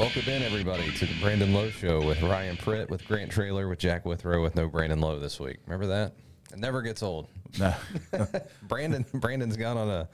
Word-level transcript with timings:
Welcome 0.00 0.32
in, 0.32 0.42
everybody, 0.42 0.90
to 0.92 1.04
the 1.04 1.12
Brandon 1.20 1.52
Lowe 1.52 1.68
Show 1.68 2.02
with 2.02 2.22
Ryan 2.22 2.56
Pritt, 2.56 2.88
with 2.88 3.06
Grant 3.06 3.30
Traylor, 3.30 3.68
with 3.68 3.78
Jack 3.78 4.06
Withrow, 4.06 4.42
with 4.42 4.56
no 4.56 4.66
Brandon 4.66 4.98
Lowe 4.98 5.18
this 5.18 5.38
week. 5.38 5.58
Remember 5.66 5.88
that? 5.88 6.14
It 6.50 6.58
never 6.58 6.80
gets 6.80 7.02
old. 7.02 7.28
No. 7.58 7.74
Brandon 8.62 9.04
Brandon's 9.12 9.58
gone 9.58 9.76
on 9.76 9.90
a 9.90 10.08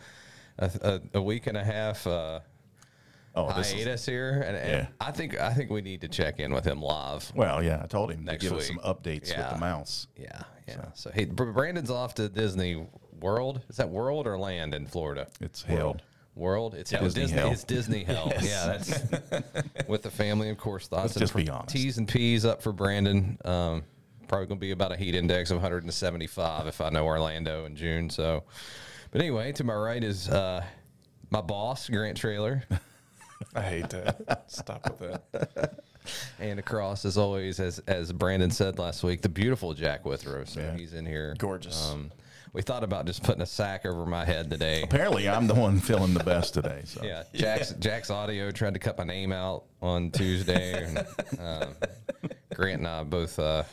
a, 0.58 1.00
a, 1.14 1.22
week 1.22 1.46
and 1.46 1.56
a 1.56 1.62
half 1.62 2.04
uh, 2.04 2.40
Oh, 3.36 3.52
this 3.56 3.68
is, 3.68 3.74
hiatus 3.74 4.04
here, 4.04 4.42
and, 4.44 4.56
and 4.56 4.70
Yeah. 4.70 4.86
I 5.00 5.12
think 5.12 5.38
I 5.40 5.52
think 5.52 5.70
we 5.70 5.82
need 5.82 6.00
to 6.00 6.08
check 6.08 6.40
in 6.40 6.52
with 6.52 6.64
him 6.64 6.82
live. 6.82 7.30
well, 7.36 7.62
yeah, 7.62 7.80
I 7.80 7.86
told 7.86 8.10
him 8.10 8.24
Next 8.24 8.42
to 8.42 8.50
give 8.50 8.58
us 8.58 8.68
week. 8.68 8.80
some 8.82 8.92
updates 8.92 9.30
Yeah. 9.30 9.42
with 9.42 9.54
the 9.54 9.60
mouse. 9.60 10.08
Yeah, 10.16 10.42
yeah. 10.66 10.86
So, 10.94 11.12
hey, 11.14 11.26
Brandon's 11.26 11.90
off 11.90 12.16
to 12.16 12.28
Disney 12.28 12.84
World. 13.20 13.60
Is 13.68 13.76
that 13.76 13.88
World 13.88 14.26
or 14.26 14.36
Land 14.36 14.74
in 14.74 14.88
Florida? 14.88 15.28
It's 15.40 15.62
held. 15.62 16.02
World. 16.36 16.74
It's 16.74 16.92
Yeah, 16.92 17.00
Disney. 17.00 17.22
Disney 17.22 17.38
hell. 17.38 17.52
It's 17.52 17.64
Disney 17.64 18.04
hell. 18.04 18.32
Yeah, 18.42 18.66
that's 18.78 19.02
with 19.88 20.02
the 20.02 20.10
family, 20.10 20.50
of 20.50 20.58
course. 20.58 20.86
Thoughts 20.88 21.02
Let's 21.02 21.16
and 21.16 21.22
just 21.22 21.34
be 21.36 21.48
honest. 21.48 21.74
T's 21.74 21.98
and 21.98 22.06
P's 22.08 22.44
up 22.44 22.62
for 22.62 22.72
Brandon. 22.72 23.38
Um, 23.44 23.82
probably 24.28 24.46
going 24.46 24.58
to 24.58 24.60
be 24.60 24.72
about 24.72 24.92
a 24.92 24.96
heat 24.96 25.14
index 25.14 25.50
of 25.50 25.56
175 25.56 26.66
if 26.66 26.80
I 26.80 26.90
know 26.90 27.04
Orlando 27.06 27.64
in 27.64 27.76
June. 27.76 28.10
So, 28.10 28.42
but 29.10 29.20
anyway, 29.20 29.52
to 29.52 29.64
my 29.64 29.74
right 29.74 30.02
is 30.02 30.28
uh, 30.28 30.62
my 31.30 31.40
boss, 31.40 31.88
Grant 31.88 32.16
Traylor, 32.16 32.64
I 33.54 33.62
hate 33.62 33.88
that. 33.90 34.44
Stop 34.48 34.98
with 35.00 35.22
that. 35.32 35.80
and 36.38 36.58
across, 36.58 37.04
as 37.04 37.16
always, 37.18 37.60
as 37.60 37.78
as 37.86 38.12
Brandon 38.12 38.50
said 38.50 38.78
last 38.78 39.02
week, 39.02 39.22
the 39.22 39.28
beautiful 39.28 39.74
Jack 39.74 40.04
Withrow. 40.04 40.44
So 40.44 40.60
Yeah. 40.60 40.76
he's 40.76 40.92
in 40.92 41.06
here, 41.06 41.34
Gorgeous. 41.38 41.90
Um, 41.90 42.10
we 42.56 42.62
thought 42.62 42.82
about 42.82 43.04
just 43.04 43.22
putting 43.22 43.42
a 43.42 43.46
sack 43.46 43.84
over 43.84 44.06
my 44.06 44.24
head 44.24 44.48
today. 44.48 44.80
Apparently, 44.82 45.28
I'm 45.28 45.46
the 45.46 45.54
one 45.54 45.78
feeling 45.78 46.14
the 46.14 46.24
best 46.24 46.54
today. 46.54 46.80
So 46.86 47.04
Yeah, 47.04 47.24
Jack's 47.34 47.72
Jack's 47.72 48.08
audio 48.08 48.50
tried 48.50 48.72
to 48.72 48.80
cut 48.80 48.96
my 48.96 49.04
name 49.04 49.30
out 49.30 49.64
on 49.82 50.10
Tuesday. 50.10 50.84
and, 50.84 50.98
um, 51.38 51.74
Grant 52.54 52.78
and 52.78 52.88
I 52.88 53.04
both 53.04 53.38
uh, 53.38 53.64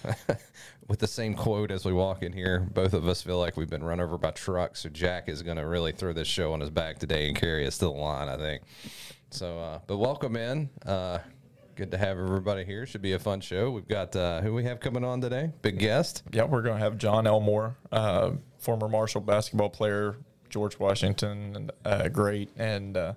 with 0.90 1.00
the 1.00 1.08
same 1.08 1.34
quote 1.34 1.72
as 1.72 1.86
we 1.86 1.94
walk 1.94 2.24
in 2.24 2.34
here. 2.34 2.60
Both 2.60 2.94
of 2.94 3.08
us 3.08 3.22
feel 3.22 3.40
like 3.40 3.56
we've 3.56 3.70
been 3.70 3.86
run 3.86 4.02
over 4.02 4.18
by 4.18 4.32
trucks. 4.32 4.82
So 4.82 4.90
Jack 4.90 5.30
is 5.30 5.44
going 5.44 5.56
to 5.56 5.66
really 5.66 5.94
throw 5.94 6.12
this 6.12 6.28
show 6.28 6.52
on 6.52 6.60
his 6.60 6.70
back 6.70 7.00
today 7.00 7.30
and 7.30 7.38
carry 7.38 7.66
us 7.66 7.78
to 7.78 7.86
the 7.86 7.92
line. 7.92 8.28
I 8.28 8.36
think. 8.36 8.64
So, 9.30 9.60
uh, 9.60 9.80
but 9.88 9.96
welcome 9.96 10.36
in. 10.36 10.70
Uh, 10.86 11.20
good 11.76 11.92
to 11.92 11.98
have 11.98 12.20
everybody 12.20 12.66
here. 12.66 12.86
Should 12.86 13.02
be 13.02 13.14
a 13.14 13.20
fun 13.20 13.40
show. 13.40 13.72
We've 13.72 13.88
got 13.88 14.14
uh, 14.16 14.42
who 14.42 14.54
we 14.54 14.66
have 14.66 14.80
coming 14.80 15.04
on 15.04 15.22
today. 15.22 15.52
Big 15.62 15.80
guest. 15.80 16.24
Yeah, 16.32 16.44
we're 16.44 16.62
going 16.62 16.78
to 16.78 16.84
have 16.84 16.98
Jon 16.98 17.26
Elmore, 17.26 17.78
uh, 17.92 18.32
former 18.64 18.88
Marshall 18.88 19.22
basketball 19.22 19.70
player, 19.70 20.16
George 20.50 20.80
Washington, 20.80 21.56
and, 21.56 21.72
uh, 21.86 22.08
great, 22.08 22.50
and 22.58 22.96
uh, 22.96 23.14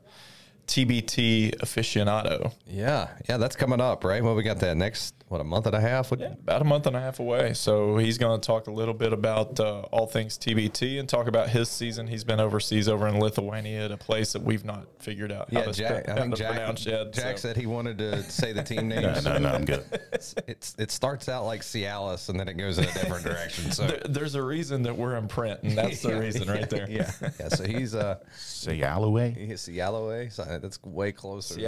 TBT 0.66 1.56
aficionado. 1.58 2.52
Yeah, 2.66 3.08
yeah, 3.28 3.36
that's 3.36 3.56
coming 3.56 3.80
up, 3.80 4.04
right? 4.04 4.22
Well, 4.22 4.34
we 4.34 4.42
got 4.42 4.58
that 4.60 4.76
next 4.76 5.14
what 5.28 5.40
a 5.40 5.44
month 5.44 5.66
and 5.66 5.74
a 5.74 5.80
half. 5.80 6.10
What, 6.12 6.20
Yeah, 6.20 6.32
about 6.34 6.62
a 6.62 6.64
month 6.64 6.86
and 6.86 6.94
a 6.94 7.00
half 7.00 7.18
away. 7.18 7.52
So 7.54 7.96
he's 7.98 8.16
going 8.16 8.40
to 8.40 8.46
talk 8.46 8.68
a 8.68 8.70
little 8.70 8.94
bit 8.94 9.12
about 9.12 9.58
uh, 9.58 9.80
all 9.90 10.06
things 10.06 10.38
TBT 10.38 11.00
and 11.00 11.08
talk 11.08 11.26
about 11.26 11.48
his 11.48 11.68
season. 11.68 12.06
He's 12.06 12.22
been 12.22 12.38
overseas 12.38 12.88
over 12.88 13.08
in 13.08 13.18
Lithuania 13.18 13.86
at 13.86 13.90
a 13.90 13.96
place 13.96 14.32
that 14.34 14.42
we've 14.42 14.64
not 14.64 14.86
figured 15.00 15.32
out 15.32 15.52
how 15.52 15.60
Yeah, 15.60 15.64
to, 15.66 15.72
Jack. 15.72 16.04
spe- 16.04 16.08
I 16.08 16.12
how 16.12 16.18
think 16.20 16.34
to 16.36 16.38
Jack, 16.42 16.52
pronounce 16.52 16.86
yet. 16.86 17.12
Jack 17.12 17.38
so. 17.38 17.48
said 17.48 17.56
he 17.56 17.66
wanted 17.66 17.98
to 17.98 18.22
say 18.30 18.52
the 18.52 18.62
team 18.62 18.88
no, 18.88 19.00
no, 19.20 19.38
no, 19.38 19.48
I'm 19.48 19.64
good. 19.64 19.84
It's, 20.12 20.34
it's 20.46 20.74
it 20.78 20.90
starts 20.92 21.28
out 21.28 21.44
like 21.44 21.62
Cialis 21.62 22.28
and 22.28 22.38
then 22.38 22.46
it 22.48 22.54
goes 22.56 22.78
in 22.78 22.84
a 22.84 22.92
different 22.92 23.24
direction. 23.24 23.72
So 23.72 23.86
There- 23.88 24.02
there's 24.08 24.36
a 24.36 24.42
reason 24.42 24.82
that 24.84 24.96
we're 24.96 25.16
in 25.16 25.26
print, 25.26 25.60
and 25.64 25.72
that's 25.72 26.02
the 26.02 26.08
Yeah, 26.12 26.18
reason 26.18 26.48
right 26.48 26.70
there. 26.70 26.88
Yeah, 26.88 27.10
yeah. 27.40 27.48
So 27.48 27.64
he's 27.64 27.96
uh 27.96 28.18
Say 28.36 28.78
Alloway. 28.82 29.34
he's 29.36 29.62
Cialaway. 29.62 30.30
So 30.32 30.44
that's 30.44 30.80
way 30.84 31.10
closer. 31.10 31.54
than 31.54 31.62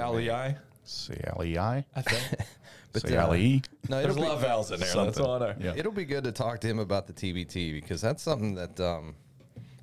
me. 1.10 1.16
Cialii, 1.16 1.54
Say 1.54 1.54
Alley. 1.58 1.84
I 1.94 2.02
think. 2.02 2.40
But, 2.90 3.02
Say 3.06 3.16
uh, 3.18 3.26
No, 3.26 3.30
There's 4.00 4.16
it'll 4.16 4.18
a 4.18 4.24
lot 4.24 4.34
of 4.36 4.40
be, 4.40 4.46
vowels 4.46 4.72
in 4.72 4.80
there. 4.80 4.86
That's 4.86 4.92
Something. 4.94 5.24
all 5.26 5.42
I 5.42 5.48
know. 5.50 5.54
Yeah. 5.60 5.74
it'll 5.76 5.92
be 5.92 6.06
good 6.06 6.24
to 6.24 6.32
talk 6.32 6.60
to 6.60 6.66
him 6.66 6.78
about 6.78 7.06
the 7.06 7.12
TBT 7.12 7.74
because 7.74 8.00
that's 8.00 8.22
something 8.22 8.54
that 8.54 8.80
um 8.80 9.14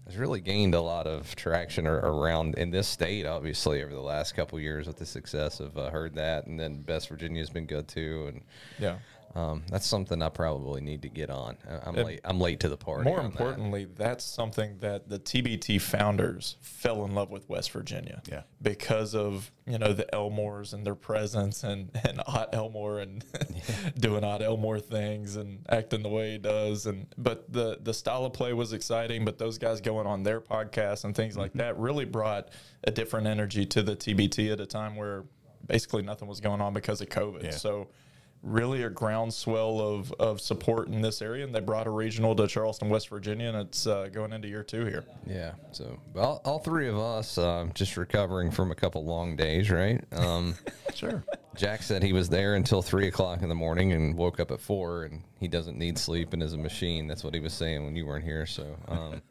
has 0.08 0.18
really 0.18 0.42
gained 0.42 0.76
a 0.76 0.82
lot 0.82 1.06
of 1.08 1.36
traction 1.36 1.88
ar- 1.88 2.00
around 2.00 2.56
in 2.58 2.72
this 2.72 2.88
state. 2.88 3.26
Obviously, 3.26 3.84
over 3.84 3.94
the 3.94 4.02
last 4.02 4.36
couple 4.36 4.60
years 4.60 4.88
with 4.88 4.98
the 4.98 5.06
success 5.06 5.60
of 5.60 5.78
uh, 5.78 5.90
Herd 5.92 6.16
That, 6.16 6.46
and 6.48 6.60
then 6.60 6.82
Best 6.82 7.10
Virginia's 7.10 7.50
been 7.50 7.66
good 7.66 7.88
too, 7.88 8.26
and. 8.28 8.42
Yeah. 8.80 8.98
Um, 9.36 9.64
that's 9.70 9.86
something 9.86 10.22
I 10.22 10.30
probably 10.30 10.80
need 10.80 11.02
to 11.02 11.10
get 11.10 11.30
on. 11.30 11.58
I- 11.70 11.90
I'm 11.90 11.96
And 11.96 12.06
late. 12.06 12.22
I'm 12.24 12.40
late 12.40 12.62
to 12.62 12.70
the 12.70 12.78
party. 12.78 13.04
More 13.04 13.20
on 13.20 13.26
that. 13.26 13.32
importantly, 13.32 13.84
that's 13.84 14.24
something 14.24 14.78
that 14.80 15.10
the 15.10 15.20
TBT 15.20 15.82
founders 15.82 16.56
fell 16.62 17.04
in 17.04 17.14
love 17.14 17.32
with 17.32 17.50
West 17.50 17.72
Virginia. 17.72 18.22
Yeah. 18.32 18.44
Because 18.62 19.14
of, 19.14 19.52
you 19.68 19.78
know, 19.78 19.92
the 19.92 20.08
Elmores 20.14 20.74
and 20.74 20.86
their 20.86 20.96
presence 20.96 21.66
and, 21.66 21.92
and 22.08 22.22
Ot 22.28 22.50
Elmore 22.54 23.00
and 23.00 23.26
doing 24.00 24.24
Ot 24.24 24.42
Elmore 24.42 24.80
things 24.80 25.36
and 25.36 25.66
acting 25.68 26.02
the 26.02 26.10
way 26.10 26.32
he 26.32 26.38
does. 26.38 26.86
And 26.86 27.08
but 27.18 27.52
the 27.52 27.80
the 27.84 27.94
style 27.94 28.24
of 28.24 28.32
play 28.32 28.54
was 28.54 28.72
exciting, 28.72 29.26
but 29.26 29.38
those 29.38 29.58
guys 29.58 29.82
going 29.82 30.08
on 30.08 30.24
their 30.24 30.40
podcasts 30.40 31.04
and 31.04 31.14
things 31.14 31.36
like 31.36 31.52
that 31.54 31.78
really 31.78 32.06
brought 32.06 32.50
a 32.86 32.92
different 32.92 33.28
energy 33.28 33.66
to 33.66 33.84
the 33.84 33.98
TBT 33.98 34.54
at 34.54 34.62
a 34.62 34.66
time 34.66 34.96
where 34.96 35.26
basically 35.68 36.04
nothing 36.04 36.28
was 36.28 36.40
going 36.40 36.62
on 36.62 36.74
because 36.74 37.02
of 37.02 37.10
COVID. 37.10 37.44
Yeah. 37.44 37.52
So 37.52 37.90
really 38.46 38.84
a 38.84 38.90
groundswell 38.90 39.82
of, 39.82 40.12
of 40.14 40.40
support 40.40 40.88
in 40.88 41.02
this 41.02 41.22
area, 41.22 41.44
and 41.44 41.54
they 41.54 41.60
brought 41.60 41.88
a 41.88 41.90
regional 41.90 42.36
to 42.36 42.48
Charleston, 42.48 42.90
West 42.90 43.10
Virginia, 43.10 43.50
and 43.50 43.58
it's 43.58 43.88
uh, 43.88 44.08
going 44.12 44.32
into 44.32 44.48
year 44.48 44.64
two 44.64 44.86
here. 44.86 45.04
Yeah. 45.26 45.54
So 45.72 46.00
all, 46.16 46.42
all 46.46 46.60
three 46.60 46.88
of 46.88 46.98
us 46.98 47.38
uh, 47.38 47.68
just 47.74 47.98
recovering 47.98 48.52
from 48.52 48.72
a 48.72 48.76
couple 48.76 49.04
long 49.04 49.36
days, 49.36 49.70
right? 49.70 50.04
Um, 50.14 50.56
Sure. 50.96 51.26
Jack 51.58 51.84
said 51.84 52.02
he 52.02 52.14
was 52.14 52.30
there 52.30 52.56
until 52.56 52.82
three 52.82 53.10
o'clock 53.10 53.42
in 53.42 53.50
the 53.50 53.56
morning 53.56 53.92
and 53.92 54.16
woke 54.16 54.40
up 54.40 54.50
at 54.50 54.62
four, 54.62 55.04
and 55.04 55.22
he 55.42 55.48
doesn't 55.50 55.78
need 55.78 55.98
sleep 55.98 56.32
and 56.32 56.42
is 56.42 56.54
a 56.54 56.58
machine. 56.58 57.06
That's 57.06 57.22
what 57.22 57.34
he 57.34 57.42
was 57.42 57.54
saying 57.54 57.84
when 57.84 57.98
you 57.98 58.06
weren't 58.06 58.24
here. 58.24 58.46
So. 58.46 58.78
Um, 58.88 59.22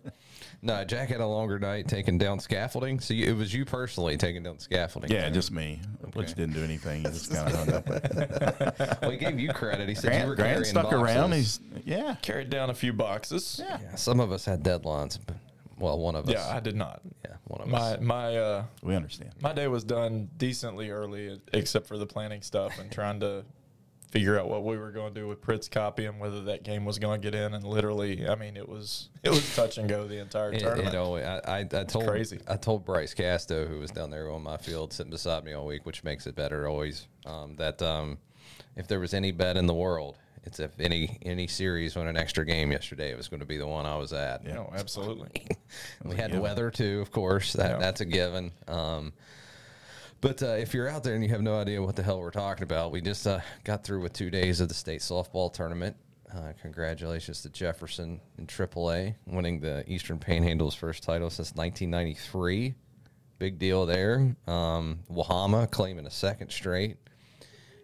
No, 0.65 0.83
Jack 0.83 1.11
had 1.11 1.21
a 1.21 1.27
longer 1.27 1.59
night 1.59 1.87
taking 1.89 2.17
down 2.17 2.41
scaffolding. 2.41 2.99
So 2.99 3.13
you, 3.13 3.27
it 3.27 3.37
was 3.37 3.53
you 3.53 3.65
personally 3.67 4.17
taking 4.17 4.43
down 4.43 4.59
scaffolding. 4.59 5.11
Yeah, 5.11 5.25
right? 5.25 5.33
just 5.33 5.53
me. 5.53 5.79
Butch 6.13 6.35
didn't 6.35 6.55
do 6.55 6.65
anything. 6.65 7.03
He 7.05 7.11
just 7.11 7.31
kind 7.35 7.49
of 7.53 7.55
hung 7.55 7.75
up. 7.75 9.01
well, 9.03 9.11
he 9.11 9.17
gave 9.19 9.39
you 9.39 9.53
credit. 9.53 9.89
He 9.89 9.95
said 9.95 10.23
you 10.23 10.29
were 10.29 10.35
Grant, 10.35 10.37
Grant 10.37 10.75
carrying 10.75 10.89
stuck 10.89 10.93
around. 10.93 11.31
boxes. 11.31 11.61
He's 11.75 11.85
yeah. 11.87 12.17
Carried 12.23 12.49
down 12.51 12.71
a 12.71 12.75
few 12.75 12.93
boxes. 12.95 13.61
Yeah. 13.63 13.79
Yeah, 13.83 13.95
some 13.97 14.21
of 14.21 14.33
us 14.33 14.45
had 14.47 14.63
deadlines. 14.63 15.19
But, 15.27 15.37
well, 15.79 15.99
one 15.99 16.17
of 16.17 16.27
us. 16.29 16.33
Yeah, 16.35 16.49
I 16.49 16.61
did 16.61 16.77
not. 16.77 17.03
yeah, 17.25 17.33
one 17.45 17.61
of 17.61 17.69
My 17.69 17.79
us. 17.79 18.01
my 18.01 18.37
uh, 18.37 18.65
We 18.83 18.95
understand. 18.97 19.33
my 19.43 19.53
day 19.53 19.69
was 19.69 19.85
done 19.85 20.31
decently 20.39 20.91
early, 20.91 21.39
except 21.53 21.87
for 21.89 21.99
the 21.99 22.07
planning 22.07 22.43
stuff 22.43 22.79
and 22.79 22.91
trying 22.91 23.21
to 23.21 23.45
figure 24.15 24.39
out 24.39 24.49
what 24.49 24.63
we 24.65 24.79
were 24.79 24.93
going 24.93 25.13
to 25.13 25.21
do 25.21 25.27
with 25.27 25.41
Pritt's 25.43 25.69
copy 25.69 26.05
and 26.07 26.21
whether 26.21 26.41
that 26.45 26.63
game 26.63 26.85
was 26.85 27.01
going 27.01 27.21
to 27.21 27.31
get 27.31 27.35
in. 27.35 27.53
And 27.53 27.65
literally, 27.65 28.29
I 28.29 28.37
mean, 28.37 28.57
it 28.57 28.69
was 28.69 29.09
it 29.25 29.31
was 29.31 29.57
touch 29.57 29.77
and 29.77 29.89
go 29.89 30.07
the 30.07 30.21
entire 30.21 30.53
It, 30.53 30.61
tournament. 30.61 30.95
it 30.95 30.99
always, 30.99 31.25
I, 31.25 31.39
I, 31.47 31.59
I 31.61 31.85
told 31.85 32.07
crazy. 32.07 32.39
I 32.47 32.57
told 32.57 32.85
Bryce 32.85 33.13
Casto, 33.13 33.67
who 33.67 33.81
was 33.81 33.91
down 33.91 34.11
there 34.11 34.31
on 34.31 34.43
my 34.45 34.57
field 34.57 34.93
sitting 34.93 35.11
beside 35.11 35.45
me 35.45 35.53
all 35.53 35.67
week, 35.67 35.85
which 35.85 36.05
makes 36.05 36.29
it 36.29 36.37
better 36.37 36.69
always, 36.69 37.09
um, 37.27 37.57
that 37.57 37.83
um, 37.83 38.19
if 38.77 38.87
there 38.87 39.01
was 39.01 39.15
any 39.15 39.33
bet 39.33 39.57
in 39.57 39.67
the 39.67 39.75
world, 39.75 40.17
it's 40.45 40.61
if 40.61 40.79
any 40.79 41.19
any 41.23 41.49
series 41.49 41.97
won 41.97 42.07
an 42.07 42.17
extra 42.17 42.47
game 42.47 42.71
yesterday, 42.71 43.11
it 43.11 43.17
was 43.17 43.27
going 43.27 43.41
to 43.41 43.47
be 43.47 43.57
the 43.59 43.67
one 43.67 43.85
I 43.85 43.97
was 43.97 44.13
at. 44.13 44.45
No, 44.45 44.71
absolutely. 44.77 45.31
We 46.05 46.15
had 46.15 46.29
given. 46.29 46.41
weather 46.43 46.71
too, 46.71 47.01
of 47.01 47.11
course. 47.11 47.55
That 47.55 47.71
Yeah. 47.73 47.79
that's 47.79 48.01
a 48.01 48.05
given. 48.05 48.53
Um, 48.69 49.13
but 50.25 50.43
uh, 50.43 50.53
if 50.53 50.73
you're 50.73 50.89
out 50.89 51.05
there 51.05 51.15
and 51.15 51.23
you 51.23 51.29
have 51.29 51.43
no 51.43 51.55
idea 51.61 51.83
what 51.83 51.97
the 51.97 52.03
hell 52.03 52.19
we're 52.19 52.31
talking 52.31 52.63
about, 52.63 52.91
we 52.91 53.03
just 53.03 53.27
uh, 53.27 53.41
got 53.63 53.85
through 53.85 54.01
with 54.01 54.15
two 54.15 54.31
days 54.31 54.59
of 54.59 54.69
the 54.69 54.75
state 54.75 55.03
softball 55.03 55.53
tournament. 55.53 55.95
Uh, 56.35 56.55
congratulations 56.63 57.43
to 57.43 57.51
Jefferson 57.51 58.19
in 58.39 58.47
AAA, 58.47 59.17
winning 59.27 59.61
the 59.61 59.85
Eastern 59.87 60.19
Panhandle's 60.19 60.75
first 60.75 61.03
title 61.03 61.29
since 61.29 61.55
1993. 61.55 62.75
Big 63.39 63.59
deal 63.59 63.85
there. 63.85 64.35
Um, 64.47 65.01
Wahama 65.13 65.71
claiming 65.71 66.07
a 66.07 66.11
second 66.11 66.51
straight. 66.51 66.97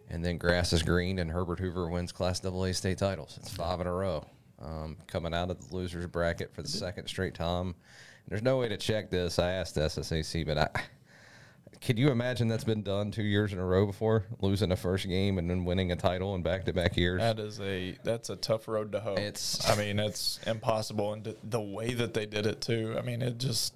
And 0.08 0.24
then 0.24 0.38
grass 0.38 0.72
is 0.72 0.82
green, 0.82 1.18
and 1.18 1.30
Herbert 1.30 1.60
Hoover 1.60 1.90
wins 1.90 2.10
Class 2.10 2.42
AA 2.42 2.72
state 2.72 2.96
titles. 2.96 3.38
It's 3.38 3.52
five 3.52 3.82
in 3.82 3.86
a 3.86 3.92
row. 3.92 4.24
Um, 4.62 4.96
coming 5.06 5.34
out 5.34 5.50
of 5.50 5.68
the 5.68 5.76
losers 5.76 6.06
bracket 6.06 6.54
for 6.54 6.62
the 6.62 6.68
second 6.68 7.06
straight 7.06 7.34
time. 7.34 7.74
There's 8.28 8.42
no 8.42 8.56
way 8.56 8.68
to 8.68 8.78
check 8.78 9.10
this. 9.10 9.38
I 9.38 9.50
asked 9.52 9.76
SSAC, 9.76 10.46
but 10.46 10.56
I 10.56 10.70
could 11.80 11.98
you 11.98 12.10
imagine 12.10 12.48
that's 12.48 12.64
been 12.64 12.82
done 12.82 13.10
two 13.10 13.22
years 13.22 13.52
in 13.52 13.58
a 13.58 13.64
row 13.64 13.86
before, 13.86 14.26
losing 14.40 14.70
a 14.70 14.76
first 14.76 15.08
game 15.08 15.38
and 15.38 15.48
then 15.48 15.64
winning 15.64 15.92
a 15.92 15.96
title 15.96 16.34
in 16.34 16.42
back 16.42 16.64
to 16.66 16.72
back 16.72 16.96
years. 16.96 17.20
That 17.20 17.38
is 17.38 17.58
a 17.60 17.96
that's 18.04 18.28
a 18.30 18.36
tough 18.36 18.68
road 18.68 18.92
to 18.92 19.00
hoe. 19.00 19.14
It's- 19.14 19.66
I 19.68 19.76
mean 19.76 19.98
it's 19.98 20.38
impossible, 20.46 21.12
and 21.14 21.34
the 21.42 21.60
way 21.60 21.94
that 21.94 22.12
they 22.14 22.26
did 22.26 22.46
it 22.46 22.60
too. 22.60 22.96
I 22.98 23.02
mean 23.02 23.22
it 23.22 23.38
just 23.38 23.74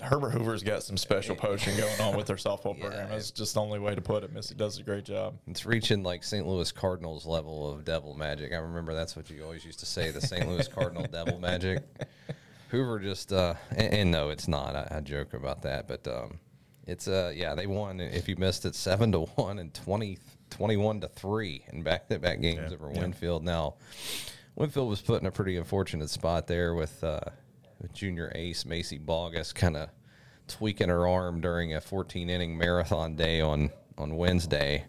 Herbert 0.00 0.30
Hoover's 0.30 0.62
got 0.62 0.82
some 0.84 0.96
special 0.96 1.34
potion 1.44 1.76
going 1.76 2.00
on 2.00 2.16
with 2.16 2.28
their 2.28 2.36
softball 2.36 2.78
program. 2.78 2.92
Yeah, 2.92 3.06
That's 3.08 3.32
just 3.32 3.54
the 3.54 3.60
only 3.60 3.80
way 3.80 3.94
to 3.96 4.00
put 4.00 4.22
it. 4.22 4.32
Missy 4.32 4.54
does 4.54 4.78
a 4.78 4.82
great 4.84 5.04
job. 5.04 5.36
It's 5.48 5.66
reaching 5.66 6.02
like 6.04 6.22
St. 6.22 6.46
Louis 6.46 6.70
Cardinals 6.70 7.26
level 7.26 7.68
of 7.70 7.84
devil 7.84 8.14
magic. 8.14 8.52
I 8.52 8.58
remember 8.58 8.94
that's 8.94 9.16
what 9.16 9.28
you 9.28 9.42
always 9.42 9.64
used 9.64 9.80
to 9.80 9.86
say, 9.86 10.12
the 10.12 10.20
St. 10.20 10.48
Louis 10.48 10.68
Cardinal 10.68 11.02
devil 11.12 11.40
magic. 11.40 11.82
Hoover 12.70 13.00
just, 13.00 13.32
uh, 13.32 13.54
and, 13.70 13.92
and 13.92 14.10
no, 14.12 14.28
it's 14.30 14.46
not. 14.46 14.76
I, 14.76 14.98
I 14.98 15.00
joke 15.00 15.34
about 15.34 15.62
that, 15.62 15.88
but 15.88 16.06
um, 16.06 16.38
It's 16.88 17.06
uh 17.06 17.32
yeah 17.34 17.54
they 17.54 17.66
won 17.66 18.00
if 18.00 18.28
you 18.28 18.36
missed 18.36 18.64
it 18.64 18.74
seven 18.74 19.12
to 19.12 19.20
one 19.20 19.58
and 19.58 19.72
20, 19.74 20.18
21 20.50 21.00
to 21.02 21.08
three 21.08 21.62
in 21.72 21.82
back 21.82 22.08
to 22.08 22.18
back 22.18 22.40
games 22.40 22.70
Yeah, 22.70 22.74
over 22.74 22.90
yeah. 22.92 23.00
Winfield. 23.00 23.44
Now 23.44 23.74
Winfield 24.56 24.88
was 24.88 25.00
put 25.00 25.20
in 25.20 25.26
a 25.26 25.30
pretty 25.30 25.56
unfortunate 25.56 26.10
spot 26.10 26.46
there 26.46 26.74
with 26.74 27.04
uh, 27.04 27.20
with 27.80 27.92
junior 27.92 28.32
ace 28.34 28.64
Macy 28.64 28.98
Bogus 28.98 29.52
kind 29.52 29.76
of 29.76 29.90
tweaking 30.48 30.88
her 30.88 31.06
arm 31.06 31.40
during 31.40 31.74
a 31.74 31.80
14 31.80 32.28
inning 32.30 32.56
marathon 32.58 33.14
day 33.14 33.40
on 33.40 33.70
on 33.98 34.16
Wednesday. 34.16 34.84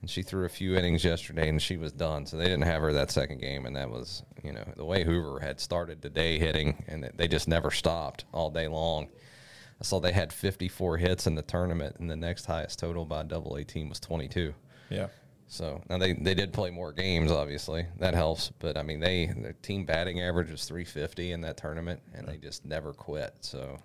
And 0.00 0.10
she 0.10 0.22
threw 0.22 0.44
a 0.44 0.48
few 0.48 0.76
innings 0.76 1.04
yesterday 1.04 1.48
and 1.48 1.60
she 1.60 1.76
was 1.76 1.92
done. 1.92 2.26
So 2.26 2.36
they 2.36 2.44
didn't 2.44 2.62
have 2.62 2.82
her 2.82 2.92
that 2.92 3.10
second 3.10 3.40
game. 3.40 3.64
And 3.66 3.74
that 3.76 3.90
was, 3.90 4.22
you 4.44 4.52
know, 4.52 4.64
the 4.76 4.84
way 4.84 5.04
Hoover 5.04 5.40
had 5.40 5.58
started 5.58 6.00
the 6.02 6.10
day 6.10 6.38
hitting 6.38 6.84
and 6.86 7.10
they 7.16 7.26
just 7.26 7.48
never 7.48 7.70
stopped 7.70 8.24
all 8.32 8.50
day 8.50 8.68
long. 8.68 9.08
I 9.80 9.84
saw 9.84 10.00
they 10.00 10.12
had 10.12 10.32
54 10.32 10.96
hits 10.96 11.26
in 11.26 11.34
the 11.34 11.42
tournament 11.42 11.96
and 11.98 12.10
the 12.10 12.16
next 12.16 12.46
highest 12.46 12.78
total 12.78 13.04
by 13.04 13.20
a 13.20 13.24
double 13.24 13.56
A 13.56 13.64
team 13.64 13.88
was 13.88 14.00
22. 14.00 14.54
Yeah. 14.88 15.08
So 15.48 15.82
now 15.88 15.98
they, 15.98 16.14
they 16.14 16.34
did 16.34 16.52
play 16.52 16.70
more 16.70 16.92
games, 16.92 17.30
obviously 17.30 17.86
that 17.98 18.14
helps. 18.14 18.50
But 18.58 18.76
I 18.76 18.82
mean, 18.82 19.00
they 19.00 19.26
their 19.26 19.52
team 19.54 19.84
batting 19.84 20.20
average 20.20 20.50
was 20.50 20.64
350 20.64 21.32
in 21.32 21.40
that 21.42 21.56
tournament, 21.56 22.00
and 22.14 22.26
they 22.26 22.36
just 22.36 22.64
never 22.64 22.92
quit. 22.92 23.34
So 23.40 23.78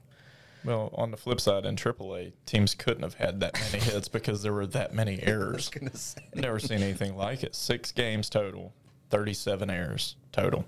Well, 0.63 0.89
on 0.93 1.11
the 1.11 1.17
flip 1.17 1.39
side, 1.39 1.65
in 1.65 1.75
AAA, 1.75 2.33
teams 2.45 2.73
couldn't 2.73 3.03
have 3.03 3.13
had 3.15 3.41
that 3.41 3.53
many 3.59 3.83
hits 3.83 4.07
because 4.07 4.41
there 4.41 4.53
were 4.53 4.67
that 4.67 4.93
many 4.93 5.19
errors. 5.23 5.69
Never 6.33 6.59
seen 6.59 6.81
anything 6.81 7.15
like 7.15 7.43
it. 7.43 7.53
Six 7.53 7.91
games 7.91 8.29
total, 8.29 8.73
37 9.09 9.69
errors 9.69 10.15
total. 10.31 10.65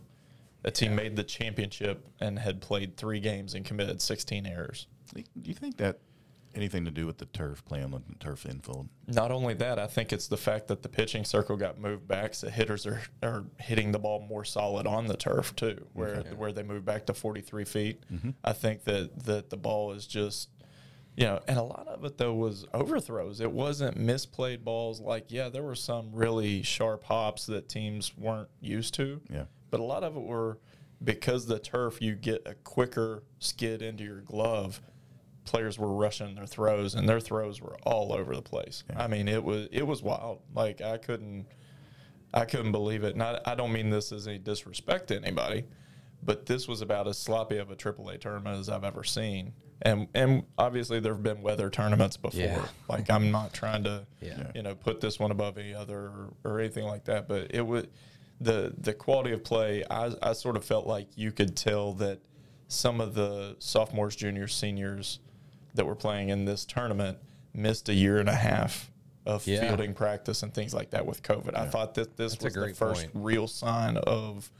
A 0.66 0.72
team 0.72 0.96
made 0.96 1.16
the 1.16 1.24
championship 1.24 2.06
and 2.20 2.40
had 2.40 2.62
played 2.62 2.96
three 2.96 3.20
games 3.20 3.54
and 3.54 3.66
committed 3.66 4.02
16 4.02 4.46
errors. 4.46 4.88
Do 5.14 5.24
you 5.50 5.54
think 5.54 5.78
that 5.78 6.00
anything 6.56 6.86
to 6.86 6.92
do 6.92 7.06
with 7.06 7.18
the 7.18 7.26
turf 7.26 7.64
playing 7.66 7.86
on 7.86 7.92
the 7.92 8.16
turf 8.20 8.46
infield? 8.46 8.90
Not 9.08 9.32
only 9.32 9.54
that, 9.56 9.80
I 9.80 9.88
think 9.88 10.14
it's 10.14 10.28
the 10.28 10.38
fact 10.38 10.68
that 10.68 10.84
the 10.84 10.90
pitching 10.90 11.26
circle 11.26 11.58
got 11.58 11.80
moved 11.80 12.08
back, 12.08 12.34
so 12.34 12.50
hitters 12.50 12.86
are, 12.86 13.02
are 13.22 13.46
hitting 13.60 13.92
the 13.92 14.00
ball 14.00 14.20
more 14.20 14.46
solid 14.46 14.88
on 14.88 15.08
the 15.08 15.18
turf 15.18 15.56
too, 15.56 15.86
where 15.94 16.22
where 16.36 16.52
they 16.52 16.64
moved 16.64 16.86
back 16.86 17.06
to 17.08 17.14
43 17.14 17.66
feet. 17.66 18.04
Mm-hmm. 18.12 18.32
I 18.44 18.54
think 18.54 18.84
that 18.86 19.26
that 19.26 19.50
the 19.50 19.58
ball 19.58 19.92
is 19.94 20.06
just, 20.06 20.50
you 21.16 21.26
know, 21.26 21.40
and 21.48 21.58
a 21.58 21.64
lot 21.64 21.88
of 21.88 22.04
it 22.06 22.18
though 22.18 22.34
was 22.34 22.66
overthrows. 22.74 23.42
It 23.42 23.52
wasn't 23.52 23.98
misplayed 23.98 24.64
balls. 24.64 25.00
Like 25.00 25.26
yeah, 25.30 25.50
there 25.50 25.64
were 25.64 25.76
some 25.76 26.12
really 26.14 26.62
sharp 26.64 27.04
hops 27.04 27.46
that 27.48 27.70
teams 27.70 28.16
weren't 28.18 28.50
used 28.62 28.94
to. 28.96 29.22
Yeah. 29.30 29.46
but 29.70 29.80
a 29.80 29.84
lot 29.84 30.04
of 30.04 30.16
it 30.16 30.24
were 30.24 30.60
because 31.04 31.48
the 31.48 31.60
turf 31.60 32.02
you 32.02 32.16
get 32.16 32.42
a 32.46 32.54
quicker 32.54 33.24
skid 33.40 33.82
into 33.82 34.04
your 34.06 34.22
glove 34.22 34.80
players 35.46 35.78
were 35.78 35.94
rushing 35.94 36.36
their 36.36 36.46
throws 36.46 36.96
and 36.96 37.08
their 37.08 37.20
throws 37.20 37.62
were 37.62 37.76
all 37.84 38.14
over 38.14 38.36
the 38.36 38.42
place. 38.42 38.84
I 38.96 39.08
mean, 39.08 39.28
it 39.28 39.44
was 39.44 39.68
it 39.72 39.84
was 39.86 40.02
wild. 40.02 40.42
Like 40.54 40.82
I 40.82 40.98
couldn't 40.98 41.46
I 42.34 42.46
couldn't 42.46 42.72
believe 42.72 43.04
it. 43.04 43.14
And 43.14 43.22
I, 43.24 43.40
I 43.46 43.56
don't 43.56 43.72
mean 43.72 43.90
this 43.90 44.12
as 44.12 44.28
any 44.28 44.40
disrespect 44.40 45.10
to 45.10 45.16
anybody, 45.18 45.66
but 46.24 46.46
this 46.46 46.68
was 46.68 46.82
about 46.82 47.08
as 47.08 47.18
sloppy 47.18 47.58
of 47.58 47.70
a 47.72 47.76
AAA 47.76 48.20
tournament 48.20 48.58
as 48.60 48.70
I've 48.70 48.84
ever 48.84 49.04
seen. 49.04 49.54
And 49.82 50.08
and 50.16 50.44
obviously 50.58 51.00
there 51.00 51.14
have 51.14 51.24
been 51.24 51.42
weather 51.42 51.70
tournaments 51.70 52.16
before. 52.18 52.42
Yeah. 52.42 52.66
Like 52.88 53.10
I'm 53.10 53.32
not 53.32 53.54
trying 53.54 53.84
to 53.84 54.06
Yeah. 54.22 54.52
you 54.56 54.64
know 54.64 54.76
put 54.76 55.02
this 55.02 55.20
one 55.20 55.32
above 55.32 55.58
any 55.58 55.74
other 55.74 55.98
or, 56.00 56.34
or 56.44 56.60
anything 56.60 56.86
like 56.86 57.06
that, 57.06 57.28
but 57.28 57.54
it 57.54 57.62
was 57.66 57.86
the 58.40 58.74
the 58.78 58.94
quality 58.94 59.32
of 59.34 59.44
play. 59.44 59.84
I 59.90 60.12
I 60.22 60.34
sort 60.34 60.56
of 60.56 60.64
felt 60.64 60.88
like 60.88 61.08
you 61.16 61.32
could 61.32 61.56
tell 61.58 61.94
that 61.96 62.20
some 62.70 63.02
of 63.02 63.14
the 63.14 63.56
sophomores, 63.60 64.16
juniors, 64.16 64.56
seniors 64.56 65.20
that 65.74 65.86
were 65.86 65.96
playing 65.96 66.30
in 66.30 66.46
this 66.46 66.66
tournament 66.66 67.18
missed 67.54 67.90
a 67.90 67.94
year 67.94 68.20
and 68.20 68.30
a 68.30 68.36
half 68.36 68.90
of 69.26 69.46
Yeah. 69.48 69.68
fielding 69.68 69.94
practice 69.94 70.44
and 70.44 70.54
things 70.54 70.74
like 70.74 70.90
that 70.92 71.06
with 71.06 71.24
COVID. 71.24 71.56
I 71.56 71.68
thought 71.68 71.94
that 71.96 72.18
this 72.18 72.34
That's 72.36 72.44
was 72.44 72.54
the 72.54 72.74
first 72.74 73.02
point. 73.14 73.26
real 73.26 73.48
sign 73.48 73.98
of, 73.98 74.52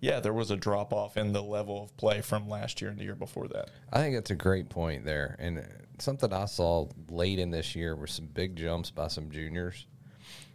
yeah, 0.00 0.20
there 0.20 0.32
was 0.32 0.50
a 0.50 0.56
drop 0.56 0.92
off 0.92 1.16
in 1.16 1.32
the 1.32 1.42
level 1.42 1.82
of 1.82 1.96
play 1.96 2.20
from 2.20 2.48
last 2.48 2.80
year 2.80 2.90
and 2.90 2.98
the 2.98 3.04
year 3.04 3.14
before 3.14 3.48
that. 3.48 3.70
I 3.92 3.98
think 3.98 4.14
that's 4.14 4.30
a 4.30 4.34
great 4.36 4.68
point 4.68 5.04
there. 5.04 5.36
And 5.38 5.66
something 5.98 6.32
I 6.32 6.44
saw 6.44 6.88
late 7.10 7.38
in 7.38 7.50
this 7.50 7.74
year 7.74 7.96
were 7.96 8.06
some 8.06 8.26
big 8.26 8.54
jumps 8.56 8.90
by 8.90 9.08
some 9.08 9.30
juniors. 9.30 9.86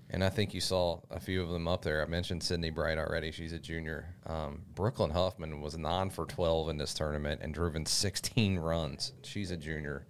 And 0.09 0.24
I 0.24 0.30
think 0.30 0.54
you 0.54 0.62
saw 0.62 1.01
a 1.12 1.19
few 1.19 1.44
of 1.44 1.50
them 1.50 1.68
up 1.68 1.81
there. 1.81 2.01
I 2.01 2.06
mentioned 2.06 2.42
Sydney 2.42 2.69
Bright 2.69 2.98
already. 2.98 3.31
She's 3.31 3.51
a 3.51 3.59
junior. 3.59 4.15
Um, 4.25 4.62
Brooklyn 4.74 5.12
Huffman 5.12 5.59
was 5.62 5.77
9 5.77 6.09
for 6.12 6.25
12 6.25 6.69
in 6.69 6.77
this 6.77 6.94
tournament 6.94 7.42
and 7.44 7.54
driven 7.54 7.86
16 7.86 8.57
runs. 8.57 9.13
She's 9.24 9.51
a 9.51 9.57
junior. 9.57 10.07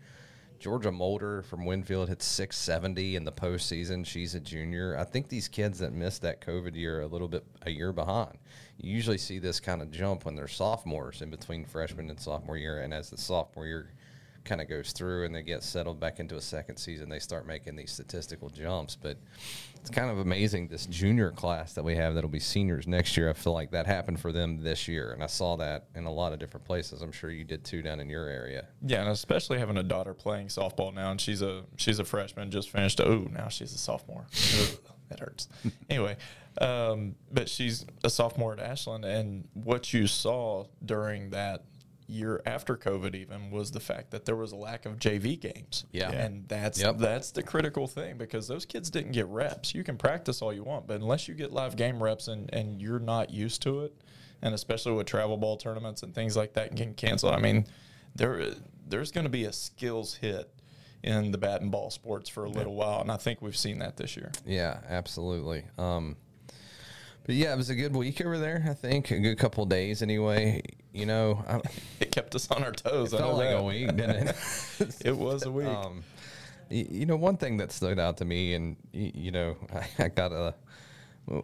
Georgia 0.59 0.91
Mulder 0.91 1.43
from 1.43 1.65
Winfield 1.65 2.09
hit 2.09 2.21
670 2.21 3.15
in 3.15 3.23
the 3.23 3.31
postseason. 3.31 4.05
She's 4.05 4.33
a 4.33 4.39
junior. 4.39 4.97
I 4.97 5.03
think 5.03 5.29
these 5.29 5.47
kids 5.47 5.79
that 5.79 5.93
missed 5.93 6.23
that 6.23 6.41
COVID 6.41 6.75
year 6.75 7.01
a 7.01 7.07
little 7.07 7.27
bit 7.27 7.45
a 7.63 7.69
year 7.69 7.93
behind. 7.93 8.37
You 8.77 8.93
usually 8.93 9.19
see 9.19 9.39
this 9.39 9.59
kind 9.59 9.81
of 9.81 9.91
jump 9.91 10.25
when 10.25 10.35
they're 10.35 10.47
sophomores 10.47 11.21
in 11.21 11.29
between 11.29 11.65
freshman 11.65 12.09
and 12.09 12.19
sophomore 12.19 12.57
year. 12.57 12.79
And 12.79 12.93
as 12.93 13.09
the 13.09 13.17
sophomore 13.17 13.67
year 13.67 13.91
kind 14.47 14.61
of 14.61 14.69
goes 14.69 14.91
through 14.91 15.25
and 15.25 15.35
they 15.35 15.43
get 15.43 15.63
settled 15.63 15.99
back 15.99 16.19
into 16.19 16.35
a 16.35 16.41
second 16.41 16.77
season, 16.77 17.09
they 17.09 17.19
start 17.19 17.45
making 17.45 17.75
these 17.75 17.91
statistical 17.91 18.49
jumps. 18.49 18.95
But 18.95 19.17
it's 19.75 19.89
kind 19.89 20.09
of 20.09 20.19
amazing 20.19 20.67
this 20.67 20.85
junior 20.87 21.31
class 21.31 21.73
that 21.73 21.83
we 21.83 21.95
have 21.95 22.15
that'll 22.15 22.29
be 22.29 22.39
seniors 22.39 22.87
next 22.87 23.15
year. 23.17 23.29
I 23.29 23.33
feel 23.33 23.53
like 23.53 23.71
that 23.71 23.85
happened 23.85 24.19
for 24.19 24.31
them 24.31 24.63
this 24.63 24.87
year. 24.87 25.11
And 25.11 25.23
I 25.23 25.27
saw 25.27 25.57
that 25.57 25.85
in 25.95 26.05
a 26.05 26.11
lot 26.11 26.33
of 26.33 26.39
different 26.39 26.65
places. 26.65 27.01
I'm 27.01 27.11
sure 27.11 27.29
you 27.29 27.43
did 27.43 27.63
too 27.63 27.81
down 27.81 27.99
in 27.99 28.09
your 28.09 28.27
area. 28.27 28.67
Yeah, 28.81 29.01
and 29.01 29.09
especially 29.09 29.59
having 29.59 29.77
a 29.77 29.83
daughter 29.83 30.13
playing 30.13 30.47
softball 30.47 30.93
now, 30.93 31.11
and 31.11 31.21
she's 31.21 31.41
a 31.41 31.63
she's 31.75 31.99
a 31.99 32.05
freshman, 32.05 32.49
just 32.49 32.69
finished. 32.69 32.99
Oh, 33.01 33.27
now 33.31 33.49
she's 33.49 33.73
a 33.73 33.77
sophomore. 33.77 34.25
That 35.09 35.21
hurts. 35.21 35.47
Anyway, 35.89 36.17
um, 36.59 37.15
but 37.31 37.47
she's 37.49 37.85
a 38.03 38.09
sophomore 38.09 38.53
at 38.53 38.59
Ashland, 38.59 39.05
and 39.05 39.47
what 39.53 39.93
you 39.93 40.07
saw 40.07 40.65
during 40.83 41.29
that 41.29 41.63
year 42.09 42.41
after 42.45 42.77
COVID 42.77 43.13
even 43.15 43.51
was 43.51 43.71
the 43.71 43.79
fact 43.81 44.11
that 44.11 44.23
there 44.25 44.35
was 44.35 44.53
a 44.53 44.55
lack 44.55 44.85
of 44.85 44.97
JV 44.97 45.39
games. 45.39 45.85
Yeah. 45.91 46.09
and 46.11 46.47
that's 46.47 46.79
Yep. 46.81 46.97
that's 46.99 47.31
the 47.31 47.43
critical 47.43 47.85
thing 47.87 48.17
because 48.17 48.47
those 48.47 48.65
kids 48.65 48.89
didn't 48.89 49.11
get 49.11 49.27
reps. 49.27 49.75
You 49.75 49.83
can 49.83 49.97
practice 49.97 50.41
all 50.41 50.53
you 50.53 50.63
want, 50.63 50.87
but 50.87 51.01
unless 51.01 51.27
you 51.27 51.33
get 51.35 51.51
live 51.51 51.75
game 51.75 52.01
reps 52.01 52.27
and 52.29 52.49
and 52.53 52.81
you're 52.81 52.99
not 52.99 53.29
used 53.31 53.61
to 53.63 53.81
it, 53.81 53.93
and 54.41 54.53
especially 54.55 54.93
with 54.93 55.05
travel 55.07 55.35
ball 55.37 55.57
tournaments 55.57 56.01
and 56.03 56.15
things 56.15 56.37
like 56.37 56.53
that 56.53 56.75
getting 56.75 56.93
canceled, 56.93 57.33
I 57.33 57.39
mean, 57.39 57.65
there 58.15 58.53
there's 58.87 59.11
going 59.11 59.25
to 59.25 59.29
be 59.29 59.43
a 59.43 59.51
skills 59.51 60.15
hit 60.15 60.49
in 61.03 61.31
the 61.31 61.37
bat 61.37 61.61
and 61.61 61.71
ball 61.71 61.89
sports 61.91 62.29
for 62.29 62.45
a 62.45 62.49
little 62.49 62.73
while, 62.73 63.01
and 63.01 63.11
I 63.11 63.17
think 63.17 63.41
we've 63.41 63.55
seen 63.57 63.79
that 63.79 63.97
this 63.97 64.15
year. 64.15 64.31
Yeah, 64.45 64.79
absolutely. 64.87 65.65
Um, 65.77 66.15
but 67.25 67.35
yeah, 67.35 67.53
it 67.53 67.57
was 67.57 67.69
a 67.69 67.75
good 67.75 67.95
week 67.95 68.21
over 68.25 68.37
there. 68.37 68.65
I 68.67 68.73
think 68.73 69.11
a 69.11 69.19
good 69.19 69.37
couple 69.37 69.65
days 69.65 70.01
anyway. 70.01 70.61
You 70.97 71.05
know, 71.05 71.43
I, 71.47 71.61
It 71.99 72.11
kept 72.11 72.33
us 72.35 72.49
on 72.51 72.63
our 72.63 72.71
toes. 72.71 73.13
it 73.13 73.17
I 73.17 73.19
know 73.19 73.25
felt 73.27 73.37
like 73.37 73.49
that. 73.49 73.59
a 73.59 73.63
week, 73.63 73.87
didn't 73.95 74.27
it? 74.29 74.95
It 75.05 75.15
was 75.17 75.43
a 75.43 75.51
week. 75.51 75.67
Um, 75.67 76.03
y- 76.69 76.87
you 76.89 77.05
know, 77.05 77.15
one 77.15 77.37
thing 77.37 77.57
that 77.57 77.71
stood 77.71 77.99
out 77.99 78.17
to 78.17 78.25
me, 78.25 78.53
and 78.53 78.75
y- 78.93 79.11
you 79.13 79.31
know, 79.31 79.55
I, 79.73 79.87
I 80.05 80.07
got 80.09 80.31
a. 80.31 80.55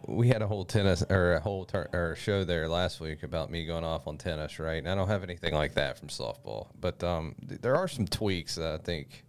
We 0.06 0.28
had 0.28 0.40
a 0.40 0.46
whole 0.46 0.64
tennis 0.64 1.02
or 1.10 1.34
a 1.34 1.40
whole 1.40 1.66
tur 1.66 1.90
or 1.92 2.16
show 2.16 2.42
there 2.44 2.68
last 2.70 3.00
week 3.00 3.22
about 3.22 3.50
me 3.50 3.66
going 3.66 3.84
off 3.84 4.06
on 4.06 4.16
tennis, 4.16 4.58
right? 4.58 4.78
And 4.78 4.88
I 4.88 4.94
don't 4.94 5.08
have 5.08 5.22
anything 5.22 5.52
like 5.52 5.74
that 5.74 5.98
from 5.98 6.08
softball, 6.08 6.68
but 6.80 7.04
um, 7.04 7.34
th- 7.46 7.60
there 7.60 7.76
are 7.76 7.86
some 7.86 8.06
tweaks 8.06 8.54
that 8.54 8.72
I 8.72 8.78
think 8.78 9.24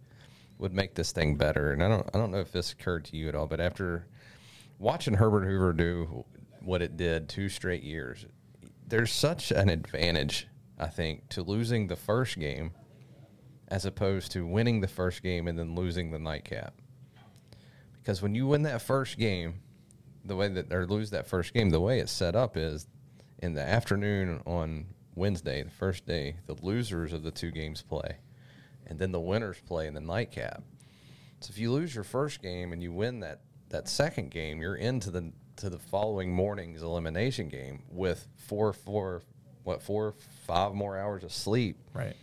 would 0.58 0.72
make 0.72 0.94
this 0.94 1.12
thing 1.12 1.36
better. 1.36 1.72
And 1.72 1.82
I 1.84 1.88
don't, 1.88 2.08
I 2.14 2.16
don't 2.16 2.30
know 2.30 2.40
if 2.40 2.52
this 2.52 2.72
occurred 2.72 3.04
to 3.06 3.18
you 3.18 3.28
at 3.28 3.34
all, 3.34 3.46
but 3.46 3.60
after 3.60 4.06
watching 4.78 5.12
Herbert 5.12 5.44
Hoover 5.44 5.74
do 5.74 6.24
what 6.62 6.80
it 6.80 6.96
did 6.96 7.28
two 7.28 7.50
straight 7.50 7.82
years, 7.82 8.24
there's 8.86 9.12
such 9.12 9.50
an 9.50 9.68
advantage, 9.68 10.46
I 10.78 10.86
think, 10.86 11.28
to 11.30 11.42
losing 11.42 11.88
the 11.88 11.96
first 11.96 12.38
game 12.38 12.72
as 13.68 13.84
opposed 13.84 14.30
to 14.32 14.46
winning 14.46 14.80
the 14.80 14.88
first 14.88 15.22
game 15.22 15.48
and 15.48 15.58
then 15.58 15.74
losing 15.74 16.10
the 16.10 16.18
nightcap. 16.18 16.74
Because 17.94 18.22
when 18.22 18.34
you 18.34 18.46
win 18.46 18.62
that 18.62 18.82
first 18.82 19.18
game, 19.18 19.60
the 20.24 20.36
way 20.36 20.48
that 20.48 20.72
or 20.72 20.86
lose 20.86 21.10
that 21.10 21.26
first 21.26 21.52
game, 21.52 21.70
the 21.70 21.80
way 21.80 21.98
it's 21.98 22.12
set 22.12 22.36
up 22.36 22.56
is 22.56 22.86
in 23.38 23.54
the 23.54 23.62
afternoon 23.62 24.40
on 24.46 24.86
Wednesday, 25.16 25.62
the 25.62 25.70
first 25.70 26.06
day, 26.06 26.36
the 26.46 26.56
losers 26.62 27.12
of 27.12 27.22
the 27.22 27.30
two 27.30 27.50
games 27.50 27.82
play, 27.82 28.18
and 28.86 28.98
then 28.98 29.12
the 29.12 29.20
winners 29.20 29.60
play 29.66 29.86
in 29.86 29.94
the 29.94 30.00
nightcap. 30.00 30.62
So 31.40 31.50
if 31.50 31.58
you 31.58 31.72
lose 31.72 31.94
your 31.94 32.04
first 32.04 32.42
game 32.42 32.72
and 32.72 32.82
you 32.82 32.92
win 32.92 33.20
that 33.20 33.40
that 33.70 33.88
second 33.88 34.30
game, 34.30 34.60
you're 34.60 34.76
into 34.76 35.10
the 35.10 35.32
to 35.56 35.70
the 35.70 35.78
following 35.78 36.32
morning's 36.32 36.82
elimination 36.82 37.48
game 37.48 37.82
with 37.90 38.26
four 38.36 38.72
four 38.72 39.22
what 39.64 39.82
four 39.82 40.14
five 40.46 40.74
more 40.74 40.98
hours 40.98 41.24
of 41.24 41.32
sleep 41.32 41.76
right. 41.92 42.14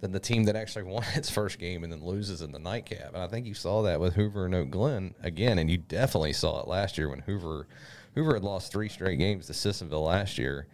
than 0.00 0.12
the 0.12 0.20
team 0.20 0.44
that 0.44 0.56
actually 0.56 0.82
won 0.84 1.04
its 1.14 1.30
first 1.30 1.58
game 1.58 1.84
and 1.84 1.92
then 1.92 2.04
loses 2.04 2.42
in 2.42 2.52
the 2.52 2.58
nightcap. 2.58 3.08
And 3.14 3.22
I 3.22 3.28
think 3.28 3.46
you 3.46 3.54
saw 3.54 3.82
that 3.82 4.00
with 4.00 4.14
Hoover 4.14 4.46
and 4.46 4.54
Oak 4.54 4.70
Glen 4.70 5.14
again, 5.22 5.58
and 5.58 5.70
you 5.70 5.78
definitely 5.78 6.32
saw 6.32 6.60
it 6.60 6.68
last 6.68 6.98
year 6.98 7.08
when 7.08 7.20
Hoover 7.20 7.66
Hoover 8.14 8.34
had 8.34 8.42
lost 8.42 8.72
three 8.72 8.88
straight 8.88 9.18
games 9.18 9.46
to 9.46 9.52
Sissonville 9.52 10.06
last 10.06 10.36
year, 10.36 10.66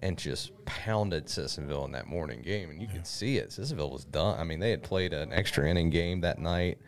and 0.00 0.18
just 0.18 0.52
pounded 0.64 1.26
Sissonville 1.26 1.86
in 1.86 1.92
that 1.92 2.06
morning 2.06 2.42
game. 2.42 2.70
And 2.70 2.80
you 2.80 2.86
could 2.86 3.06
see 3.06 3.38
it. 3.38 3.50
Sissonville 3.50 3.90
was 3.90 4.04
done. 4.04 4.38
I 4.38 4.44
mean, 4.44 4.60
they 4.60 4.70
had 4.70 4.82
played 4.82 5.12
an 5.12 5.32
extra 5.32 5.68
inning 5.68 5.90
game 5.90 6.20
that 6.20 6.38
night. 6.38 6.78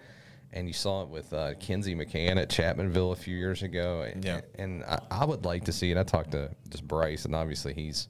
And 0.57 0.67
you 0.67 0.73
saw 0.73 1.03
it 1.03 1.09
with 1.11 1.33
uh, 1.35 1.53
Kinsey 1.61 1.95
McCann 1.95 2.41
at 2.41 2.49
Chapmanville 2.49 3.13
a 3.13 3.17
few 3.17 3.37
years 3.37 3.63
ago. 3.63 4.01
And, 4.03 4.25
Yeah. 4.25 4.41
and 4.59 4.83
I, 4.85 5.01
I 5.11 5.25
would 5.27 5.45
like 5.45 5.65
to 5.65 5.73
see 5.73 5.91
it. 5.91 5.99
I 5.99 6.03
talked 6.03 6.31
to 6.33 6.51
just 6.71 6.89
Bryce, 6.89 7.27
and 7.27 7.35
obviously 7.35 7.75
he's 7.75 8.09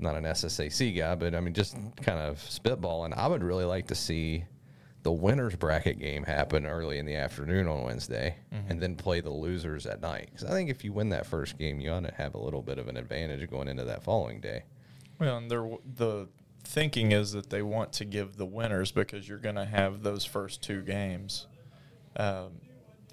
not 0.00 0.16
an 0.16 0.24
SSAC 0.24 0.96
guy, 0.98 1.14
but 1.14 1.34
I 1.36 1.40
mean, 1.40 1.54
just 1.54 1.74
kind 2.02 2.18
of 2.18 2.38
spitballing. 2.38 3.16
I 3.16 3.26
would 3.28 3.44
really 3.44 3.64
like 3.64 3.86
to 3.88 3.94
see 3.94 4.44
the 5.04 5.12
winners 5.12 5.54
bracket 5.54 6.00
game 6.00 6.24
happen 6.24 6.66
early 6.66 6.98
in 6.98 7.06
the 7.06 7.14
afternoon 7.14 7.68
on 7.68 7.84
Wednesday, 7.84 8.34
and 8.68 8.82
then 8.82 8.96
play 8.96 9.20
the 9.20 9.30
losers 9.30 9.86
at 9.86 10.00
night. 10.00 10.30
Because 10.32 10.44
I 10.48 10.50
think 10.50 10.70
if 10.70 10.82
you 10.84 10.92
win 10.92 11.10
that 11.10 11.26
first 11.26 11.56
game, 11.58 11.78
you 11.78 11.90
ought 11.90 12.04
to 12.04 12.12
have 12.14 12.34
a 12.34 12.38
little 12.38 12.62
bit 12.62 12.78
of 12.78 12.88
an 12.88 12.96
advantage 12.96 13.48
going 13.48 13.68
into 13.68 13.84
that 13.84 14.02
following 14.02 14.40
day. 14.40 14.64
Well, 15.20 15.36
and 15.36 15.48
they're, 15.48 15.68
the 15.96 16.28
thinking 16.64 17.12
is 17.12 17.30
that 17.32 17.50
they 17.50 17.62
want 17.62 17.92
to 17.94 18.04
give 18.04 18.36
the 18.36 18.46
winners 18.46 18.90
because 18.90 19.28
you're 19.28 19.38
going 19.38 19.54
to 19.54 19.64
have 19.64 20.02
those 20.02 20.24
first 20.24 20.60
two 20.62 20.82
games. 20.82 21.46
Um, 22.18 22.60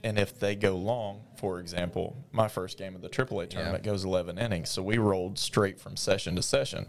and 0.04 0.20
if 0.20 0.40
they 0.40 0.56
go 0.56 0.76
long, 0.76 1.22
for 1.38 1.60
example, 1.60 2.16
my 2.32 2.48
first 2.48 2.78
game 2.78 2.96
of 2.96 3.02
the 3.02 3.10
AAA 3.10 3.50
tournament 3.50 3.84
goes 3.84 4.04
11 4.04 4.38
innings. 4.38 4.70
So 4.70 4.84
we 4.84 4.98
rolled 4.98 5.40
straight 5.40 5.80
from 5.80 5.98
session 5.98 6.36
to 6.36 6.44
session. 6.44 6.88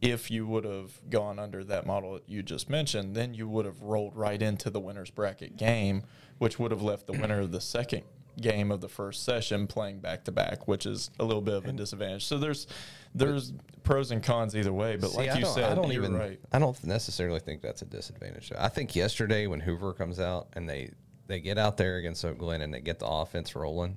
If 0.00 0.30
you 0.30 0.46
would 0.46 0.64
have 0.64 1.00
gone 1.10 1.38
under 1.38 1.64
that 1.64 1.86
model 1.86 2.14
that 2.14 2.28
you 2.28 2.42
just 2.42 2.68
mentioned, 2.70 3.16
then 3.16 3.34
you 3.34 3.48
would 3.48 3.64
have 3.64 3.82
rolled 3.82 4.14
right 4.14 4.40
into 4.40 4.70
the 4.70 4.78
winner's 4.78 5.10
bracket 5.10 5.56
game, 5.56 6.04
which 6.38 6.58
would 6.58 6.70
have 6.70 6.82
left 6.82 7.06
the 7.06 7.14
winner 7.14 7.40
of 7.40 7.50
the 7.50 7.60
second 7.60 8.02
game 8.40 8.70
of 8.70 8.80
the 8.82 8.88
first 8.88 9.24
session 9.24 9.66
playing 9.66 9.98
back 10.00 10.24
to 10.24 10.30
back, 10.32 10.68
which 10.68 10.84
is 10.86 11.10
a 11.18 11.24
little 11.24 11.40
bit 11.42 11.54
of 11.54 11.66
a 11.66 11.72
disadvantage. 11.72 12.26
So 12.26 12.38
there's 12.38 12.66
there's 13.14 13.54
pros 13.82 14.10
and 14.10 14.22
cons 14.22 14.54
either 14.54 14.72
way. 14.72 14.96
But 14.96 15.10
See, 15.12 15.16
like 15.16 15.30
I 15.30 15.38
you 15.38 15.46
said, 15.46 15.72
I 15.72 15.74
don't 15.74 15.90
even. 15.92 16.14
right. 16.14 16.38
I 16.52 16.58
don't 16.58 16.82
necessarily 16.84 17.40
think 17.40 17.62
that's 17.62 17.80
a 17.82 17.86
disadvantage. 17.86 18.52
I 18.56 18.68
think 18.68 18.94
yesterday 18.94 19.46
when 19.46 19.60
Hoover 19.60 19.94
comes 19.94 20.20
out 20.20 20.48
and 20.52 20.68
they 20.68 20.90
they 21.26 21.40
get 21.40 21.58
out 21.58 21.76
there 21.76 21.96
against 21.96 22.24
Oak 22.24 22.38
Glen 22.38 22.60
and 22.62 22.72
they 22.72 22.80
get 22.80 22.98
the 22.98 23.06
offense 23.06 23.54
rolling, 23.56 23.96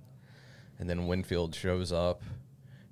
and 0.79 0.89
then 0.89 1.07
Winfield 1.07 1.53
shows 1.55 1.91
up 1.91 2.21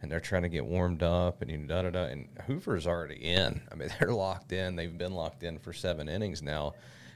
and 0.02 0.12
they're 0.12 0.20
trying 0.20 0.44
to 0.44 0.50
get 0.50 0.64
warmed 0.66 1.02
up 1.02 1.42
and 1.42 1.50
you 1.50 1.58
know, 1.58 1.68
da 1.68 1.82
da 1.84 1.90
da. 1.90 2.04
And 2.04 2.28
Hoover's 2.46 2.86
already 2.86 3.16
in. 3.16 3.62
I 3.72 3.76
mean, 3.76 3.90
they're 4.00 4.14
locked 4.14 4.52
in. 4.52 4.76
They've 4.76 4.96
been 4.96 5.14
locked 5.14 5.44
in 5.44 5.58
for 5.58 5.74
seven 5.74 6.08
innings 6.08 6.42
now. 6.44 6.74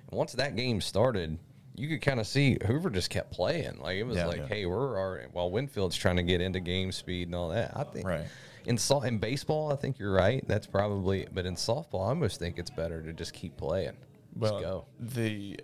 And 0.10 0.18
once 0.18 0.34
that 0.34 0.56
game 0.56 0.82
started, 0.82 1.38
you 1.76 1.88
could 1.88 2.02
kind 2.02 2.20
of 2.20 2.26
see 2.28 2.58
Hoover 2.66 2.90
just 2.90 3.10
kept 3.12 3.32
playing. 3.32 3.78
Like 3.80 3.98
it 3.98 4.04
was 4.04 4.18
Yeah. 4.18 4.26
like, 4.26 4.38
Yeah. 4.38 4.48
hey, 4.48 4.66
we're 4.66 5.00
already, 5.00 5.28
while 5.32 5.52
Winfield's 5.52 5.96
trying 5.96 6.16
to 6.18 6.24
get 6.24 6.42
into 6.42 6.60
game 6.60 6.92
speed 6.92 7.28
and 7.28 7.36
all 7.36 7.50
that. 7.50 7.72
I 7.78 7.84
think 7.84 8.08
Right. 8.08 8.26
in 8.66 8.78
so- 8.80 9.04
in 9.04 9.20
baseball, 9.20 9.72
I 9.72 9.76
think 9.76 10.00
you're 10.00 10.12
right. 10.14 10.44
That's 10.48 10.66
probably, 10.68 11.28
but 11.32 11.46
in 11.46 11.56
softball, 11.56 12.06
I 12.06 12.10
almost 12.10 12.40
think 12.40 12.58
it's 12.58 12.72
better 12.72 13.04
to 13.04 13.14
just 13.14 13.34
keep 13.34 13.58
playing. 13.58 13.94
Just 14.40 14.54
Well, 14.54 14.60
go. 14.60 14.86
the 15.00 15.60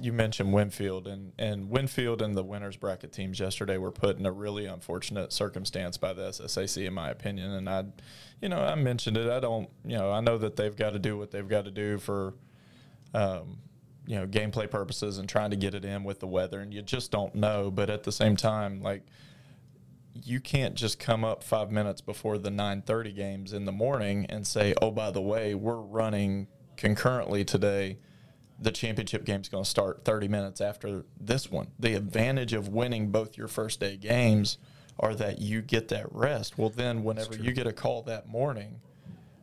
you 0.00 0.12
mentioned 0.12 0.52
Winfield 0.52 1.06
and 1.06 1.32
and 1.38 1.68
Winfield 1.68 2.22
and 2.22 2.36
the 2.36 2.42
winners 2.42 2.76
bracket 2.76 3.12
teams 3.12 3.38
yesterday 3.38 3.76
were 3.76 3.92
put 3.92 4.18
in 4.18 4.26
a 4.26 4.32
really 4.32 4.66
unfortunate 4.66 5.32
circumstance 5.32 5.96
by 5.96 6.12
the 6.12 6.22
SSAC, 6.22 6.86
in 6.86 6.94
my 6.94 7.10
opinion. 7.10 7.50
And 7.52 7.68
I, 7.68 7.84
you 8.40 8.48
know, 8.48 8.58
I 8.58 8.74
mentioned 8.74 9.16
it. 9.16 9.28
I 9.28 9.40
don't, 9.40 9.68
you 9.84 9.96
know, 9.96 10.10
I 10.10 10.20
know 10.20 10.38
that 10.38 10.56
they've 10.56 10.74
got 10.74 10.90
to 10.90 10.98
do 10.98 11.16
what 11.16 11.30
they've 11.30 11.48
got 11.48 11.64
to 11.66 11.70
do 11.70 11.98
for, 11.98 12.34
um, 13.14 13.58
you 14.06 14.16
know, 14.16 14.26
gameplay 14.26 14.70
purposes 14.70 15.18
and 15.18 15.28
trying 15.28 15.50
to 15.50 15.56
get 15.56 15.74
it 15.74 15.84
in 15.84 16.04
with 16.04 16.20
the 16.20 16.26
weather, 16.26 16.60
and 16.60 16.72
you 16.72 16.82
just 16.82 17.10
don't 17.10 17.34
know. 17.34 17.70
But 17.70 17.90
at 17.90 18.02
the 18.02 18.12
same 18.12 18.36
time, 18.36 18.82
like 18.82 19.02
you 20.14 20.40
can't 20.40 20.74
just 20.74 20.98
come 20.98 21.24
up 21.24 21.42
five 21.42 21.70
minutes 21.70 22.00
before 22.00 22.36
the 22.38 22.50
9.30 22.50 23.14
games 23.14 23.52
in 23.52 23.64
the 23.64 23.72
morning 23.72 24.26
and 24.26 24.46
say 24.46 24.74
oh 24.82 24.90
by 24.90 25.10
the 25.10 25.22
way 25.22 25.54
we're 25.54 25.80
running 25.80 26.46
concurrently 26.76 27.44
today 27.44 27.96
the 28.62 28.70
championship 28.70 29.24
game's 29.24 29.48
going 29.48 29.64
to 29.64 29.70
start 29.70 30.04
30 30.04 30.28
minutes 30.28 30.60
after 30.60 31.04
this 31.20 31.50
one. 31.50 31.68
The 31.78 31.94
advantage 31.94 32.52
of 32.52 32.68
winning 32.68 33.10
both 33.10 33.36
your 33.36 33.48
first 33.48 33.80
day 33.80 33.96
games 33.96 34.58
are 34.98 35.14
that 35.14 35.40
you 35.40 35.62
get 35.62 35.88
that 35.88 36.06
rest. 36.12 36.58
Well 36.58 36.70
then 36.70 37.02
whenever 37.02 37.36
you 37.36 37.52
get 37.52 37.66
a 37.66 37.72
call 37.72 38.02
that 38.02 38.28
morning 38.28 38.80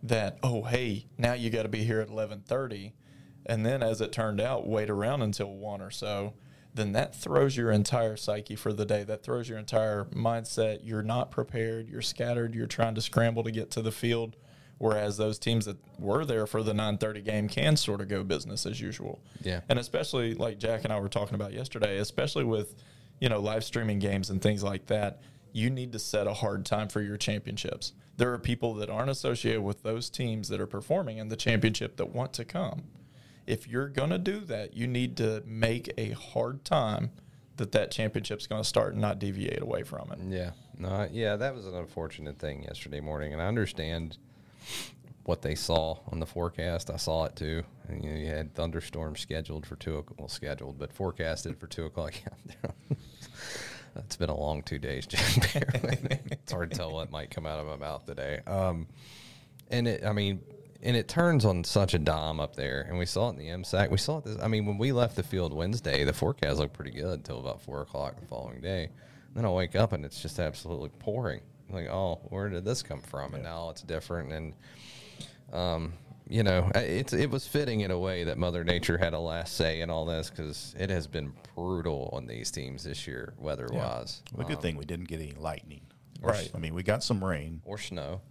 that 0.01 0.37
oh 0.43 0.63
hey 0.63 1.05
now 1.17 1.33
you 1.33 1.49
got 1.49 1.63
to 1.63 1.69
be 1.69 1.83
here 1.83 1.99
at 1.99 2.07
11.30 2.07 2.93
and 3.45 3.65
then 3.65 3.83
as 3.83 3.99
it 3.99 4.13
turned 4.13 4.39
out 4.39 4.65
wait 4.65 4.89
around 4.89 5.21
until 5.21 5.53
1 5.53 5.81
or 5.81 5.91
so 5.91 6.33
then 6.73 6.91
that 6.93 7.15
throws 7.15 7.57
your 7.57 7.71
entire 7.71 8.15
psyche 8.15 8.55
for 8.55 8.71
the 8.71 8.85
day. 8.85 9.03
That 9.03 9.23
throws 9.23 9.49
your 9.49 9.57
entire 9.57 10.05
mindset. 10.05 10.79
You're 10.83 11.03
not 11.03 11.31
prepared. 11.31 11.89
You're 11.89 12.01
scattered. 12.01 12.53
You're 12.53 12.67
trying 12.67 12.95
to 12.95 13.01
scramble 13.01 13.43
to 13.43 13.51
get 13.51 13.71
to 13.71 13.81
the 13.81 13.91
field 13.91 14.35
whereas 14.79 15.17
those 15.17 15.37
teams 15.37 15.65
that 15.65 15.77
were 15.99 16.25
there 16.25 16.47
for 16.47 16.63
the 16.63 16.73
9:30 16.73 17.23
game 17.23 17.47
can 17.47 17.77
sort 17.77 18.01
of 18.01 18.07
go 18.07 18.23
business 18.23 18.65
as 18.65 18.81
usual 18.81 19.21
Yeah. 19.43 19.61
and 19.69 19.77
especially 19.77 20.33
like 20.33 20.57
Jack 20.57 20.83
and 20.83 20.91
I 20.91 20.99
were 20.99 21.07
talking 21.09 21.35
about 21.35 21.53
yesterday 21.53 21.97
especially 21.99 22.43
with 22.45 22.75
you 23.19 23.29
know 23.29 23.39
live 23.39 23.63
streaming 23.63 23.99
games 23.99 24.29
and 24.31 24.41
things 24.41 24.63
like 24.63 24.87
that 24.87 25.21
you 25.53 25.69
need 25.69 25.91
to 25.93 25.99
set 25.99 26.25
a 26.27 26.33
hard 26.33 26.65
time 26.65 26.87
for 26.89 27.01
your 27.01 27.17
championships 27.17 27.93
there 28.17 28.33
are 28.33 28.37
people 28.39 28.73
that 28.75 28.89
aren't 28.89 29.09
associated 29.09 29.61
with 29.61 29.83
those 29.83 30.09
teams 30.09 30.49
that 30.49 30.59
are 30.59 30.67
performing 30.67 31.17
in 31.19 31.27
the 31.29 31.35
championship 31.37 31.95
that 31.97 32.09
want 32.09 32.33
to 32.33 32.43
come 32.45 32.83
if 33.47 33.67
you're 33.67 33.89
going 33.89 34.11
to 34.11 34.19
do 34.19 34.41
that, 34.41 34.75
you 34.75 34.85
need 34.85 35.17
to 35.17 35.41
make 35.43 35.91
a 35.97 36.11
hard 36.11 36.63
time 36.63 37.09
that 37.57 37.71
that 37.71 37.89
championship's 37.89 38.45
going 38.45 38.61
to 38.61 38.67
start 38.67 38.93
and 38.93 39.01
not 39.01 39.17
deviate 39.17 39.59
away 39.63 39.81
from 39.81 40.11
it. 40.11 40.19
Yeah. 40.29 40.51
No, 40.77 41.07
yeah, 41.11 41.35
that 41.35 41.55
was 41.55 41.65
an 41.65 41.73
unfortunate 41.73 42.37
thing 42.37 42.61
yesterday 42.65 42.99
morning, 42.99 43.33
and 43.33 43.41
I 43.41 43.47
understand 43.47 44.19
what 45.23 45.41
they 45.41 45.55
saw 45.55 45.99
on 46.11 46.19
the 46.19 46.25
forecast. 46.25 46.89
I 46.89 46.97
saw 46.97 47.25
it 47.25 47.35
too. 47.35 47.63
And, 47.87 48.03
you, 48.03 48.09
know, 48.09 48.17
you 48.17 48.27
had 48.27 48.53
thunderstorms 48.55 49.19
scheduled 49.19 49.65
for 49.65 49.75
two, 49.75 49.97
o'clock- 49.97 50.19
well, 50.19 50.27
scheduled, 50.27 50.79
but 50.79 50.91
forecasted 50.91 51.59
for 51.59 51.67
two 51.67 51.85
o'clock. 51.85 52.13
it's 53.95 54.15
been 54.15 54.29
a 54.29 54.37
long 54.37 54.63
two 54.63 54.79
days, 54.79 55.07
it's 55.11 56.51
hard 56.51 56.71
to 56.71 56.77
tell 56.77 56.91
what 56.91 57.11
might 57.11 57.29
come 57.29 57.45
out 57.45 57.59
of 57.59 57.67
my 57.67 57.75
mouth 57.75 58.05
today. 58.05 58.39
Um, 58.47 58.87
and 59.69 59.87
it, 59.87 60.03
I 60.03 60.13
mean, 60.13 60.41
and 60.81 60.95
it 60.95 61.07
turns 61.07 61.45
on 61.45 61.63
such 61.63 61.93
a 61.93 61.99
dime 61.99 62.39
up 62.39 62.55
there. 62.55 62.85
And 62.87 62.97
we 62.97 63.05
saw 63.05 63.29
it 63.29 63.33
in 63.33 63.37
the 63.37 63.47
MSAC. 63.47 63.91
We 63.91 63.97
saw 63.97 64.19
it 64.19 64.25
this. 64.25 64.37
I 64.41 64.47
mean, 64.47 64.65
when 64.65 64.77
we 64.77 64.91
left 64.91 65.15
the 65.15 65.23
field 65.23 65.53
Wednesday, 65.53 66.03
the 66.05 66.13
forecast 66.13 66.57
looked 66.57 66.73
pretty 66.73 66.91
good 66.91 67.19
until 67.19 67.39
about 67.39 67.61
four 67.61 67.81
o'clock 67.81 68.19
the 68.19 68.25
following 68.25 68.61
day. 68.61 68.89
Then 69.35 69.45
I 69.45 69.49
wake 69.49 69.75
up 69.75 69.91
and 69.91 70.05
it's 70.05 70.21
just 70.21 70.39
absolutely 70.39 70.89
pouring. 70.99 71.41
Like, 71.69 71.87
oh, 71.87 72.19
where 72.29 72.49
did 72.49 72.65
this 72.65 72.81
come 72.83 73.01
from? 73.01 73.33
And 73.33 73.43
now 73.43 73.69
it's 73.69 73.81
different. 73.81 74.31
And 74.31 74.53
um, 75.53 75.93
you 76.27 76.43
know, 76.43 76.71
it's 76.75 77.11
it 77.13 77.29
was 77.31 77.47
fitting 77.47 77.81
in 77.81 77.91
a 77.91 77.97
way 77.97 78.23
that 78.25 78.37
Mother 78.37 78.63
Nature 78.63 78.97
had 78.97 79.13
a 79.13 79.19
last 79.19 79.55
say 79.55 79.81
in 79.81 79.89
all 79.89 80.05
this 80.05 80.29
because 80.29 80.75
it 80.79 80.89
has 80.91 81.07
been 81.07 81.33
brutal 81.55 82.09
on 82.13 82.27
these 82.27 82.51
teams 82.51 82.83
this 82.83 83.07
year, 83.07 83.33
weather-wise, 83.39 84.21
Well, 84.31 84.45
the 84.45 84.49
good 84.49 84.57
um, 84.57 84.61
thing 84.61 84.77
we 84.77 84.85
didn't 84.85 85.07
get 85.07 85.19
any 85.19 85.31
lightning. 85.31 85.81
Right. 86.21 86.51
I 86.53 86.59
mean, 86.59 86.75
we 86.75 86.83
got 86.83 87.03
some 87.03 87.23
rain. 87.23 87.61
or 87.65 87.77
snow. 87.77 88.21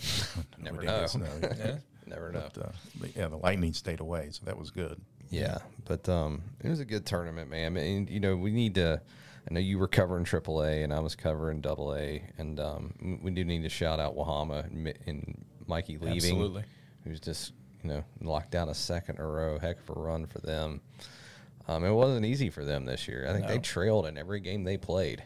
Never 0.58 0.82
know. 0.82 1.06
snow. 1.06 1.26
Yeah. 1.42 1.76
Never 2.06 2.32
know. 2.32 2.48
But, 2.52 2.64
uh, 2.64 2.72
but 2.98 3.16
yeah, 3.16 3.28
the 3.28 3.36
lightning 3.36 3.74
stayed 3.74 4.00
away, 4.00 4.30
so 4.32 4.44
that 4.46 4.58
was 4.58 4.70
good. 4.70 5.00
Yeah, 5.28 5.58
but 5.84 6.08
um, 6.08 6.42
it 6.60 6.68
was 6.68 6.80
a 6.80 6.84
good 6.84 7.06
tournament, 7.06 7.48
man. 7.48 7.66
I 7.66 7.68
mean, 7.68 8.08
you 8.10 8.18
know, 8.18 8.36
we 8.36 8.50
need 8.50 8.74
to. 8.74 9.00
I 9.48 9.54
know 9.54 9.60
you 9.60 9.78
were 9.78 9.88
covering 9.88 10.24
AAA, 10.24 10.84
and 10.84 10.92
I 10.92 11.00
was 11.00 11.14
covering 11.14 11.60
Double 11.60 11.94
A, 11.94 12.22
and 12.38 12.60
um, 12.60 13.18
we 13.22 13.30
do 13.30 13.44
need 13.44 13.62
to 13.62 13.68
shout 13.68 13.98
out 14.00 14.16
Wahama 14.16 14.64
and, 14.66 14.94
and 15.06 15.44
Mikey 15.66 15.98
leaving, 15.98 16.16
Absolutely. 16.16 16.64
who's 17.04 17.20
just 17.20 17.52
you 17.82 17.88
know 17.88 18.04
locked 18.20 18.50
down 18.50 18.68
a 18.68 18.74
second 18.74 19.16
in 19.16 19.22
a 19.22 19.26
row. 19.26 19.58
Heck 19.58 19.78
of 19.80 19.96
a 19.96 20.00
run 20.00 20.26
for 20.26 20.38
them. 20.40 20.80
Um, 21.68 21.84
it 21.84 21.90
wasn't 21.92 22.26
easy 22.26 22.50
for 22.50 22.64
them 22.64 22.84
this 22.84 23.06
year. 23.08 23.26
I 23.28 23.32
think 23.32 23.46
they 23.46 23.58
trailed 23.58 24.06
in 24.06 24.18
every 24.18 24.40
game 24.40 24.64
they 24.64 24.76
played. 24.76 25.22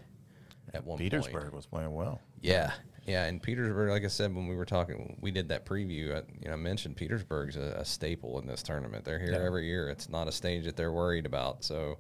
At 0.74 0.84
one 0.84 0.98
point. 0.98 1.10
Petersburg 1.10 1.52
was 1.52 1.66
playing 1.66 1.94
well. 1.94 2.20
Yeah, 2.40 2.72
yeah, 3.06 3.24
and 3.26 3.42
Petersburg, 3.42 3.90
like 3.90 4.04
I 4.04 4.08
said 4.08 4.34
when 4.34 4.48
we 4.48 4.56
were 4.56 4.64
talking, 4.64 5.16
we 5.20 5.30
did 5.30 5.48
that 5.48 5.64
preview. 5.66 6.16
I, 6.16 6.22
you 6.42 6.48
know, 6.48 6.52
I 6.52 6.56
mentioned 6.56 6.96
Petersburg's 6.96 7.56
a, 7.56 7.76
a 7.78 7.84
staple 7.84 8.38
in 8.40 8.46
this 8.46 8.62
tournament. 8.62 9.04
They're 9.04 9.18
here 9.18 9.32
Yeah. 9.32 9.44
every 9.46 9.66
year. 9.66 9.88
It's 9.88 10.08
not 10.08 10.26
a 10.28 10.32
stage 10.32 10.64
that 10.64 10.76
they're 10.76 10.92
worried 10.92 11.26
about. 11.26 11.62
So, 11.64 11.98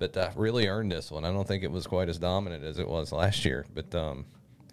but 0.00 0.16
uh, 0.16 0.30
really 0.34 0.66
earned 0.66 0.90
this 0.90 1.10
one. 1.12 1.24
I 1.24 1.30
don't 1.30 1.46
think 1.46 1.62
it 1.62 1.70
was 1.70 1.86
quite 1.86 2.08
as 2.08 2.18
dominant 2.18 2.64
as 2.64 2.78
it 2.80 2.88
was 2.88 3.12
last 3.12 3.44
year. 3.44 3.66
But 3.72 3.94
um, 3.94 4.24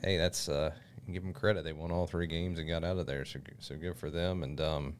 hey, 0.02 0.18
that's 0.18 0.50
uh, 0.50 0.72
give 1.12 1.22
them 1.22 1.34
credit. 1.34 1.64
They 1.64 1.74
won 1.74 1.92
all 1.92 2.08
three 2.08 2.28
games 2.28 2.58
and 2.58 2.68
got 2.68 2.84
out 2.84 2.98
of 2.98 3.06
there. 3.06 3.26
So, 3.26 3.40
so 3.60 3.76
good 3.76 3.98
for 3.98 4.10
them. 4.10 4.42
And 4.42 4.60
um, 4.62 4.96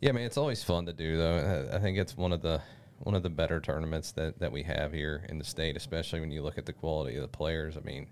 yeah, 0.00 0.12
man, 0.12 0.24
it's 0.24 0.38
always 0.38 0.62
fun 0.62 0.86
to 0.86 0.92
do 0.92 1.18
though. 1.18 1.68
I, 1.72 1.78
think 1.80 1.98
it's 1.98 2.16
one 2.16 2.32
of 2.32 2.40
the 2.40 2.62
one 3.00 3.16
of 3.16 3.24
the 3.24 3.30
better 3.30 3.60
tournaments 3.60 4.12
that, 4.12 4.38
that 4.38 4.52
we 4.52 4.62
have 4.62 4.92
here 4.92 5.26
in 5.28 5.38
the 5.38 5.44
state, 5.44 5.76
especially 5.76 6.20
when 6.20 6.30
you 6.30 6.40
look 6.40 6.56
at 6.56 6.64
the 6.64 6.72
quality 6.72 7.16
of 7.16 7.22
the 7.22 7.28
players. 7.28 7.76
I 7.76 7.80
mean, 7.80 8.06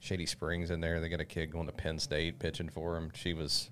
Shady 0.00 0.24
Springs 0.24 0.70
in 0.70 0.80
there. 0.80 0.98
They 0.98 1.10
got 1.10 1.20
a 1.20 1.26
kid 1.26 1.52
going 1.52 1.66
to 1.66 1.72
Penn 1.72 1.98
State 1.98 2.38
pitching 2.38 2.70
for 2.70 2.96
him. 2.96 3.10
She 3.14 3.34
was 3.34 3.68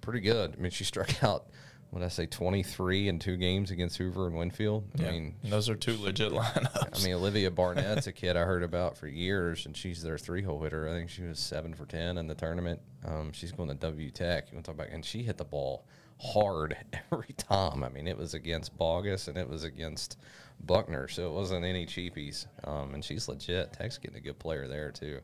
pretty 0.00 0.20
good. 0.20 0.54
I 0.56 0.60
mean, 0.60 0.70
she 0.70 0.84
struck 0.84 1.22
out 1.22 1.48
what 1.90 2.04
I 2.04 2.08
say, 2.08 2.26
23 2.26 3.08
in 3.08 3.18
two 3.18 3.36
games 3.36 3.70
against 3.72 3.96
Hoover 3.98 4.28
and 4.28 4.36
Winfield. 4.36 4.84
Yeah. 4.94 5.08
I 5.08 5.10
mean, 5.10 5.34
And 5.42 5.52
those 5.52 5.68
are 5.68 5.74
two 5.74 5.96
legit 6.00 6.32
lineups. 6.32 7.00
I 7.00 7.04
mean, 7.04 7.14
Olivia 7.14 7.50
Barnett's 7.50 8.06
a 8.06 8.12
kid 8.12 8.36
I 8.36 8.44
heard 8.44 8.62
about 8.62 8.96
for 8.96 9.08
years, 9.08 9.66
and 9.66 9.76
she's 9.76 10.02
their 10.02 10.16
three 10.16 10.42
hole 10.42 10.62
hitter. 10.62 10.88
I 10.88 10.92
think 10.92 11.10
she 11.10 11.22
was 11.22 11.40
seven 11.40 11.74
for 11.74 11.86
10 11.86 12.16
in 12.16 12.26
the 12.28 12.34
tournament. 12.34 12.80
Um, 13.04 13.32
she's 13.32 13.50
going 13.50 13.68
to 13.70 13.74
W 13.74 14.10
Tech. 14.10 14.50
You 14.50 14.56
want 14.56 14.66
to 14.66 14.72
talk 14.72 14.80
about, 14.80 14.94
and 14.94 15.04
she 15.04 15.22
hit 15.24 15.36
the 15.36 15.44
ball 15.44 15.84
hard 16.20 16.76
every 17.12 17.34
time. 17.36 17.82
I 17.82 17.88
mean, 17.88 18.06
it 18.06 18.16
was 18.16 18.34
against 18.34 18.76
Bogus 18.76 19.26
and 19.26 19.36
it 19.36 19.48
was 19.48 19.64
against 19.64 20.16
Buckner, 20.60 21.08
so 21.08 21.26
it 21.26 21.32
wasn't 21.32 21.64
any 21.64 21.86
cheapies. 21.86 22.46
Um, 22.62 22.94
and 22.94 23.04
she's 23.04 23.28
legit. 23.28 23.72
Tech's 23.72 23.98
getting 23.98 24.18
a 24.18 24.20
good 24.20 24.38
player 24.38 24.68
there, 24.68 24.92
too. 24.92 25.20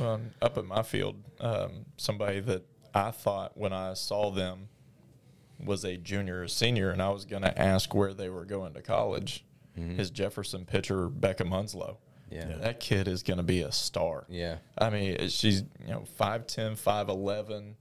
Um, 0.00 0.30
up 0.40 0.56
at 0.56 0.64
my 0.64 0.82
field, 0.82 1.16
um, 1.40 1.84
somebody 1.98 2.40
that 2.40 2.62
I 2.94 3.10
thought 3.10 3.58
when 3.58 3.74
I 3.74 3.92
saw 3.94 4.30
them 4.30 4.68
was 5.62 5.84
a 5.84 5.96
junior 5.96 6.42
or 6.42 6.48
senior, 6.48 6.90
and 6.90 7.02
I 7.02 7.10
was 7.10 7.24
going 7.24 7.42
to 7.42 7.58
ask 7.60 7.94
where 7.94 8.14
they 8.14 8.28
were 8.28 8.44
going 8.44 8.74
to 8.74 8.82
college. 8.82 9.44
His 9.96 10.10
Jefferson 10.10 10.64
pitcher, 10.64 11.08
Becca 11.08 11.44
Munslow. 11.44 11.98
Yeah. 12.30 12.46
That 12.60 12.80
kid 12.80 13.08
is 13.08 13.22
going 13.22 13.38
to 13.38 13.42
be 13.42 13.62
a 13.62 13.72
star. 13.72 14.26
Yeah. 14.28 14.56
I 14.76 14.90
mean, 14.90 15.28
she's, 15.28 15.62
you 15.80 15.88
know, 15.88 16.04
5'10, 16.18 16.72
5'11, 16.72 17.74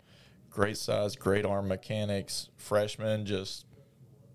great 0.50 0.78
size, 0.78 1.16
great 1.16 1.46
arm 1.46 1.68
mechanics, 1.68 2.50
freshman, 2.56 3.26
just 3.26 3.66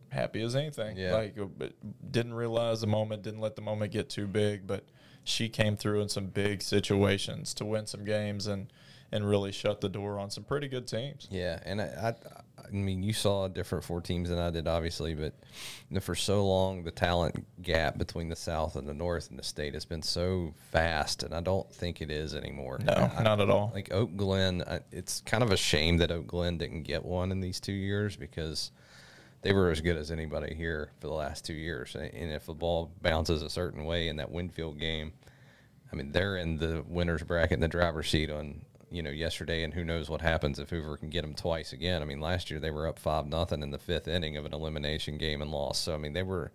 happy 0.09 0.43
as 0.43 0.55
anything. 0.55 0.97
Yeah. 0.97 1.15
Like, 1.15 1.39
uh, 1.39 1.67
didn't 2.11 2.35
realize 2.35 2.81
the 2.81 2.87
moment, 2.87 3.23
didn't 3.23 3.41
let 3.41 3.57
the 3.57 3.63
moment 3.63 3.93
get 3.93 4.11
too 4.11 4.27
big, 4.27 4.67
but 4.67 4.85
she 5.25 5.49
came 5.49 5.77
through 5.77 6.03
in 6.03 6.09
some 6.09 6.27
big 6.27 6.63
situations 6.63 7.55
to 7.55 7.65
win 7.65 7.87
some 7.87 8.05
games 8.05 8.47
and, 8.47 8.73
and 9.11 9.29
really 9.29 9.53
shut 9.53 9.81
the 9.81 9.89
door 9.89 10.19
on 10.19 10.31
some 10.31 10.45
pretty 10.45 10.69
good 10.69 10.87
teams. 10.87 11.29
Yeah, 11.31 11.61
and 11.65 11.81
I, 11.81 11.85
I, 11.85 12.15
I 12.66 12.71
mean, 12.73 13.02
you 13.02 13.12
saw 13.12 13.49
different 13.49 13.85
four 13.85 14.00
teams 14.00 14.28
than 14.28 14.38
I 14.38 14.50
did, 14.50 14.66
obviously, 14.66 15.14
but 15.14 15.35
for 16.02 16.14
so 16.14 16.47
long, 16.47 16.85
the 16.85 16.90
talent 16.90 17.45
gap 17.62 17.99
between 17.99 18.28
the 18.28 18.37
South 18.37 18.76
and 18.76 18.88
the 18.88 18.95
North 18.95 19.31
and 19.31 19.38
the 19.38 19.42
state 19.42 19.75
has 19.75 19.85
been 19.85 20.02
so 20.02 20.54
vast, 20.71 21.23
and 21.23 21.35
I 21.35 21.40
don't 21.40 21.71
think 21.73 22.00
it 22.00 22.11
is 22.11 22.35
anymore. 22.35 22.78
No, 22.85 22.92
I- 23.16 23.23
not 23.23 23.40
at 23.40 23.50
all. 23.50 23.71
Like 23.75 23.92
Oak 23.92 24.16
Glen, 24.16 24.62
I, 24.66 24.81
it's 24.90 25.21
kind 25.26 25.42
of 25.42 25.50
a 25.50 25.57
shame 25.57 25.99
that 25.99 26.11
Oak 26.11 26.26
Glen 26.26 26.59
didn't 26.59 26.83
get 26.85 27.04
one 27.04 27.33
in 27.33 27.40
these 27.40 27.61
two 27.61 27.73
years 27.73 28.16
because 28.16 28.71
they 29.42 29.52
were 29.52 29.71
as 29.71 29.81
good 29.81 29.97
as 29.97 30.11
anybody 30.11 30.54
here 30.54 30.90
for 31.00 31.09
the 31.09 31.12
last 31.14 31.45
two 31.45 31.54
years. 31.54 31.95
And 31.95 32.04
and 32.14 32.33
if 32.33 32.47
the 32.47 32.54
ball 32.54 32.90
bounces 33.02 33.42
a 33.42 33.50
certain 33.50 33.85
way 33.85 34.09
in 34.09 34.16
that 34.16 34.31
Winfield 34.31 34.78
game, 34.78 35.12
I 35.92 35.97
mean, 35.97 36.12
they're 36.12 36.37
in 36.37 36.57
the 36.59 36.85
winners 36.87 37.23
bracket 37.23 37.52
in 37.54 37.61
the 37.61 37.69
driver's 37.69 38.09
seat 38.09 38.31
on 38.31 38.62
you 38.93 39.03
know 39.03 39.11
yesterday, 39.11 39.65
and 39.65 39.73
who 39.75 39.85
knows 39.85 40.09
what 40.09 40.21
happens 40.21 40.59
if 40.59 40.71
Hoover 40.71 40.97
can 40.97 41.11
get 41.11 41.23
them 41.23 41.35
twice 41.35 41.73
again. 41.73 42.03
I 42.03 42.05
mean, 42.05 42.21
last 42.21 42.51
year 42.51 42.61
they 42.61 42.71
were 42.71 42.87
up 42.87 42.99
five 42.99 43.27
nothing 43.27 43.63
in 43.63 43.71
the 43.71 43.79
fifth 43.79 44.09
inning 44.09 44.37
of 44.37 44.45
an 44.45 44.55
elimination 44.55 45.19
game 45.19 45.43
and 45.43 45.51
lost. 45.51 45.83
So 45.83 45.95
I 45.95 45.97
mean, 45.97 46.13
they 46.13 46.23
were 46.23 46.53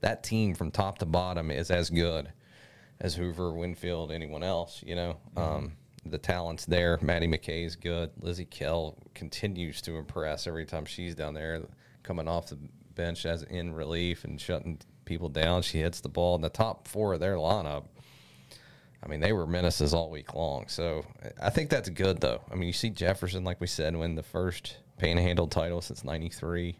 that 0.00 0.22
team 0.22 0.54
from 0.54 0.70
top 0.70 0.98
to 0.98 1.06
bottom 1.06 1.50
is 1.50 1.70
as 1.70 1.90
good 1.90 2.32
as 3.00 3.14
Hoover, 3.14 3.52
Winfield, 3.52 4.12
anyone 4.12 4.42
else. 4.42 4.82
You 4.84 4.96
know, 4.96 5.16
um, 5.36 5.72
the 6.06 6.18
talent's 6.18 6.64
there. 6.64 6.98
Maddie 7.02 7.26
McKay's 7.26 7.76
good. 7.76 8.10
Lizzie 8.20 8.44
Kell 8.44 8.96
continues 9.14 9.80
to 9.82 9.96
impress 9.96 10.46
every 10.46 10.66
time 10.66 10.84
she's 10.84 11.14
down 11.14 11.34
there, 11.34 11.62
coming 12.02 12.28
off 12.28 12.48
the 12.48 12.58
bench 12.94 13.26
as 13.26 13.42
in 13.44 13.74
relief 13.74 14.24
and 14.24 14.40
shutting 14.40 14.78
people 15.04 15.28
down. 15.28 15.62
She 15.62 15.80
hits 15.80 16.00
the 16.00 16.08
ball 16.08 16.34
in 16.36 16.42
the 16.42 16.48
top 16.48 16.88
four 16.88 17.14
of 17.14 17.20
their 17.20 17.36
lineup. 17.36 17.84
I 19.04 19.08
mean, 19.08 19.20
they 19.20 19.32
were 19.32 19.46
menaces 19.46 19.92
all 19.92 20.10
week 20.10 20.34
long. 20.34 20.66
So 20.68 21.04
I 21.42 21.50
think 21.50 21.68
that's 21.70 21.90
good, 21.90 22.20
though. 22.20 22.40
I 22.50 22.54
mean, 22.54 22.66
you 22.66 22.72
see 22.72 22.90
Jefferson, 22.90 23.44
like 23.44 23.60
we 23.60 23.66
said, 23.66 23.94
win 23.94 24.14
the 24.14 24.22
first 24.22 24.78
panhandle 24.98 25.46
title 25.48 25.80
since 25.82 26.04
'93. 26.04 26.76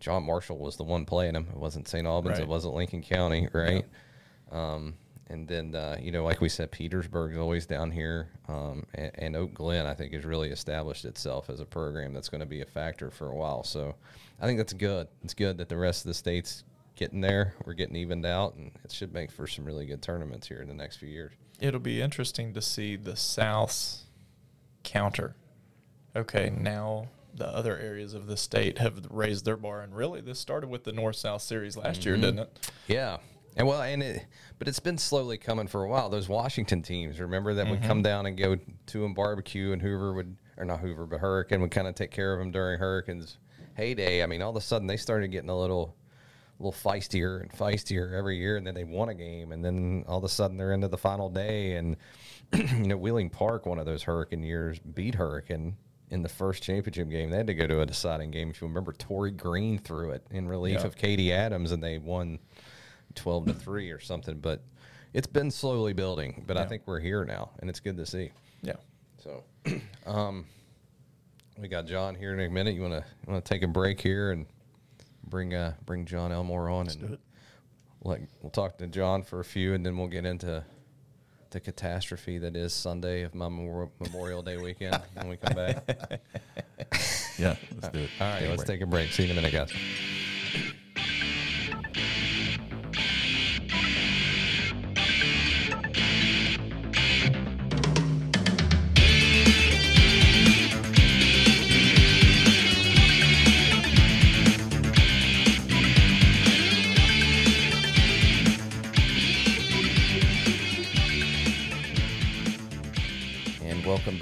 John 0.00 0.24
Marshall 0.24 0.58
was 0.58 0.76
the 0.76 0.82
one 0.84 1.06
playing 1.06 1.34
him. 1.34 1.46
It 1.50 1.56
wasn't 1.56 1.88
St. 1.88 2.06
Albans. 2.06 2.38
It 2.42 2.48
wasn't 2.48 2.74
Lincoln 2.74 3.00
County, 3.02 3.48
right? 3.54 3.86
Um, 4.52 4.94
and 5.30 5.48
then, 5.48 5.74
uh, 5.74 5.96
you 5.98 6.12
know, 6.12 6.22
like 6.22 6.42
we 6.42 6.50
said, 6.50 6.70
Petersburg's 6.70 7.38
always 7.38 7.64
down 7.64 7.90
here. 7.90 8.28
Um, 8.46 8.84
and, 8.94 9.10
and 9.14 9.36
Oak 9.36 9.54
Glen, 9.54 9.86
I 9.86 9.94
think, 9.94 10.12
has 10.12 10.24
really 10.26 10.50
established 10.50 11.06
itself 11.06 11.48
as 11.48 11.60
a 11.60 11.64
program 11.64 12.12
that's 12.12 12.28
going 12.28 12.40
to 12.40 12.46
be 12.46 12.60
a 12.60 12.66
factor 12.66 13.10
for 13.10 13.28
a 13.28 13.34
while. 13.34 13.64
So 13.64 13.94
I 14.38 14.44
think 14.44 14.58
that's 14.58 14.74
good. 14.74 15.08
It's 15.22 15.32
good 15.32 15.56
that 15.56 15.70
the 15.70 15.78
rest 15.78 16.04
of 16.04 16.08
the 16.08 16.14
states 16.14 16.64
getting 16.96 17.22
there. 17.22 17.54
We're 17.64 17.72
getting 17.72 17.96
evened 17.96 18.26
out, 18.26 18.54
and 18.56 18.70
it 18.84 18.92
should 18.92 19.14
make 19.14 19.30
for 19.30 19.46
some 19.46 19.64
really 19.64 19.86
good 19.86 20.02
tournaments 20.02 20.46
here 20.46 20.60
in 20.60 20.68
the 20.68 20.74
next 20.74 20.96
few 20.96 21.08
years. 21.08 21.32
It'll 21.60 21.80
be 21.80 22.00
interesting 22.00 22.52
to 22.54 22.62
see 22.62 22.96
the 22.96 23.16
South's 23.16 24.04
counter. 24.82 25.36
Okay, 26.16 26.52
now 26.56 27.08
the 27.34 27.48
other 27.48 27.76
areas 27.78 28.14
of 28.14 28.26
the 28.26 28.36
state 28.36 28.78
have 28.78 29.06
raised 29.10 29.44
their 29.44 29.56
bar, 29.56 29.80
and 29.80 29.94
really, 29.94 30.20
this 30.20 30.38
started 30.38 30.68
with 30.68 30.84
the 30.84 30.92
North 30.92 31.16
South 31.16 31.42
series 31.42 31.76
last 31.76 32.04
year, 32.04 32.14
mm-hmm. 32.14 32.22
didn't 32.22 32.38
it? 32.40 32.70
Yeah. 32.86 33.18
And 33.56 33.68
well, 33.68 33.82
and 33.82 34.02
it, 34.02 34.26
but 34.58 34.66
it's 34.66 34.80
been 34.80 34.98
slowly 34.98 35.38
coming 35.38 35.68
for 35.68 35.84
a 35.84 35.88
while. 35.88 36.08
Those 36.08 36.28
Washington 36.28 36.82
teams, 36.82 37.20
remember 37.20 37.54
that 37.54 37.68
would 37.68 37.82
come 37.82 37.98
mm-hmm. 37.98 38.02
down 38.02 38.26
and 38.26 38.36
go 38.36 38.56
to 38.56 39.00
them 39.00 39.14
barbecue, 39.14 39.72
and 39.72 39.80
Hoover 39.80 40.12
would, 40.12 40.36
or 40.56 40.64
not 40.64 40.80
Hoover, 40.80 41.06
but 41.06 41.20
Hurricane 41.20 41.60
would 41.60 41.70
kind 41.70 41.86
of 41.86 41.94
take 41.94 42.10
care 42.10 42.32
of 42.32 42.40
them 42.40 42.50
during 42.50 42.80
Hurricane's 42.80 43.38
heyday. 43.76 44.22
I 44.22 44.26
mean, 44.26 44.42
all 44.42 44.50
of 44.50 44.56
a 44.56 44.60
sudden 44.60 44.88
they 44.88 44.96
started 44.96 45.28
getting 45.28 45.50
a 45.50 45.58
little, 45.58 45.94
little 46.58 46.72
feistier 46.72 47.40
and 47.40 47.50
feistier 47.52 48.12
every 48.12 48.36
year, 48.38 48.56
and 48.56 48.66
then 48.66 48.74
they 48.74 48.84
won 48.84 49.08
a 49.08 49.14
game, 49.14 49.52
and 49.52 49.64
then 49.64 50.04
all 50.06 50.18
of 50.18 50.24
a 50.24 50.28
sudden 50.28 50.56
they're 50.56 50.72
into 50.72 50.88
the 50.88 50.98
final 50.98 51.28
day, 51.28 51.76
and 51.76 51.96
you 52.54 52.86
know, 52.88 52.96
Wheeling 52.96 53.30
Park, 53.30 53.66
one 53.66 53.78
of 53.78 53.86
those 53.86 54.02
Hurricane 54.02 54.42
years, 54.42 54.78
beat 54.78 55.14
Hurricane 55.16 55.76
in 56.10 56.22
the 56.22 56.28
first 56.28 56.62
championship 56.62 57.08
game. 57.10 57.30
They 57.30 57.38
had 57.38 57.46
to 57.48 57.54
go 57.54 57.66
to 57.66 57.80
a 57.80 57.86
deciding 57.86 58.30
game. 58.30 58.50
If 58.50 58.60
you 58.60 58.68
remember, 58.68 58.92
Tori 58.92 59.30
Green 59.32 59.78
threw 59.78 60.10
it 60.10 60.24
in 60.30 60.46
relief 60.46 60.80
Yeah. 60.80 60.86
of 60.86 60.94
Katie 60.96 61.32
Adams, 61.32 61.72
and 61.72 61.82
they 61.82 61.98
won 61.98 62.38
12 63.16 63.46
to 63.46 63.54
3 63.54 63.90
or 63.90 64.00
something 64.00 64.38
but 64.40 64.60
it's 65.12 65.28
been 65.28 65.48
slowly 65.48 65.92
building 65.92 66.42
but 66.48 66.56
i 66.56 66.64
think 66.64 66.82
we're 66.84 66.98
here 66.98 67.24
now 67.24 67.50
and 67.60 67.70
it's 67.70 67.78
good 67.78 67.96
to 67.96 68.04
see 68.04 68.30
Yeah. 68.62 68.72
so 69.22 69.44
um 70.06 70.46
we 71.60 71.68
got 71.68 71.86
jon 71.86 72.16
here 72.16 72.32
in 72.34 72.40
a 72.40 72.50
minute 72.50 72.74
you 72.74 72.82
want 72.82 72.94
to 72.94 73.04
want 73.30 73.44
to 73.44 73.48
take 73.48 73.62
a 73.62 73.68
break 73.68 74.00
here 74.00 74.32
and 74.32 74.46
bring 75.28 75.54
uh 75.54 75.74
bring 75.84 76.04
jon 76.04 76.32
elmore 76.32 76.68
on 76.68 76.88
and 76.88 76.98
do 77.00 77.06
it. 77.14 77.20
We'll, 78.02 78.14
let- 78.18 78.28
we'll 78.42 78.50
talk 78.50 78.78
to 78.78 78.86
jon 78.86 79.22
for 79.22 79.40
a 79.40 79.44
few 79.44 79.74
and 79.74 79.84
then 79.84 79.96
we'll 79.96 80.08
get 80.08 80.24
into 80.26 80.64
the 81.50 81.60
catastrophe 81.60 82.38
that 82.38 82.56
is 82.56 82.72
sunday 82.74 83.22
of 83.22 83.34
my 83.34 83.48
Memorial, 83.48 83.92
memorial 84.00 84.42
day 84.42 84.56
weekend 84.56 85.00
when 85.14 85.28
we 85.28 85.36
come 85.36 85.54
back 85.54 85.88
Yeah, 87.38 87.56
let's 87.74 87.88
do 87.88 87.98
it. 88.00 88.10
all 88.20 88.26
right 88.28 88.38
Take 88.40 88.46
a 88.46 88.50
let's 88.50 88.64
take 88.64 88.80
a 88.80 88.86
break 88.86 89.10
see 89.12 89.24
you 89.24 89.30
in 89.32 89.38
a 89.38 89.40
minute 89.42 89.52
guys 89.52 89.72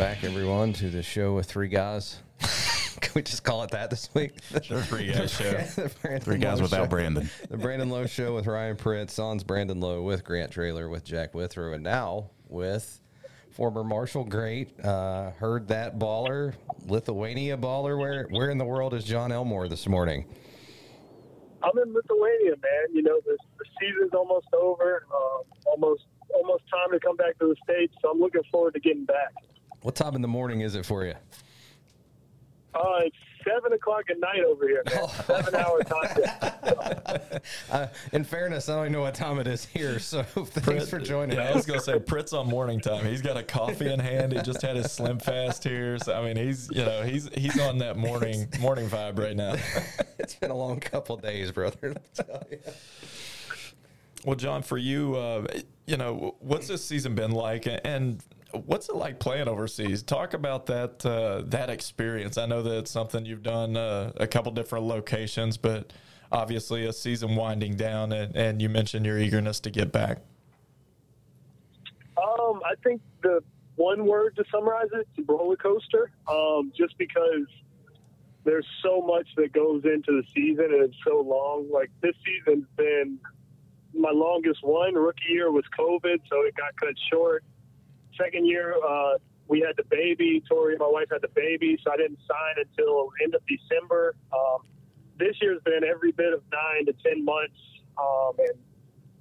back, 0.03 0.25
everyone, 0.25 0.73
to 0.73 0.91
the 0.91 1.01
show 1.01 1.33
with 1.33 1.47
three 1.47 1.69
guys. 1.69 2.21
Can 3.01 3.13
we 3.15 3.23
just 3.23 3.45
call 3.45 3.63
it 3.63 3.71
that 3.71 3.89
this 3.89 4.13
week? 4.15 4.33
The 4.51 4.59
three 4.83 5.13
guys 5.13 5.33
show. 5.33 5.53
Three 6.19 6.39
guys 6.39 6.59
Lowe 6.59 6.65
without 6.65 6.85
Show. 6.85 6.87
Brandon. 6.89 7.31
The 7.49 7.57
Brandon 7.57 7.89
Lowe 7.89 8.07
Show 8.07 8.35
with 8.35 8.49
Ryan 8.49 8.75
Prince, 8.75 9.13
Sans 9.13 9.45
Brandon 9.45 9.79
Lowe 9.79 10.03
with 10.03 10.25
Grant 10.25 10.51
Traylor 10.51 10.89
with 10.89 11.05
Jack 11.05 11.35
Withrow, 11.35 11.75
and 11.75 11.85
now 11.85 12.31
with 12.49 13.01
former 13.53 13.85
Marshall 13.85 14.25
great. 14.25 14.81
Uh, 14.85 15.31
Herd 15.39 15.69
That 15.69 16.01
baller, 16.01 16.55
Lithuania 16.85 17.57
baller. 17.57 17.97
Where 17.97 18.27
where 18.31 18.51
in 18.51 18.59
the 18.59 18.65
world 18.65 18.95
is 18.95 19.05
Jon 19.05 19.31
Elmore 19.31 19.69
this 19.69 19.87
morning? 19.87 20.25
I'm 21.63 21.79
in 21.81 21.95
Lithuania, 21.95 22.57
man. 22.61 22.93
You 22.93 23.03
know, 23.03 23.21
the, 23.25 23.39
the 23.57 23.65
season's 23.81 24.15
almost 24.15 24.49
over. 24.53 25.07
Um, 25.15 25.43
almost 25.67 26.07
almost 26.35 26.65
time 26.69 26.91
to 26.91 26.99
come 26.99 27.17
back 27.17 27.39
to 27.39 27.47
the 27.47 27.57
states. 27.63 27.95
So 28.03 28.11
I'm 28.11 28.19
looking 28.19 28.43
forward 28.51 28.75
to 28.75 28.81
getting 28.81 29.05
back. 29.05 29.33
What 29.83 29.95
time 29.97 30.15
in 30.15 30.23
the 30.23 30.29
morning 30.29 30.61
is 30.61 30.75
it 30.75 30.87
for 30.87 31.05
you? 31.05 31.15
Uh, 32.75 33.01
it's 33.01 33.17
seven 33.45 33.73
o'clock 33.73 34.05
at 34.09 34.19
night 34.21 34.45
over 34.45 34.67
here, 34.67 34.83
man. 34.87 35.09
Seven 35.09 35.55
hour 35.57 35.83
time. 35.83 36.15
difference. 36.15 37.45
Uh, 37.71 37.89
in 38.13 38.25
fairness, 38.25 38.69
I 38.69 38.77
don't 38.77 38.85
even 38.85 38.93
know 38.93 39.01
what 39.03 39.15
time 39.15 39.39
it 39.41 39.47
is 39.49 39.65
here. 39.65 39.99
So 39.99 40.23
thanks 40.25 40.89
for 40.89 40.99
joining 41.01 41.37
Yeah, 41.37 41.51
I 41.51 41.55
was 41.55 41.67
gonna 41.67 41.81
say 41.81 41.99
Pritt's 41.99 42.33
on 42.33 42.47
morning 42.47 42.81
time. 42.81 43.05
He's 43.05 43.21
got 43.21 43.37
a 43.37 43.43
coffee 43.43 43.93
in 43.93 43.99
hand. 43.99 44.33
He 44.33 44.41
just 44.43 44.63
had 44.63 44.77
his 44.77 44.91
Slim 44.93 45.19
Fast 45.19 45.65
here. 45.65 45.99
So 45.99 46.15
I 46.15 46.25
mean, 46.25 46.37
he's 46.37 46.71
you 46.71 46.85
know 46.85 47.03
he's 47.03 47.29
he's 47.35 47.59
on 47.61 47.79
that 47.79 47.97
morning 47.97 48.49
morning 48.61 48.89
vibe 48.89 49.19
right 49.19 49.37
now. 49.37 49.57
it's 50.19 50.37
been 50.37 50.53
a 50.53 50.57
long 50.57 50.79
couple 50.81 51.17
days, 51.17 51.51
brother. 51.51 51.95
Well, 54.25 54.37
Jon, 54.37 54.63
for 54.63 54.79
you, 54.79 55.17
uh, 55.17 55.47
you 55.85 55.97
know, 55.97 56.37
what's 56.39 56.69
this 56.69 56.85
season 56.85 57.17
been 57.17 57.33
like? 57.33 57.67
And 57.85 58.23
what's 58.53 58.89
it 58.89 58.97
like 58.97 59.19
playing 59.19 59.49
overseas? 59.49 60.03
Talk 60.03 60.35
about 60.35 60.67
that 60.67 61.05
uh, 61.05 61.43
that 61.47 61.71
experience. 61.71 62.39
I 62.39 62.47
know 62.47 62.63
that 62.63 62.79
it's 62.79 62.91
something 62.91 63.25
you've 63.25 63.43
done 63.43 63.77
uh, 63.77 64.13
a 64.17 64.27
couple 64.27 64.53
different 64.53 64.87
locations, 64.87 65.57
but 65.57 65.93
obviously 66.31 66.87
a 66.87 66.93
season 66.93 67.37
winding 67.37 67.77
down, 67.77 68.13
and, 68.13 68.35
and 68.37 68.63
you 68.63 68.69
mentioned 68.69 69.07
your 69.07 69.19
eagerness 69.19 69.61
to 69.61 69.71
get 69.71 69.93
back. 69.93 70.19
Um, 72.17 72.61
I 72.65 72.75
think 72.83 73.01
the 73.23 73.43
one 73.77 74.07
word 74.07 74.37
to 74.37 74.45
summarize 74.51 74.89
it 74.93 75.07
is 75.17 75.27
roller 75.29 75.57
coaster. 75.57 76.11
Um, 76.29 76.73
just 76.77 76.97
because 76.99 77.47
there's 78.45 78.67
so 78.83 79.01
much 79.01 79.27
that 79.37 79.53
goes 79.53 79.85
into 79.85 80.21
the 80.21 80.23
season 80.35 80.67
and 80.67 80.83
it's 80.83 80.97
so 81.07 81.21
long. 81.21 81.69
Like 81.73 81.91
this 82.01 82.15
season's 82.25 82.67
been 82.77 83.19
my 83.95 84.11
longest 84.11 84.63
one. 84.63 84.95
Rookie 84.95 85.21
year 85.29 85.51
was 85.51 85.65
COVID, 85.79 86.21
so 86.31 86.43
it 86.43 86.55
got 86.57 86.75
cut 86.77 86.95
short. 87.11 87.45
Second 88.19 88.47
year, 88.47 88.75
uh, 88.87 89.19
we 89.49 89.61
had 89.61 89.77
the 89.77 89.85
baby. 89.91 90.43
Tori, 90.49 90.77
my 90.79 90.89
wife, 90.89 91.09
had 91.11 91.23
the 91.23 91.33
baby, 91.35 91.79
so 91.85 91.93
I 91.93 91.97
didn't 91.97 92.19
sign 92.29 92.65
until 92.65 93.11
end 93.23 93.35
of 93.35 93.43
December. 93.47 94.15
Um, 94.33 94.63
this 95.19 95.37
year's 95.41 95.61
been 95.65 95.85
every 95.85 96.13
bit 96.13 96.33
of 96.33 96.43
nine 96.53 96.87
to 96.87 96.93
ten 97.05 97.25
months, 97.25 97.59
um, 97.99 98.33
and 98.39 98.59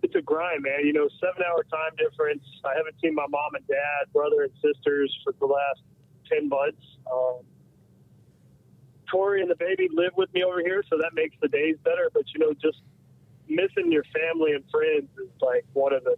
it's 0.03 0.15
a 0.15 0.21
grind, 0.21 0.63
man. 0.63 0.85
You 0.85 0.93
know, 0.93 1.09
seven 1.19 1.43
hour 1.47 1.63
time 1.63 1.91
difference. 1.97 2.43
I 2.65 2.75
haven't 2.75 2.95
seen 3.01 3.15
my 3.15 3.27
mom 3.29 3.55
and 3.55 3.67
dad, 3.67 4.11
brother 4.13 4.43
and 4.43 4.51
sisters 4.61 5.15
for 5.23 5.33
the 5.39 5.45
last 5.45 5.81
ten 6.29 6.49
months. 6.49 6.81
Um, 7.11 7.41
Tori 9.09 9.41
and 9.41 9.51
the 9.51 9.55
baby 9.55 9.89
live 9.91 10.13
with 10.15 10.33
me 10.33 10.43
over 10.43 10.59
here, 10.59 10.83
so 10.89 10.97
that 10.97 11.11
makes 11.13 11.35
the 11.41 11.49
days 11.49 11.75
better. 11.83 12.09
But 12.13 12.23
you 12.33 12.39
know, 12.39 12.53
just 12.53 12.79
missing 13.47 13.91
your 13.91 14.05
family 14.15 14.53
and 14.53 14.63
friends 14.71 15.09
is 15.19 15.29
like 15.41 15.65
one 15.73 15.93
of 15.93 16.03
the 16.03 16.15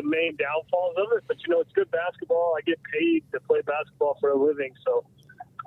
the 0.00 0.08
main 0.08 0.36
downfalls 0.36 0.96
of 0.96 1.16
it. 1.16 1.24
But 1.28 1.36
you 1.46 1.52
know, 1.52 1.60
it's 1.60 1.72
good 1.72 1.90
basketball. 1.90 2.54
I 2.56 2.62
get 2.62 2.78
paid 2.92 3.24
to 3.32 3.40
play 3.40 3.60
basketball 3.62 4.16
for 4.20 4.30
a 4.30 4.36
living, 4.36 4.72
so 4.84 5.04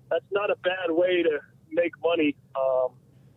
that's 0.09 0.25
not 0.31 0.49
a 0.49 0.55
bad 0.63 0.89
way 0.89 1.23
to 1.23 1.39
make 1.71 1.93
money. 2.03 2.35
Um, 2.55 2.93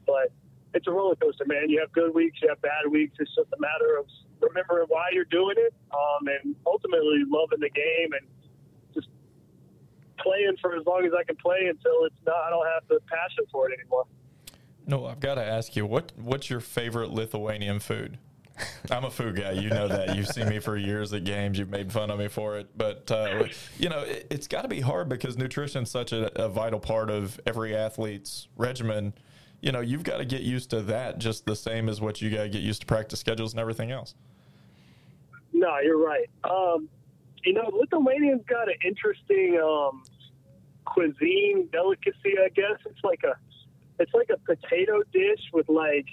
but 0.07 0.33
it's 0.75 0.87
a 0.87 0.91
roller 0.91 1.17
coaster, 1.17 1.45
man. 1.47 1.69
You 1.69 1.81
have 1.81 1.93
good 1.93 2.15
weeks, 2.15 2.39
you 2.43 2.49
have 2.49 2.61
bad 2.63 2.91
weeks. 2.91 3.17
It's 3.19 3.35
just 3.35 3.49
a 3.53 3.61
matter 3.61 3.99
of 3.99 4.07
remembering 4.41 4.87
why 4.89 5.09
you're 5.13 5.25
doing 5.25 5.57
it, 5.59 5.75
um, 5.93 6.29
and 6.29 6.55
ultimately 6.67 7.25
loving 7.27 7.61
the 7.61 7.71
game 7.71 8.13
and 8.13 8.27
just 8.95 9.09
playing 10.19 10.57
for 10.61 10.77
as 10.77 10.85
long 10.87 11.05
as 11.05 11.13
I 11.19 11.25
can 11.25 11.37
play 11.37 11.67
until 11.69 12.05
it's 12.05 12.21
not. 12.27 12.37
I 12.37 12.51
don't 12.51 12.67
have 12.67 12.83
the 12.89 13.01
passion 13.09 13.45
for 13.51 13.71
it 13.71 13.79
anymore. 13.79 14.05
No, 14.87 15.07
I've 15.07 15.21
got 15.21 15.35
to 15.35 15.45
ask 15.45 15.75
you 15.75 15.85
what 15.85 16.13
what's 16.17 16.49
your 16.49 16.61
favorite 16.61 17.11
Lithuanian 17.11 17.81
food? 17.81 18.19
I'm 18.90 19.05
a 19.05 19.11
food 19.11 19.37
guy. 19.37 19.53
You 19.53 19.71
know 19.71 19.88
that. 19.88 20.16
You've 20.16 20.29
seen 20.29 20.49
me 20.49 20.59
for 20.59 20.77
years 20.77 21.12
at 21.12 21.25
games. 21.25 21.59
You've 21.59 21.71
made 21.71 21.92
fun 21.92 22.11
of 22.11 22.19
me 22.19 22.29
for 22.29 22.59
it. 22.59 22.69
But, 22.77 23.11
uh, 23.11 23.45
you 23.79 23.88
know, 23.88 24.01
it, 24.01 24.27
has 24.31 24.49
got 24.49 24.62
to 24.62 24.69
be 24.69 24.81
hard 24.81 25.09
because 25.09 25.37
nutrition 25.37 25.83
is 25.83 25.90
such 25.90 26.12
a, 26.12 26.33
a, 26.42 26.49
vital 26.49 26.81
part 26.81 27.11
of 27.11 27.38
every 27.47 27.77
athlete's 27.77 28.49
regimen. 28.57 29.12
You 29.61 29.73
know, 29.73 29.81
you've 29.81 30.05
got 30.05 30.19
to 30.19 30.25
get 30.25 30.42
used 30.42 30.71
to 30.71 30.83
that 30.83 31.19
just 31.19 31.45
the 31.45 31.57
same 31.57 31.88
as 31.88 32.01
what 32.01 32.21
you 32.23 32.31
got 32.31 32.45
to 32.45 32.49
get 32.49 32.62
used 32.62 32.81
to 32.81 32.87
practice 32.87 33.21
schedules 33.21 33.53
and 33.53 33.61
everything 33.61 33.90
else. 33.90 34.14
No, 35.53 35.79
you're 35.83 35.99
right. 35.99 36.29
Um, 36.45 36.88
you 37.45 37.53
know, 37.53 37.71
Lithuanians 37.73 38.42
got 38.47 38.69
an 38.69 38.75
interesting 38.85 39.61
um, 39.62 40.03
cuisine 40.85 41.69
delicacy, 41.73 42.35
I 42.45 42.49
guess. 42.55 42.79
It's 42.87 43.03
like 43.05 43.23
a 43.25 43.37
it's 43.99 44.12
like 44.12 44.29
a 44.31 44.37
potato 44.38 45.03
dish 45.12 45.40
with 45.53 45.69
like 45.69 46.07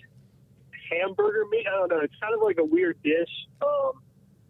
hamburger 0.99 1.45
meat. 1.49 1.65
I 1.67 1.77
don't 1.77 1.89
know. 1.89 1.99
It's 1.99 2.15
kind 2.21 2.33
of 2.33 2.41
like 2.41 2.57
a 2.59 2.65
weird 2.65 3.01
dish. 3.03 3.29
Um, 3.61 3.93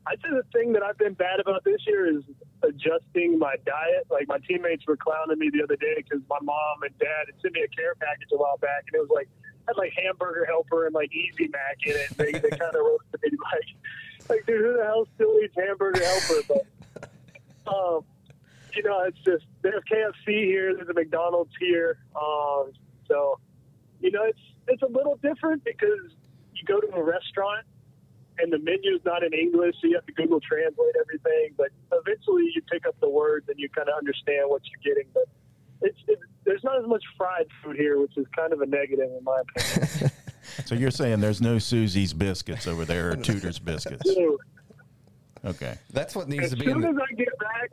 I'd 0.06 0.20
say 0.22 0.30
the 0.32 0.44
thing 0.52 0.74
that 0.74 0.84
I've 0.84 0.98
been 0.98 1.14
bad 1.14 1.40
about 1.40 1.64
this 1.64 1.80
year 1.88 2.18
is 2.18 2.24
adjusting 2.62 3.40
my 3.40 3.56
diet. 3.66 4.08
Like 4.10 4.28
my 4.28 4.38
teammates 4.40 4.86
were 4.86 4.98
clowning 4.98 5.40
me 5.40 5.50
the 5.52 5.64
other 5.64 5.78
day 5.78 5.96
because 5.98 6.22
my 6.30 6.40
mom 6.42 6.84
and 6.84 6.98
dad 7.00 7.28
had 7.28 7.36
sent 7.42 7.54
me 7.54 7.62
a 7.62 7.68
care 7.70 7.96
package 7.96 8.28
a 8.34 8.38
while 8.38 8.58
back, 8.58 8.84
and 8.88 8.96
it 8.96 9.00
was 9.00 9.12
like 9.14 9.30
had 9.68 9.78
like 9.78 9.94
hamburger 9.96 10.46
helper 10.46 10.86
and 10.86 10.94
like 10.94 11.12
Easy 11.14 11.48
Mac 11.48 11.78
in 11.86 11.96
it. 11.96 12.18
They 12.18 12.32
they 12.34 12.50
kind 12.50 12.76
of 12.76 12.84
roasted 12.84 13.20
me 13.24 13.38
like, 13.54 14.30
like 14.30 14.46
dude, 14.46 14.62
who 14.62 14.78
the 14.78 14.84
hell 14.84 15.08
still 15.16 15.40
eats 15.44 15.56
hamburger 15.56 16.04
helper? 16.04 16.42
But 16.48 17.74
um, 17.74 18.04
you 18.76 18.84
know, 18.84 19.04
it's 19.08 19.20
just 19.20 19.46
there's 19.62 19.84
KFC 19.92 20.46
here, 20.46 20.76
there's 20.76 20.90
a 20.90 20.94
McDonald's 20.94 21.54
here. 21.60 21.98
Um, 22.16 22.72
so, 23.08 23.40
you 24.02 24.12
know, 24.12 24.24
it's 24.24 24.40
it's 24.68 24.82
a 24.82 24.88
little 24.88 25.18
different 25.22 25.64
because 25.64 26.12
you 26.64 26.76
go 26.76 26.80
to 26.80 26.96
a 26.96 27.04
restaurant 27.04 27.66
and 28.40 28.52
the 28.52 28.58
menu's 28.58 29.02
not 29.06 29.24
in 29.24 29.34
English, 29.34 29.76
so 29.82 29.88
you 29.88 29.96
have 29.96 30.06
to 30.06 30.14
Google 30.14 30.40
Translate 30.40 30.96
everything. 31.00 31.54
But 31.58 31.70
eventually, 31.92 32.50
you 32.56 32.62
pick 32.72 32.88
up 32.88 32.96
the 33.00 33.10
words 33.10 33.48
and 33.50 33.60
you 33.60 33.70
kind 33.70 33.90
of 33.90 33.96
understand 33.98 34.50
what 34.50 34.62
you're 34.66 34.96
getting. 34.96 35.10
But 35.14 35.26
it's 35.82 35.98
it, 36.08 36.20
there's 36.46 36.64
not 36.64 36.80
as 36.80 36.88
much 36.88 37.04
fried 37.18 37.48
food 37.64 37.76
here, 37.76 38.00
which 38.00 38.18
is 38.18 38.26
kind 38.36 38.54
of 38.54 38.62
a 38.62 38.66
negative 38.66 39.10
in 39.18 39.24
my 39.24 39.42
opinion. 39.42 40.12
so 40.66 40.76
you're 40.76 40.92
saying 40.92 41.20
there's 41.20 41.42
no 41.42 41.60
Susie's 41.60 42.14
biscuits 42.14 42.68
over 42.68 42.86
there 42.86 43.12
or 43.12 43.16
Tudor's 43.16 43.60
biscuits? 43.60 44.10
Okay, 45.46 45.78
that's 45.92 46.16
what 46.16 46.28
needs 46.30 46.46
as 46.46 46.50
to 46.52 46.56
be. 46.56 46.66
As 46.66 46.72
soon 46.72 46.86
as 46.86 46.96
I 46.96 47.14
get 47.14 47.38
back, 47.38 47.72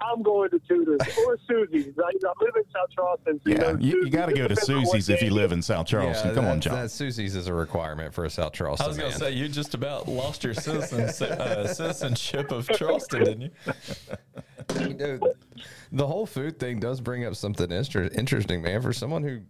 I'm 0.00 0.22
going 0.22 0.50
to 0.50 0.58
Tudor's 0.60 1.00
or 1.26 1.38
Susie's. 1.48 1.94
I, 1.98 2.02
I 2.02 2.44
live 2.44 2.54
in 2.56 2.64
South 2.72 2.90
Charleston. 2.94 3.40
So 3.44 3.50
yeah, 3.50 3.70
you, 3.72 3.98
you, 3.98 4.04
you 4.04 4.10
got 4.10 4.26
to 4.26 4.34
go 4.34 4.48
to 4.48 4.56
Susie's 4.56 5.08
if 5.08 5.22
you 5.22 5.30
live 5.30 5.52
in 5.52 5.62
South 5.62 5.86
Charleston. 5.86 6.28
Yeah, 6.28 6.34
Come 6.34 6.44
that, 6.44 6.50
on, 6.50 6.60
Jon. 6.60 6.74
That 6.74 6.90
Susie's 6.90 7.36
is 7.36 7.46
a 7.46 7.54
requirement 7.54 8.12
for 8.12 8.24
a 8.24 8.30
South 8.30 8.52
Charleston. 8.52 8.84
I 8.84 8.88
was 8.88 8.98
going 8.98 9.12
to 9.12 9.18
say 9.18 9.30
you 9.32 9.48
just 9.48 9.74
about 9.74 10.08
lost 10.08 10.44
your 10.44 10.54
citizen, 10.54 11.02
uh, 11.02 11.66
citizenship 11.66 12.50
of 12.50 12.68
Charleston, 12.68 13.24
didn't 13.24 13.40
you? 13.42 13.50
you 14.80 14.94
know, 14.94 15.20
the 15.92 16.06
whole 16.06 16.26
food 16.26 16.58
thing 16.58 16.80
does 16.80 17.00
bring 17.00 17.24
up 17.24 17.34
something 17.34 17.70
interesting, 17.70 18.62
man. 18.62 18.82
For 18.82 18.92
someone 18.92 19.22
who 19.22 19.40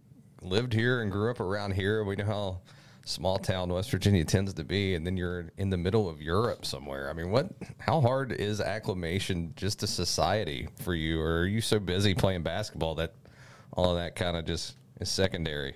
lived 0.41 0.73
here 0.73 1.01
and 1.01 1.11
grew 1.11 1.31
up 1.31 1.39
around 1.39 1.73
here, 1.73 2.03
we 2.03 2.15
know 2.15 2.25
how 2.25 2.61
small 3.05 3.37
town 3.37 3.69
West 3.69 3.91
Virginia 3.91 4.25
tends 4.25 4.53
to 4.53 4.63
be, 4.63 4.95
and 4.95 5.05
then 5.05 5.15
you're 5.15 5.51
in 5.57 5.69
the 5.69 5.77
middle 5.77 6.09
of 6.09 6.21
Europe 6.21 6.65
somewhere. 6.65 7.09
I 7.09 7.13
mean, 7.13 7.31
what? 7.31 7.49
How 7.79 8.01
hard 8.01 8.31
is 8.31 8.59
acclimation 8.59 9.53
just 9.55 9.79
to 9.79 9.87
society 9.87 10.67
for 10.81 10.93
you, 10.93 11.21
or 11.21 11.39
are 11.39 11.45
you 11.45 11.61
so 11.61 11.79
busy 11.79 12.13
playing 12.13 12.43
basketball 12.43 12.95
that 12.95 13.13
all 13.71 13.91
of 13.91 13.97
that 13.97 14.15
kind 14.15 14.35
of 14.35 14.45
just 14.45 14.75
is 14.99 15.09
secondary? 15.09 15.75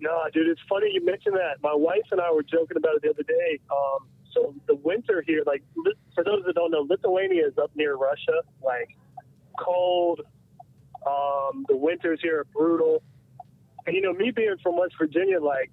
No, 0.00 0.22
dude, 0.32 0.46
it's 0.48 0.60
funny 0.68 0.90
you 0.92 1.04
mentioned 1.04 1.34
that. 1.34 1.60
My 1.62 1.74
wife 1.74 2.06
and 2.12 2.20
I 2.20 2.30
were 2.30 2.44
joking 2.44 2.76
about 2.76 2.94
it 2.96 3.02
the 3.02 3.10
other 3.10 3.24
day. 3.24 3.58
Um, 3.70 4.06
so 4.32 4.54
the 4.68 4.76
winter 4.76 5.24
here, 5.26 5.42
like 5.46 5.64
for 6.14 6.22
those 6.22 6.44
that 6.46 6.54
don't 6.54 6.70
know, 6.70 6.86
Lithuania 6.88 7.46
is 7.46 7.58
up 7.58 7.70
near 7.74 7.96
Russia, 7.96 8.42
like 8.62 8.96
cold. 9.58 10.20
Um, 11.06 11.64
the 11.68 11.76
winters 11.76 12.20
here 12.22 12.40
are 12.40 12.44
brutal. 12.44 13.02
And 13.88 13.96
you 13.96 14.02
know, 14.02 14.12
me 14.12 14.30
being 14.30 14.54
from 14.62 14.76
West 14.76 14.96
Virginia, 14.98 15.40
like 15.40 15.70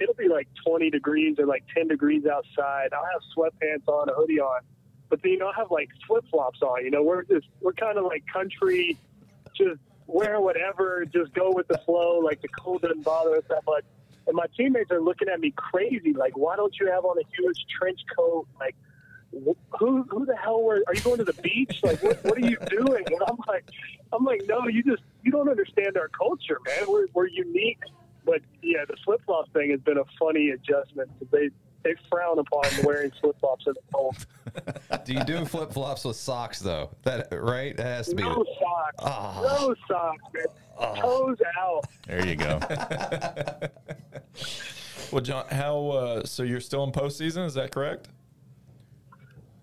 it'll 0.00 0.14
be 0.14 0.28
like 0.28 0.48
20 0.66 0.88
degrees 0.88 1.36
or 1.38 1.44
like 1.44 1.62
10 1.76 1.88
degrees 1.88 2.24
outside. 2.24 2.88
I'll 2.94 3.04
have 3.04 3.20
sweatpants 3.36 3.86
on, 3.86 4.08
a 4.08 4.14
hoodie 4.14 4.40
on, 4.40 4.62
but 5.10 5.20
then 5.22 5.32
you 5.32 5.38
know 5.38 5.48
I 5.48 5.52
have 5.58 5.70
like 5.70 5.90
flip 6.06 6.24
flops 6.30 6.62
on. 6.62 6.82
You 6.82 6.90
know, 6.90 7.02
we're 7.02 7.22
just 7.24 7.48
we're 7.60 7.74
kind 7.74 7.98
of 7.98 8.04
like 8.04 8.24
country, 8.32 8.96
just 9.54 9.78
wear 10.06 10.40
whatever, 10.40 11.04
just 11.04 11.34
go 11.34 11.52
with 11.52 11.68
the 11.68 11.76
flow. 11.84 12.20
Like 12.20 12.40
the 12.40 12.48
cold 12.48 12.80
doesn't 12.80 13.02
bother 13.04 13.36
us 13.36 13.44
that 13.50 13.62
much. 13.66 13.84
And 14.26 14.34
my 14.36 14.46
teammates 14.56 14.90
are 14.90 15.02
looking 15.02 15.28
at 15.28 15.38
me 15.38 15.52
crazy, 15.54 16.14
like, 16.14 16.38
why 16.38 16.56
don't 16.56 16.74
you 16.80 16.86
have 16.86 17.04
on 17.04 17.18
a 17.18 17.26
huge 17.36 17.66
trench 17.78 18.00
coat? 18.16 18.46
Like, 18.58 18.74
who 19.32 20.02
who 20.10 20.26
the 20.26 20.36
hell 20.36 20.62
were 20.62 20.82
are 20.86 20.94
you 20.94 21.00
going 21.02 21.18
to 21.18 21.24
the 21.24 21.40
beach? 21.42 21.80
Like 21.82 22.02
what 22.02 22.22
what 22.24 22.36
are 22.36 22.46
you 22.46 22.56
doing? 22.68 23.04
And 23.06 23.22
I'm 23.28 23.38
like 23.46 23.64
I'm 24.12 24.24
like, 24.24 24.42
no, 24.48 24.66
you 24.66 24.82
just 24.82 25.02
you 25.22 25.30
don't 25.30 25.48
understand 25.48 25.96
our 25.96 26.08
culture, 26.08 26.58
man. 26.66 26.84
We're 26.88 27.06
we're 27.14 27.28
unique. 27.28 27.80
But 28.24 28.42
yeah, 28.62 28.84
the 28.86 28.96
flip 29.04 29.20
flop 29.24 29.52
thing 29.52 29.70
has 29.70 29.80
been 29.80 29.98
a 29.98 30.04
funny 30.18 30.50
adjustment 30.50 31.10
because 31.18 31.30
they 31.30 31.50
they 31.82 31.94
frown 32.10 32.38
upon 32.38 32.64
wearing 32.84 33.10
flip 33.20 33.36
flops 33.40 33.66
in 33.66 33.74
the 33.74 33.80
cold. 33.92 34.16
do 35.04 35.14
you 35.14 35.24
do 35.24 35.44
flip 35.44 35.72
flops 35.72 36.04
with 36.04 36.16
socks 36.16 36.58
though? 36.58 36.90
That 37.02 37.28
right? 37.32 37.76
That 37.76 37.86
has 37.86 38.08
to 38.08 38.16
be 38.16 38.22
no 38.22 38.44
socks. 38.58 38.96
Oh. 38.98 39.42
No 39.58 39.74
socks, 39.88 40.22
man. 40.34 40.46
Oh. 40.78 40.94
Toes 40.96 41.38
out. 41.58 41.84
There 42.06 42.26
you 42.26 42.36
go. 42.36 42.58
well, 45.12 45.22
Jon, 45.22 45.46
how 45.50 45.88
uh, 45.88 46.24
so? 46.24 46.42
You're 46.42 46.60
still 46.60 46.84
in 46.84 46.92
postseason? 46.92 47.46
Is 47.46 47.54
that 47.54 47.72
correct? 47.72 48.08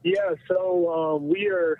Yeah, 0.07 0.35
so 0.47 1.15
um, 1.17 1.27
we 1.27 1.49
are. 1.49 1.77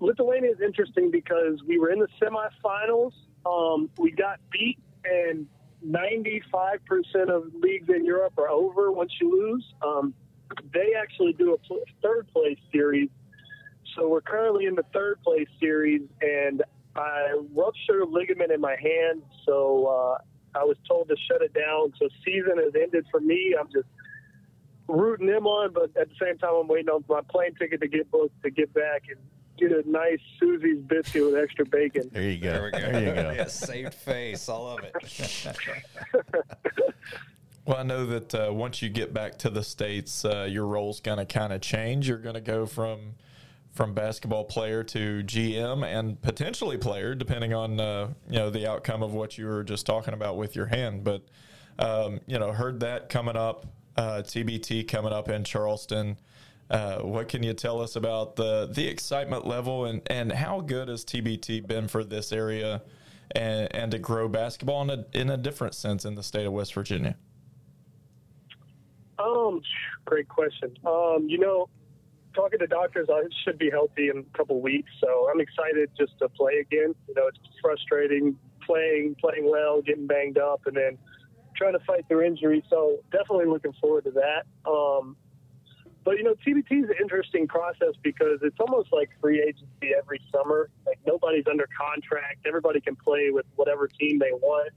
Lithuania 0.00 0.50
is 0.50 0.60
interesting 0.64 1.10
because 1.10 1.62
we 1.66 1.78
were 1.78 1.90
in 1.90 1.98
the 1.98 2.08
semifinals. 2.22 3.12
Um, 3.44 3.90
we 3.98 4.12
got 4.12 4.40
beat, 4.50 4.78
and 5.04 5.46
95% 5.86 6.80
of 7.28 7.52
leagues 7.60 7.90
in 7.90 8.06
Europe 8.06 8.32
are 8.38 8.48
over 8.48 8.90
once 8.90 9.12
you 9.20 9.30
lose. 9.30 9.64
Um, 9.82 10.14
they 10.72 10.94
actually 10.98 11.34
do 11.34 11.52
a 11.52 11.58
pl- 11.58 11.84
third 12.02 12.28
place 12.32 12.58
series. 12.72 13.10
So 13.94 14.08
we're 14.08 14.22
currently 14.22 14.64
in 14.64 14.74
the 14.74 14.86
third 14.94 15.20
place 15.22 15.48
series, 15.60 16.02
and 16.22 16.62
I 16.96 17.38
ruptured 17.54 18.00
a 18.00 18.06
ligament 18.06 18.52
in 18.52 18.60
my 18.62 18.76
hand. 18.76 19.22
So 19.44 19.86
uh, 19.86 20.58
I 20.58 20.64
was 20.64 20.78
told 20.88 21.08
to 21.08 21.16
shut 21.30 21.42
it 21.42 21.52
down. 21.52 21.92
So 21.98 22.08
season 22.24 22.56
has 22.56 22.72
ended 22.74 23.04
for 23.10 23.20
me. 23.20 23.54
I'm 23.58 23.66
just 23.70 23.88
rooting 24.88 25.26
them 25.26 25.46
on, 25.46 25.72
but 25.72 25.90
at 25.96 26.08
the 26.08 26.14
same 26.20 26.38
time, 26.38 26.54
I'm 26.54 26.68
waiting 26.68 26.88
on 26.88 27.04
my 27.08 27.20
plane 27.28 27.54
ticket 27.54 27.80
to 27.80 27.88
get 27.88 28.10
booked 28.10 28.42
to 28.42 28.50
get 28.50 28.72
back 28.74 29.04
and 29.08 29.18
get 29.58 29.72
a 29.72 29.88
nice 29.88 30.20
Susie's 30.38 30.82
biscuit 30.82 31.24
with 31.24 31.36
extra 31.36 31.66
bacon. 31.66 32.10
There 32.12 32.22
you 32.22 32.38
go. 32.38 32.50
There 32.50 32.64
we 32.64 32.70
go. 32.70 32.78
There 32.78 33.00
you 33.00 33.14
go. 33.14 33.30
yeah, 33.36 33.46
saved 33.46 33.94
face. 33.94 34.48
I 34.48 34.54
love 34.54 34.80
it. 34.82 34.94
Well, 37.68 37.76
I 37.76 37.82
know 37.82 38.06
that 38.06 38.34
uh, 38.34 38.50
once 38.50 38.80
you 38.80 38.88
get 38.88 39.12
back 39.12 39.36
to 39.40 39.50
the 39.50 39.62
states, 39.62 40.24
uh, 40.24 40.48
your 40.48 40.64
role's 40.64 41.00
going 41.00 41.18
to 41.18 41.26
kind 41.26 41.52
of 41.52 41.60
change. 41.60 42.08
You're 42.08 42.16
going 42.16 42.34
to 42.34 42.40
go 42.40 42.64
from 42.64 43.16
from 43.74 43.92
basketball 43.92 44.44
player 44.44 44.82
to 44.82 45.22
GM 45.22 45.84
and 45.84 46.20
potentially 46.22 46.78
player, 46.78 47.14
depending 47.14 47.52
on 47.52 47.78
uh, 47.78 48.08
you 48.26 48.38
know 48.38 48.48
the 48.48 48.66
outcome 48.66 49.02
of 49.02 49.12
what 49.12 49.36
you 49.36 49.44
were 49.44 49.64
just 49.64 49.84
talking 49.84 50.14
about 50.14 50.38
with 50.38 50.56
your 50.56 50.64
hand. 50.64 51.04
But 51.04 51.26
um, 51.78 52.20
you 52.26 52.38
know, 52.38 52.52
Herd 52.52 52.80
That 52.80 53.10
coming 53.10 53.36
up, 53.36 53.66
uh, 53.98 54.22
TBT 54.22 54.86
coming 54.86 55.12
up 55.12 55.28
in 55.28 55.44
Charleston. 55.44 56.16
Uh, 56.70 57.00
what 57.00 57.28
can 57.28 57.42
you 57.42 57.52
tell 57.52 57.80
us 57.80 57.96
about 57.96 58.36
the 58.36 58.68
the 58.70 58.86
excitement 58.86 59.46
level 59.46 59.86
and 59.86 60.02
and 60.06 60.30
how 60.30 60.60
good 60.60 60.88
has 60.88 61.04
TBT 61.04 61.66
been 61.66 61.88
for 61.88 62.04
this 62.04 62.32
area 62.32 62.82
and 63.32 63.74
and 63.74 63.90
to 63.90 63.98
grow 63.98 64.28
basketball 64.28 64.82
in 64.82 64.90
a 64.90 65.04
in 65.14 65.30
a 65.30 65.36
different 65.36 65.74
sense 65.74 66.04
in 66.04 66.14
the 66.14 66.22
state 66.22 66.46
of 66.46 66.52
West 66.52 66.74
Virginia? 66.74 67.16
Um, 69.18 69.60
great 70.04 70.28
question. 70.28 70.76
Um, 70.86 71.26
you 71.28 71.38
know, 71.38 71.68
talking 72.34 72.60
to 72.60 72.68
doctors, 72.68 73.08
I 73.10 73.22
should 73.44 73.58
be 73.58 73.68
healthy 73.68 74.10
in 74.10 74.18
a 74.18 74.36
couple 74.36 74.60
weeks, 74.60 74.90
so 75.00 75.28
I'm 75.32 75.40
excited 75.40 75.90
just 75.98 76.16
to 76.20 76.28
play 76.28 76.58
again. 76.60 76.94
You 77.08 77.14
know, 77.14 77.26
it's 77.26 77.38
frustrating 77.60 78.38
playing, 78.64 79.16
playing 79.20 79.50
well, 79.50 79.82
getting 79.82 80.06
banged 80.06 80.38
up, 80.38 80.60
and 80.66 80.76
then 80.76 80.98
trying 81.58 81.72
to 81.72 81.84
fight 81.84 82.08
their 82.08 82.22
injury. 82.22 82.64
So 82.70 83.00
definitely 83.10 83.46
looking 83.46 83.72
forward 83.80 84.04
to 84.04 84.12
that. 84.12 84.46
Um, 84.70 85.16
but 86.04 86.16
you 86.16 86.24
know, 86.24 86.34
TBT 86.46 86.84
is 86.84 86.90
an 86.90 86.96
interesting 87.02 87.46
process 87.46 87.94
because 88.02 88.38
it's 88.42 88.56
almost 88.60 88.92
like 88.92 89.10
free 89.20 89.42
agency 89.42 89.94
every 89.96 90.22
summer. 90.32 90.70
Like 90.86 90.98
nobody's 91.06 91.44
under 91.50 91.68
contract. 91.76 92.46
Everybody 92.46 92.80
can 92.80 92.96
play 92.96 93.30
with 93.30 93.44
whatever 93.56 93.88
team 93.88 94.18
they 94.18 94.32
want. 94.32 94.72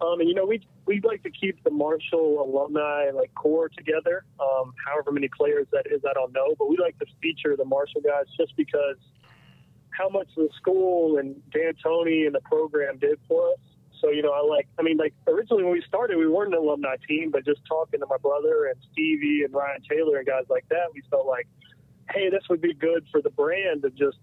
Um, 0.00 0.20
and 0.20 0.28
you 0.28 0.34
know, 0.34 0.44
we 0.44 0.66
we 0.84 1.00
like 1.02 1.22
to 1.22 1.30
keep 1.30 1.62
the 1.62 1.70
Marshall 1.70 2.42
alumni 2.42 3.10
like 3.14 3.32
core 3.34 3.68
together. 3.68 4.24
Um, 4.40 4.74
however 4.84 5.12
many 5.12 5.28
players 5.28 5.66
that 5.72 5.86
is, 5.86 6.02
I 6.08 6.12
don't 6.12 6.32
know, 6.32 6.54
but 6.58 6.68
we 6.68 6.76
like 6.76 6.98
to 6.98 7.06
feature 7.22 7.56
the 7.56 7.64
Marshall 7.64 8.00
guys 8.00 8.26
just 8.36 8.56
because 8.56 8.96
how 9.90 10.08
much 10.08 10.28
the 10.36 10.48
school 10.56 11.18
and 11.18 11.36
D'Antoni 11.50 12.26
and 12.26 12.34
the 12.34 12.40
program 12.44 12.98
did 12.98 13.18
for 13.26 13.52
us. 13.52 13.58
So 14.00 14.10
you 14.10 14.22
know, 14.22 14.32
I 14.32 14.42
like. 14.42 14.68
I 14.78 14.82
mean, 14.82 14.96
like 14.96 15.14
originally 15.26 15.64
when 15.64 15.72
we 15.72 15.82
started, 15.86 16.16
we 16.16 16.28
weren't 16.28 16.54
an 16.54 16.60
alumni 16.60 16.96
team, 17.08 17.30
but 17.30 17.44
just 17.44 17.60
talking 17.68 18.00
to 18.00 18.06
my 18.06 18.18
brother 18.18 18.66
and 18.66 18.76
Stevie 18.92 19.42
and 19.44 19.54
Ryan 19.54 19.80
Taylor 19.88 20.18
and 20.18 20.26
guys 20.26 20.44
like 20.48 20.68
that, 20.68 20.92
we 20.94 21.02
felt 21.10 21.26
like, 21.26 21.46
hey, 22.10 22.30
this 22.30 22.42
would 22.50 22.60
be 22.60 22.74
good 22.74 23.06
for 23.10 23.22
the 23.22 23.30
brand 23.30 23.82
to 23.82 23.90
just 23.90 24.18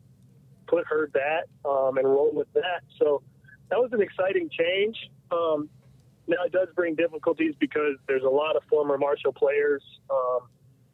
put 0.67 0.85
her 0.87 1.09
that 1.13 1.69
um, 1.69 1.97
and 1.97 2.07
roll 2.07 2.31
with 2.33 2.51
that. 2.53 2.81
So 2.99 3.21
that 3.69 3.79
was 3.79 3.91
an 3.93 4.01
exciting 4.01 4.49
change. 4.49 4.97
Um, 5.31 5.69
now 6.27 6.43
it 6.45 6.51
does 6.51 6.69
bring 6.75 6.95
difficulties 6.95 7.53
because 7.59 7.97
there's 8.07 8.23
a 8.23 8.29
lot 8.29 8.55
of 8.55 8.63
former 8.69 8.97
Marshall 8.97 9.33
players. 9.33 9.83
Um, 10.09 10.47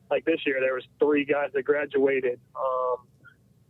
like 0.09 0.25
this 0.25 0.39
year, 0.45 0.57
there 0.59 0.73
was 0.73 0.85
three 0.99 1.23
guys 1.23 1.51
that 1.53 1.63
graduated, 1.63 2.39
um, 2.55 3.05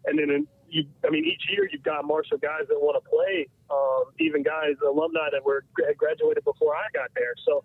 and 0.05 0.17
then 0.17 0.47
you, 0.71 0.85
I 1.05 1.09
mean, 1.09 1.25
each 1.25 1.43
year 1.49 1.67
you've 1.71 1.83
got 1.83 2.05
Marshall 2.05 2.37
guys 2.37 2.67
that 2.69 2.79
want 2.79 3.01
to 3.01 3.09
play, 3.09 3.47
um, 3.69 4.13
even 4.19 4.43
guys 4.43 4.75
alumni 4.85 5.29
that 5.31 5.43
were 5.43 5.65
had 5.85 5.97
graduated 5.97 6.43
before 6.43 6.75
I 6.75 6.85
got 6.93 7.09
there. 7.15 7.33
So, 7.45 7.63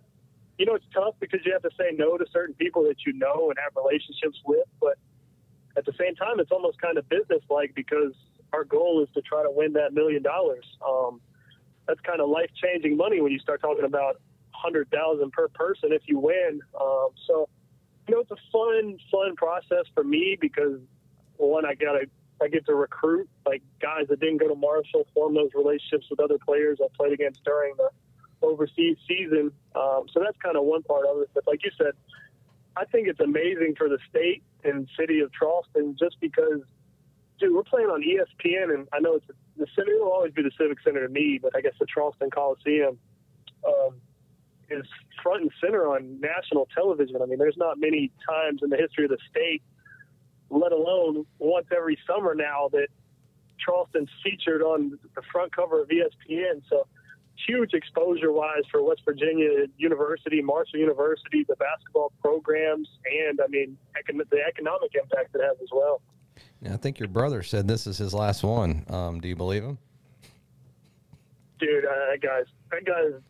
you 0.58 0.66
know, 0.66 0.74
it's 0.74 0.86
tough 0.92 1.14
because 1.20 1.40
you 1.44 1.52
have 1.52 1.62
to 1.62 1.70
say 1.78 1.90
no 1.96 2.16
to 2.16 2.24
certain 2.32 2.54
people 2.54 2.82
that 2.84 2.96
you 3.06 3.12
know 3.12 3.50
and 3.50 3.58
have 3.62 3.72
relationships 3.76 4.40
with, 4.46 4.66
but 4.80 4.98
at 5.76 5.84
the 5.84 5.92
same 5.98 6.14
time, 6.14 6.38
it's 6.38 6.52
almost 6.52 6.80
kind 6.80 6.98
of 6.98 7.08
business 7.08 7.42
like 7.50 7.74
because 7.74 8.12
our 8.52 8.64
goal 8.64 9.02
is 9.02 9.08
to 9.14 9.22
try 9.22 9.42
to 9.42 9.50
win 9.50 9.72
that 9.74 9.92
million 9.92 10.22
dollars. 10.22 10.64
Um, 10.86 11.20
that's 11.86 12.00
kind 12.00 12.20
of 12.20 12.28
life 12.28 12.50
changing 12.62 12.96
money 12.96 13.20
when 13.20 13.32
you 13.32 13.38
start 13.38 13.60
talking 13.60 13.84
about 13.84 14.20
hundred 14.50 14.88
thousand 14.90 15.32
per 15.32 15.48
person 15.48 15.92
if 15.92 16.02
you 16.06 16.18
win. 16.18 16.60
Um, 16.80 17.08
so, 17.26 17.48
you 18.08 18.14
know, 18.14 18.20
it's 18.20 18.30
a 18.30 18.36
fun, 18.52 18.98
fun 19.10 19.36
process 19.36 19.84
for 19.94 20.04
me 20.04 20.38
because 20.40 20.80
one, 21.36 21.66
I 21.66 21.74
got 21.74 21.92
to 21.92 22.06
I 22.44 22.48
get 22.48 22.66
to 22.66 22.74
recruit 22.74 23.28
like 23.46 23.62
guys 23.80 24.06
that 24.10 24.20
didn't 24.20 24.36
go 24.36 24.48
to 24.48 24.54
Marshall, 24.54 25.06
form 25.14 25.34
those 25.34 25.50
relationships 25.54 26.06
with 26.10 26.20
other 26.20 26.36
players 26.44 26.78
I 26.82 26.88
played 26.94 27.12
against 27.12 27.42
during 27.42 27.74
the 27.78 27.88
overseas 28.42 28.98
season. 29.08 29.50
Um, 29.74 30.04
so 30.12 30.20
that's 30.22 30.36
kind 30.42 30.56
of 30.56 30.64
one 30.64 30.82
part 30.82 31.06
of 31.06 31.22
it. 31.22 31.30
But 31.32 31.46
like 31.46 31.64
you 31.64 31.70
said, 31.78 31.92
I 32.76 32.84
think 32.84 33.08
it's 33.08 33.20
amazing 33.20 33.76
for 33.78 33.88
the 33.88 33.98
state 34.10 34.42
and 34.62 34.86
city 34.98 35.20
of 35.20 35.32
Charleston 35.32 35.96
just 35.98 36.20
because, 36.20 36.60
dude, 37.40 37.54
we're 37.54 37.62
playing 37.62 37.88
on 37.88 38.02
ESPN, 38.02 38.74
and 38.74 38.88
I 38.92 39.00
know 39.00 39.14
it's 39.14 39.26
the 39.56 39.66
center 39.74 39.92
will 40.00 40.12
always 40.12 40.32
be 40.32 40.42
the 40.42 40.50
Civic 40.58 40.78
Center 40.82 41.06
to 41.06 41.12
me, 41.12 41.38
but 41.40 41.56
I 41.56 41.60
guess 41.62 41.74
the 41.80 41.86
Charleston 41.86 42.28
Coliseum 42.30 42.98
um, 43.66 43.94
is 44.68 44.84
front 45.22 45.42
and 45.42 45.50
center 45.62 45.86
on 45.86 46.20
national 46.20 46.68
television. 46.74 47.22
I 47.22 47.26
mean, 47.26 47.38
there's 47.38 47.56
not 47.56 47.78
many 47.78 48.10
times 48.28 48.60
in 48.62 48.70
the 48.70 48.76
history 48.76 49.04
of 49.04 49.10
the 49.10 49.18
state, 49.30 49.62
let 50.54 50.72
alone 50.72 51.26
once 51.38 51.66
every 51.74 51.98
summer 52.06 52.34
now, 52.34 52.68
that 52.72 52.88
Charleston's 53.58 54.10
featured 54.22 54.62
on 54.62 54.98
the 55.14 55.22
front 55.32 55.54
cover 55.54 55.82
of 55.82 55.88
ESPN. 55.88 56.62
So 56.68 56.86
huge 57.46 57.74
exposure 57.74 58.32
wise 58.32 58.62
for 58.70 58.82
West 58.82 59.02
Virginia 59.04 59.66
University, 59.76 60.40
Marshall 60.42 60.78
University, 60.78 61.44
the 61.48 61.56
basketball 61.56 62.12
programs, 62.20 62.88
and 63.28 63.40
I 63.40 63.48
mean 63.48 63.76
econ- 63.96 64.28
the 64.30 64.40
economic 64.46 64.92
impact 64.94 65.34
it 65.34 65.42
has 65.42 65.56
as 65.62 65.68
well. 65.72 66.00
I 66.70 66.76
think 66.76 66.98
your 66.98 67.08
brother 67.08 67.42
said 67.42 67.68
this 67.68 67.86
is 67.86 67.98
his 67.98 68.14
last 68.14 68.42
one. 68.42 68.84
Um, 68.88 69.20
do 69.20 69.28
you 69.28 69.36
believe 69.36 69.62
him? 69.62 69.78
Dude, 71.58 71.84
uh, 71.84 71.88
that 72.10 72.20
guy's 72.22 72.46
that 72.70 72.84
guy's 72.84 73.20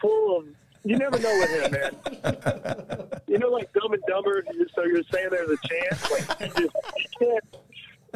full 0.00 0.38
of. 0.38 0.46
You 0.84 0.96
never 0.96 1.18
know 1.18 1.38
with 1.38 1.50
him, 1.50 1.72
man. 1.72 3.08
you 3.26 3.38
know, 3.38 3.48
like 3.48 3.72
Dumb 3.72 3.92
and 3.92 4.02
Dumber. 4.08 4.44
So 4.74 4.84
you're 4.84 5.02
saying 5.12 5.28
there's 5.30 5.50
a 5.50 5.68
chance, 5.68 6.10
like 6.10 6.40
you 6.40 6.46
just 6.46 6.76
you 6.96 7.04
can't 7.18 7.44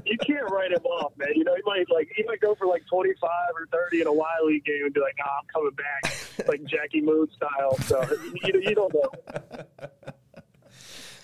you 0.07 0.19
can't 0.19 0.51
write 0.51 0.73
him 0.73 0.85
off, 0.85 1.13
man. 1.17 1.29
You 1.35 1.45
know, 1.45 1.55
he 1.55 1.63
might 1.65 1.91
like 1.91 2.11
he 2.15 2.23
might 2.25 2.41
go 2.41 2.55
for 2.55 2.67
like 2.67 2.85
25 2.87 3.31
or 3.55 3.67
30 3.67 4.03
in 4.03 4.07
a 4.07 4.13
Y 4.13 4.35
League 4.47 4.65
game 4.65 4.85
and 4.85 4.95
be 4.95 5.01
like, 5.01 5.17
"Ah, 5.25 5.41
I'm 5.41 5.47
coming 5.53 5.73
back," 5.73 6.49
like 6.49 6.65
Jackie 6.65 7.01
Moon 7.01 7.29
style. 7.37 7.77
So 7.81 8.03
you, 8.45 8.61
you 8.61 8.75
don't 8.75 8.95
know. 8.95 9.65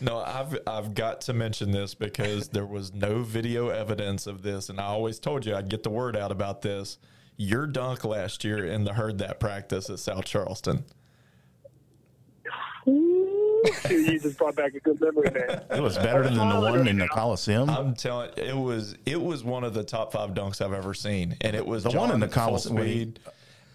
No, 0.00 0.18
I've 0.18 0.56
I've 0.66 0.94
got 0.94 1.22
to 1.22 1.32
mention 1.32 1.72
this 1.72 1.94
because 1.94 2.48
there 2.50 2.66
was 2.66 2.92
no 2.92 3.22
video 3.22 3.68
evidence 3.68 4.26
of 4.26 4.42
this, 4.42 4.68
and 4.68 4.80
I 4.80 4.84
always 4.84 5.18
told 5.18 5.44
you 5.44 5.54
I'd 5.54 5.68
get 5.68 5.82
the 5.82 5.90
word 5.90 6.16
out 6.16 6.30
about 6.30 6.62
this. 6.62 6.98
Your 7.36 7.66
dunk 7.66 8.04
last 8.04 8.44
year 8.44 8.64
in 8.64 8.84
the 8.84 8.92
Herd 8.94 9.18
That 9.18 9.40
practice 9.40 9.90
at 9.90 9.98
South 9.98 10.24
Charleston. 10.24 10.84
You 13.90 14.18
just 14.18 14.38
brought 14.38 14.56
back 14.56 14.74
a 14.74 14.80
good 14.80 15.00
memory, 15.00 15.30
man. 15.30 15.62
It 15.70 15.82
was 15.82 15.96
better 15.96 16.22
than 16.24 16.36
the 16.36 16.60
one 16.60 16.86
in 16.86 16.98
the 16.98 17.08
Coliseum. 17.08 17.68
I'm 17.70 17.94
telling 17.94 18.30
it 18.36 18.56
was 18.56 18.96
it 19.06 19.20
was 19.20 19.44
one 19.44 19.64
of 19.64 19.74
the 19.74 19.84
top 19.84 20.12
five 20.12 20.30
dunks 20.30 20.64
I've 20.64 20.72
ever 20.72 20.94
seen, 20.94 21.36
and 21.40 21.54
it 21.56 21.66
was 21.66 21.84
The 21.84 21.90
one 21.90 22.10
in 22.10 22.20
the 22.20 22.28
Coliseum. 22.28 22.76
Fullspeed. 22.76 23.16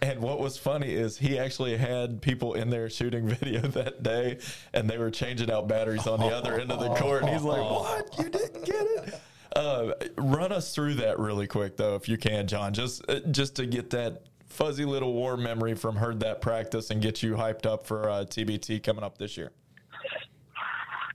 And 0.02 0.20
what 0.20 0.42
was 0.42 0.58
funny 0.58 0.92
is 0.92 1.18
he 1.18 1.40
actually 1.40 1.78
had 1.78 2.22
people 2.22 2.56
in 2.56 2.70
there 2.70 2.90
shooting 2.90 3.26
video 3.40 3.62
that 3.62 4.04
day, 4.04 4.40
and 4.74 4.90
they 4.90 4.98
were 4.98 5.12
changing 5.12 5.50
out 5.50 5.68
batteries 5.68 6.08
on 6.08 6.20
the 6.20 6.28
other 6.28 6.60
end 6.60 6.72
of 6.72 6.80
the 6.80 6.94
court. 6.96 7.24
And 7.24 7.32
he's 7.32 7.44
like, 7.44 7.62
"What? 7.62 8.20
You 8.20 8.30
didn't 8.30 8.66
get 8.66 8.86
it?" 8.86 9.22
Uh, 9.56 9.94
run 10.18 10.52
us 10.52 10.74
through 10.74 10.96
that 10.96 11.20
really 11.20 11.46
quick, 11.48 11.78
though, 11.78 11.96
if 11.96 12.10
you 12.10 12.18
can, 12.18 12.48
Jon, 12.48 12.74
just 12.74 13.08
uh, 13.10 13.20
just 13.32 13.56
to 13.58 13.66
get 13.66 13.92
that 13.92 14.24
fuzzy 14.48 14.84
little 14.86 15.14
warm 15.14 15.42
memory 15.44 15.74
from 15.74 15.96
Herd 15.96 16.20
That 16.20 16.42
practice 16.42 16.90
and 16.92 17.02
get 17.02 17.24
you 17.24 17.36
hyped 17.36 17.66
up 17.66 17.86
for 17.86 18.10
uh, 18.10 18.26
TBT 18.26 18.84
coming 18.84 19.04
up 19.04 19.18
this 19.18 19.38
year. 19.38 19.52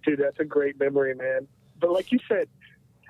Dude, 0.09 0.21
that's 0.21 0.41
a 0.41 0.45
great 0.45 0.81
memory, 0.81 1.15
man. 1.15 1.47
But 1.81 1.93
like 1.93 2.11
you 2.13 2.19
said, 2.29 2.49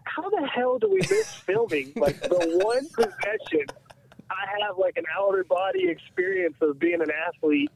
how 0.05 0.29
the 0.31 0.47
hell 0.47 0.79
do 0.79 0.91
we 0.91 0.99
miss 0.99 1.33
filming? 1.47 1.93
Like 1.95 2.21
the 2.21 2.61
one 2.65 2.89
possession, 2.89 3.67
I 4.31 4.65
have 4.67 4.79
like 4.79 4.97
an 4.97 5.05
outer 5.17 5.45
body 5.45 5.89
experience 5.89 6.57
of 6.61 6.79
being 6.79 7.01
an 7.01 7.11
athlete. 7.11 7.71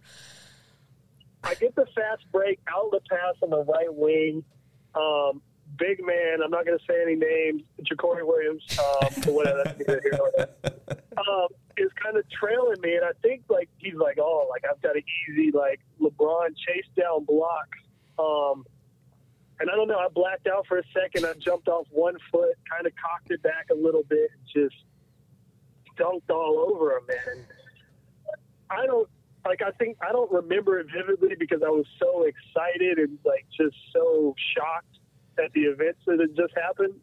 I 1.45 1.55
get 1.55 1.75
the 1.75 1.87
fast 1.95 2.25
break, 2.33 2.59
outlet 2.69 3.03
pass 3.09 3.35
on 3.43 3.51
the 3.51 3.65
right 3.65 3.93
wing. 3.93 4.45
Um, 4.95 5.41
big 5.79 6.05
man, 6.05 6.39
I'm 6.45 6.51
not 6.51 6.67
going 6.67 6.79
to 6.79 6.85
say 6.89 7.01
any 7.03 7.15
names, 7.15 7.63
JaCorey 7.81 8.27
Williams, 8.27 8.63
um, 8.79 9.35
whatever, 9.35 9.63
that's 9.65 9.79
neither 9.79 10.01
here 10.03 10.19
nor. 10.19 10.49
Um, 11.17 11.49
is 11.77 11.91
kind 12.03 12.17
of 12.17 12.25
trailing 12.31 12.81
me, 12.83 12.97
and 12.97 13.05
I 13.05 13.13
think 13.23 13.43
like 13.49 13.69
he's 13.79 13.95
like, 13.95 14.19
oh, 14.21 14.49
like 14.51 14.65
I've 14.69 14.81
got 14.83 14.97
an 14.97 15.03
easy 15.29 15.51
like 15.53 15.81
LeBron 16.01 16.49
chase 16.57 16.87
down 16.97 17.25
block. 17.25 17.69
Um, 18.19 18.65
and 19.63 19.71
I 19.71 19.77
don't 19.77 19.87
know, 19.87 19.99
I 19.99 20.09
blacked 20.09 20.49
out 20.49 20.67
for 20.67 20.79
a 20.79 20.83
second. 20.93 21.25
I 21.25 21.35
jumped 21.35 21.69
off 21.69 21.87
one 21.91 22.17
foot, 22.33 22.59
kind 22.69 22.85
of 22.85 22.93
cocked 23.01 23.31
it 23.31 23.41
back 23.45 23.67
a 23.71 23.75
little 23.75 24.03
bit, 24.03 24.29
and 24.35 24.43
just 24.53 24.75
dunked 25.97 26.29
all 26.29 26.67
over 26.69 26.99
him, 26.99 27.07
man. 27.07 27.47
I 28.69 28.87
don't 28.87 29.09
like 29.45 29.63
I 29.63 29.71
think 29.73 29.99
I 30.03 30.11
don't 30.11 30.31
remember 30.33 30.81
it 30.81 30.89
vividly 30.93 31.37
because 31.39 31.63
I 31.65 31.69
was 31.69 31.87
so 32.01 32.25
excited 32.25 32.99
and 32.99 33.19
like 33.25 33.47
just 33.57 33.77
so 33.93 34.35
shocked 34.57 34.99
at 35.39 35.53
the 35.53 35.63
events 35.63 36.01
that 36.07 36.19
had 36.19 36.35
just 36.37 36.55
happened. 36.57 36.95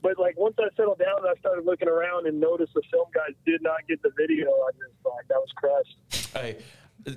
But 0.00 0.18
like 0.18 0.38
once 0.38 0.54
I 0.58 0.68
settled 0.76 0.98
down 0.98 1.28
I 1.28 1.38
started 1.40 1.66
looking 1.66 1.88
around 1.88 2.26
and 2.26 2.40
noticed 2.40 2.72
the 2.72 2.82
film 2.90 3.08
guys 3.12 3.34
did 3.44 3.62
not 3.62 3.86
get 3.86 4.00
the 4.02 4.12
video, 4.16 4.48
I 4.48 4.70
just 4.72 4.96
like 5.04 5.28
that 5.28 5.42
was 5.44 5.52
crushed. 5.56 6.32
Hey, 6.32 6.56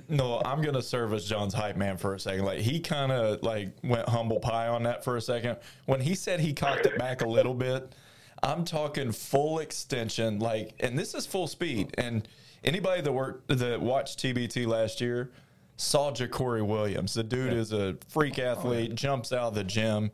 no, 0.08 0.40
I'm 0.44 0.62
gonna 0.62 0.82
serve 0.82 1.12
as 1.12 1.24
Jon's 1.24 1.54
hype 1.54 1.76
man 1.76 1.96
for 1.96 2.14
a 2.14 2.20
second. 2.20 2.44
Like 2.44 2.60
he 2.60 2.80
kind 2.80 3.12
of 3.12 3.42
like 3.42 3.76
went 3.82 4.08
humble 4.08 4.40
pie 4.40 4.68
on 4.68 4.82
that 4.84 5.04
for 5.04 5.16
a 5.16 5.20
second. 5.20 5.58
When 5.86 6.00
he 6.00 6.14
said 6.14 6.40
he 6.40 6.52
cocked 6.52 6.86
it 6.86 6.98
back 6.98 7.22
a 7.22 7.28
little 7.28 7.54
bit, 7.54 7.94
I'm 8.42 8.64
talking 8.64 9.12
full 9.12 9.60
extension. 9.60 10.38
Like, 10.38 10.74
and 10.80 10.98
this 10.98 11.14
is 11.14 11.26
full 11.26 11.46
speed. 11.46 11.94
And 11.98 12.26
anybody 12.64 13.02
that 13.02 13.12
worked 13.12 13.48
that 13.48 13.80
watched 13.80 14.18
TBT 14.18 14.66
last 14.66 15.00
year 15.00 15.30
saw 15.76 16.12
JaCorey 16.12 16.66
Williams. 16.66 17.14
The 17.14 17.22
dude 17.22 17.52
is 17.52 17.72
a 17.72 17.96
freak 18.08 18.38
athlete, 18.38 18.90
oh, 18.92 18.94
jumps 18.94 19.32
out 19.32 19.48
of 19.48 19.54
the 19.54 19.64
gym. 19.64 20.10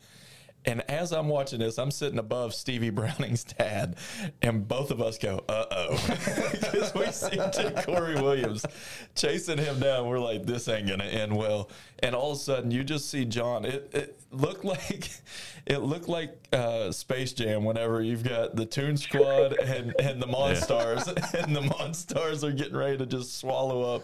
And 0.69 0.83
as 0.91 1.15
I'm 1.15 1.29
watching 1.29 1.61
this, 1.61 1.79
I'm 1.79 1.91
sitting 1.91 2.19
above 2.19 2.53
Stevie 2.53 2.91
Browning's 2.91 3.43
dad, 3.43 3.97
and 4.43 4.69
both 4.69 4.91
of 4.91 5.01
us 5.01 5.17
go, 5.17 5.43
"Uh 5.49 5.65
oh," 5.71 6.05
because 6.53 6.95
we 6.95 7.07
see 7.11 7.39
Corey 7.85 8.21
Williams 8.21 8.67
chasing 9.15 9.57
him 9.57 9.81
down. 9.81 10.07
We're 10.07 10.19
like, 10.19 10.45
"This 10.45 10.69
ain't 10.69 10.87
gonna 10.87 11.05
end 11.05 11.35
well." 11.35 11.71
And 12.01 12.15
all 12.15 12.33
of 12.33 12.37
a 12.37 12.41
sudden, 12.41 12.71
you 12.71 12.85
just 12.85 13.09
see 13.09 13.25
Jon. 13.25 13.65
It, 13.65 13.89
it 13.95 14.21
looked 14.31 14.63
like 14.63 15.09
it 15.67 15.79
looked 15.79 16.07
like 16.07 16.37
uh, 16.53 16.93
Space 16.93 17.33
Jam. 17.33 17.65
Whenever 17.65 18.03
you've 18.03 18.23
got 18.23 18.55
the 18.55 18.67
Toon 18.67 18.99
Squad 18.99 19.55
and 19.59 19.95
and 19.99 20.21
the 20.21 20.27
Monstars, 20.27 21.07
yeah. 21.07 21.41
and 21.45 21.57
the 21.57 21.63
Monstars 21.63 22.45
are 22.45 22.53
getting 22.53 22.77
ready 22.77 22.99
to 22.99 23.07
just 23.07 23.39
swallow 23.39 23.95
up 23.95 24.03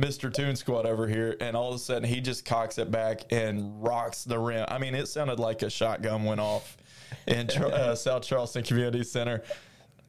Mr. 0.00 0.32
Toon 0.32 0.56
Squad 0.56 0.86
over 0.86 1.06
here, 1.06 1.36
and 1.40 1.56
all 1.56 1.70
of 1.70 1.74
a 1.74 1.78
sudden 1.78 2.08
he 2.08 2.20
just 2.20 2.44
cocks 2.44 2.78
it 2.78 2.90
back 2.90 3.30
and 3.30 3.82
rocks 3.82 4.24
the 4.24 4.38
rim. 4.38 4.64
I 4.68 4.78
mean, 4.78 4.94
it 4.94 5.06
sounded 5.06 5.38
like 5.38 5.62
a 5.62 5.70
shotgun 5.70 6.24
went 6.24 6.40
off 6.40 6.76
in 7.26 7.50
uh, 7.50 7.94
South 7.96 8.22
Charleston 8.22 8.62
Community 8.62 9.04
Center. 9.04 9.42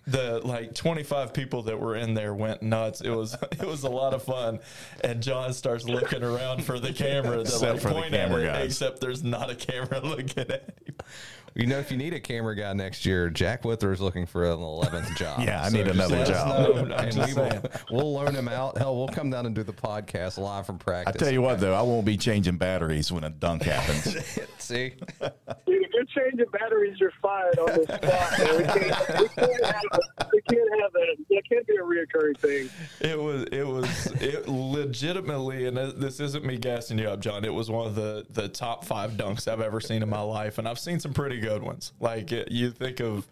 The 0.07 0.39
like 0.43 0.73
25 0.73 1.31
people 1.31 1.61
that 1.63 1.79
were 1.79 1.95
in 1.95 2.15
there 2.15 2.33
went 2.33 2.63
nuts. 2.63 3.01
It 3.01 3.11
was 3.11 3.33
it 3.51 3.63
was 3.63 3.83
a 3.83 3.89
lot 3.89 4.13
of 4.13 4.23
fun, 4.23 4.59
and 5.03 5.21
Jon 5.21 5.53
starts 5.53 5.85
looking 5.85 6.23
around 6.23 6.63
for 6.63 6.79
the 6.79 6.91
camera 6.91 7.43
to 7.43 7.57
like 7.59 7.81
point 7.81 8.13
at 8.13 8.31
it, 8.31 8.65
except 8.65 8.99
there's 8.99 9.23
not 9.23 9.51
a 9.51 9.55
camera 9.55 9.99
looking 10.03 10.49
at 10.49 10.73
him. 10.85 10.95
You 11.53 11.67
know, 11.67 11.77
if 11.79 11.91
you 11.91 11.97
need 11.97 12.13
a 12.13 12.19
camera 12.19 12.55
guy 12.55 12.71
next 12.73 13.05
year, 13.05 13.29
Jack 13.29 13.65
Withers 13.65 13.97
is 13.97 14.01
looking 14.01 14.25
for 14.25 14.45
an 14.45 14.59
eleventh 14.59 15.13
job. 15.17 15.41
yeah, 15.41 15.61
I 15.61 15.69
so 15.69 15.77
need 15.77 15.87
another 15.87 16.23
job. 16.25 16.75
and 16.91 17.13
we 17.27 17.33
will, 17.33 17.61
we'll 17.91 18.13
loan 18.13 18.33
him 18.33 18.47
out. 18.47 18.77
Hell, 18.77 18.95
we'll 18.97 19.09
come 19.09 19.29
down 19.29 19.45
and 19.45 19.53
do 19.53 19.63
the 19.63 19.73
podcast 19.73 20.37
live 20.37 20.65
from 20.65 20.77
practice. 20.77 21.15
I 21.15 21.17
tell 21.25 21.33
you 21.33 21.41
what, 21.41 21.59
though, 21.59 21.73
I 21.73 21.81
won't 21.81 22.05
be 22.05 22.15
changing 22.15 22.55
batteries 22.57 23.11
when 23.11 23.25
a 23.25 23.29
dunk 23.29 23.63
happens. 23.63 24.15
See, 24.59 24.93
Dude, 25.65 25.85
you're 25.93 26.05
changing 26.05 26.45
batteries, 26.51 26.99
you're 26.99 27.13
fired 27.21 27.57
on 27.59 27.67
the 27.67 27.83
spot. 27.85 28.57
We 28.57 28.63
can't, 28.63 29.19
we 29.21 29.27
can't 29.29 29.65
have, 29.65 30.29
we 30.33 30.41
can't 30.41 30.81
have 30.81 30.91
that. 30.93 31.17
That 31.29 31.41
can't 31.49 31.67
be 31.67 31.75
a 31.75 31.81
reoccurring 31.81 32.37
thing. 32.37 32.69
It 33.01 33.19
was, 33.19 33.43
it 33.51 33.67
was, 33.67 34.07
it 34.21 34.47
legitimately, 34.47 35.65
and 35.67 35.77
this 35.77 36.19
isn't 36.19 36.45
me 36.45 36.57
gassing 36.57 36.97
you 36.99 37.07
up, 37.09 37.19
Jon. 37.19 37.45
It 37.45 37.53
was 37.53 37.69
one 37.69 37.87
of 37.87 37.95
the 37.95 38.25
the 38.29 38.47
top 38.47 38.85
five 38.85 39.11
dunks 39.11 39.47
I've 39.47 39.61
ever 39.61 39.79
seen 39.79 40.03
in 40.03 40.09
my 40.09 40.21
life, 40.21 40.57
and 40.57 40.67
I've 40.67 40.79
seen 40.79 40.99
some 40.99 41.13
pretty 41.13 41.39
good 41.39 41.63
ones. 41.63 41.93
Like 41.99 42.31
you 42.31 42.71
think 42.71 42.99
of, 42.99 43.27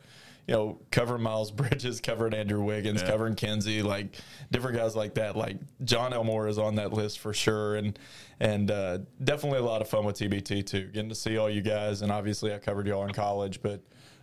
you 0.50 0.56
know, 0.56 0.80
covering 0.90 1.22
Miles 1.22 1.52
Bridges, 1.60 2.02
covering 2.02 2.34
Andrew 2.34 2.64
Wiggins, 2.64 3.04
yeah. 3.04 3.08
covering 3.08 3.36
Kenzie, 3.36 3.84
like 3.84 4.16
different 4.50 4.76
guys 4.76 4.96
like 4.96 5.14
that. 5.14 5.36
Like 5.36 5.58
Jon 5.84 6.12
Elmore 6.12 6.48
is 6.48 6.58
on 6.58 6.74
that 6.76 6.92
list 6.92 7.20
for 7.20 7.36
sure, 7.36 7.76
and 7.76 8.00
and 8.40 8.72
uh, 8.72 8.98
definitely 9.24 9.60
a 9.60 9.64
lot 9.64 9.84
of 9.84 9.88
fun 9.88 10.06
with 10.06 10.18
TBT 10.18 10.66
too. 10.66 10.88
Getting 10.88 11.10
to 11.10 11.14
see 11.14 11.38
all 11.38 11.52
you 11.52 11.62
guys, 11.62 12.02
and 12.02 12.12
obviously 12.12 12.52
I 12.52 12.58
covered 12.58 12.88
y'all 12.88 13.06
in 13.06 13.14
college, 13.14 13.62
but 13.62 13.80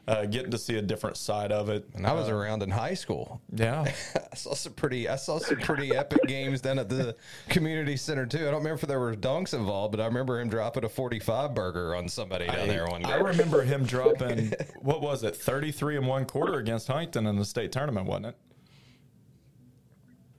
uh, 0.08 0.24
getting 0.24 0.50
to 0.52 0.58
see 0.58 0.76
a 0.76 0.82
different 0.82 1.16
side 1.16 1.50
of 1.50 1.68
it. 1.68 1.88
And 1.94 2.06
I 2.06 2.12
was 2.12 2.28
uh, 2.28 2.34
around 2.34 2.62
in 2.62 2.70
high 2.70 2.94
school. 2.94 3.40
Yeah, 3.52 3.84
I 4.32 4.36
saw 4.36 4.54
some 4.54 4.74
pretty. 4.74 5.08
I 5.08 5.16
saw 5.16 5.38
some 5.38 5.58
pretty 5.58 5.94
epic 5.94 6.22
games 6.26 6.60
down 6.60 6.78
at 6.78 6.88
the 6.88 7.16
community 7.48 7.96
center 7.96 8.26
too. 8.26 8.38
I 8.38 8.50
don't 8.50 8.62
remember 8.62 8.74
if 8.74 8.80
there 8.82 9.00
were 9.00 9.14
dunks 9.14 9.54
involved, 9.54 9.92
but 9.92 10.00
I 10.00 10.06
remember 10.06 10.40
him 10.40 10.48
dropping 10.48 10.84
a 10.84 10.88
forty-five 10.88 11.54
burger 11.54 11.94
on 11.94 12.08
somebody 12.08 12.46
down 12.46 12.60
I, 12.60 12.66
there 12.66 12.86
one 12.86 13.02
game. 13.02 13.12
I 13.12 13.16
remember 13.16 13.62
him 13.62 13.84
dropping 13.86 14.52
what 14.80 15.00
was 15.00 15.24
it, 15.24 15.34
thirty-three 15.36 15.96
and 15.96 16.06
one 16.06 16.24
quarter 16.24 16.58
against 16.58 16.86
Huntington 16.86 17.26
in 17.26 17.36
the 17.36 17.44
state 17.44 17.72
tournament, 17.72 18.06
wasn't 18.06 18.26
it? 18.26 18.36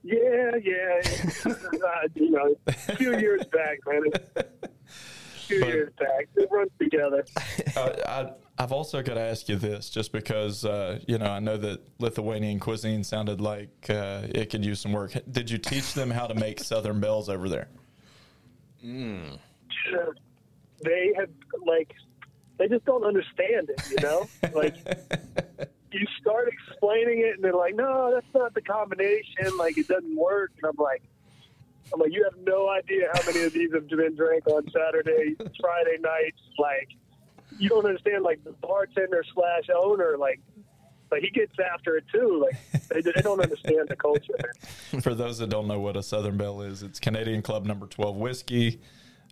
Yeah, 0.04 0.52
yeah. 0.62 1.52
uh, 1.52 2.08
you 2.14 2.30
know, 2.30 2.54
a 2.66 2.72
few 2.72 3.18
years 3.18 3.44
back, 3.52 3.78
man. 3.86 4.04
A 4.36 4.44
few 5.46 5.60
but, 5.60 5.68
years 5.68 5.92
back, 5.98 6.28
they 6.34 6.46
run 6.50 6.68
together. 6.80 7.26
Uh, 7.76 7.92
I, 8.06 8.30
I've 8.60 8.72
also 8.72 9.02
got 9.02 9.14
to 9.14 9.20
ask 9.20 9.48
you 9.48 9.56
this, 9.56 9.88
just 9.88 10.10
because 10.10 10.64
uh, 10.64 10.98
you 11.06 11.16
know 11.16 11.26
I 11.26 11.38
know 11.38 11.56
that 11.56 11.80
Lithuanian 12.00 12.58
cuisine 12.58 13.04
sounded 13.04 13.40
like 13.40 13.86
uh, 13.88 14.22
it 14.24 14.50
could 14.50 14.64
use 14.64 14.80
some 14.80 14.92
work. 14.92 15.12
Did 15.30 15.48
you 15.48 15.58
teach 15.58 15.94
them 15.94 16.10
how 16.10 16.26
to 16.26 16.34
make 16.34 16.58
Southern 16.58 16.98
Belles 16.98 17.28
over 17.28 17.48
there? 17.48 17.68
Mm. 18.84 19.38
They 20.82 21.12
have 21.16 21.30
like 21.64 21.94
they 22.58 22.66
just 22.66 22.84
don't 22.84 23.04
understand 23.04 23.70
it, 23.70 23.80
you 23.90 24.02
know. 24.02 24.28
like 24.52 24.74
you 25.92 26.06
start 26.20 26.48
explaining 26.48 27.20
it, 27.20 27.36
and 27.36 27.44
they're 27.44 27.54
like, 27.54 27.76
"No, 27.76 28.12
that's 28.12 28.34
not 28.34 28.54
the 28.54 28.62
combination. 28.62 29.56
Like 29.56 29.78
it 29.78 29.86
doesn't 29.86 30.16
work." 30.16 30.52
And 30.62 30.70
I'm 30.70 30.84
like. 30.84 31.02
I'm 31.90 32.00
like, 32.00 32.12
you 32.12 32.22
have 32.24 32.38
no 32.46 32.68
idea 32.68 33.08
how 33.14 33.22
many 33.24 33.46
of 33.46 33.54
these 33.54 33.72
have 33.72 33.88
been 33.88 34.14
drank 34.14 34.46
on 34.46 34.62
Saturday, 34.70 35.34
Friday 35.58 35.96
nights. 35.98 36.42
Like, 36.58 36.90
you 37.58 37.68
don't 37.68 37.84
understand 37.84 38.22
like 38.22 38.42
the 38.44 38.52
bartender 38.52 39.24
slash 39.34 39.68
owner 39.74 40.16
like 40.18 40.40
but 41.10 41.20
he 41.20 41.30
gets 41.30 41.54
after 41.58 41.96
it 41.96 42.04
too. 42.12 42.44
Like 42.44 42.88
they, 42.88 43.00
they 43.00 43.20
don't 43.22 43.40
understand 43.40 43.88
the 43.88 43.96
culture. 43.96 44.52
For 45.00 45.14
those 45.14 45.38
that 45.38 45.48
don't 45.48 45.66
know 45.66 45.80
what 45.80 45.96
a 45.96 46.02
Southern 46.02 46.36
Belle 46.36 46.62
is, 46.62 46.82
it's 46.82 47.00
Canadian 47.00 47.42
Club 47.42 47.64
Number 47.64 47.86
Twelve 47.86 48.16
whiskey, 48.16 48.80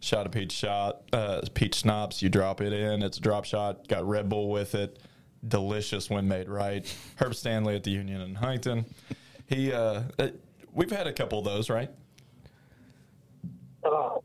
shot 0.01 0.27
of 0.27 0.33
peach 0.33 0.53
shot, 0.53 1.03
uh, 1.13 1.43
peach 1.55 1.77
schnapps. 1.77 2.23
You 2.23 2.29
drop 2.29 2.61
it 2.61 2.73
in. 2.73 3.03
It's 3.03 3.19
a 3.19 3.21
drop 3.21 3.45
shot. 3.45 3.89
Got 3.89 4.07
Red 4.07 4.29
Bull 4.29 4.51
with 4.51 4.75
it. 4.75 4.99
Delicious 5.47 6.11
when 6.11 6.27
made 6.27 6.49
right. 6.49 6.93
Herb 7.17 7.35
Stanley 7.35 7.77
at 7.77 7.85
the 7.85 7.91
Union 7.91 8.21
in 8.21 8.35
Huntington. 8.35 8.87
He, 9.47 9.73
uh, 9.73 10.03
uh, 10.19 10.29
we've 10.73 10.91
had 10.91 11.07
a 11.07 11.13
couple 11.13 11.39
of 11.39 11.45
those, 11.45 11.71
right? 11.71 11.91
Oh, 13.85 14.23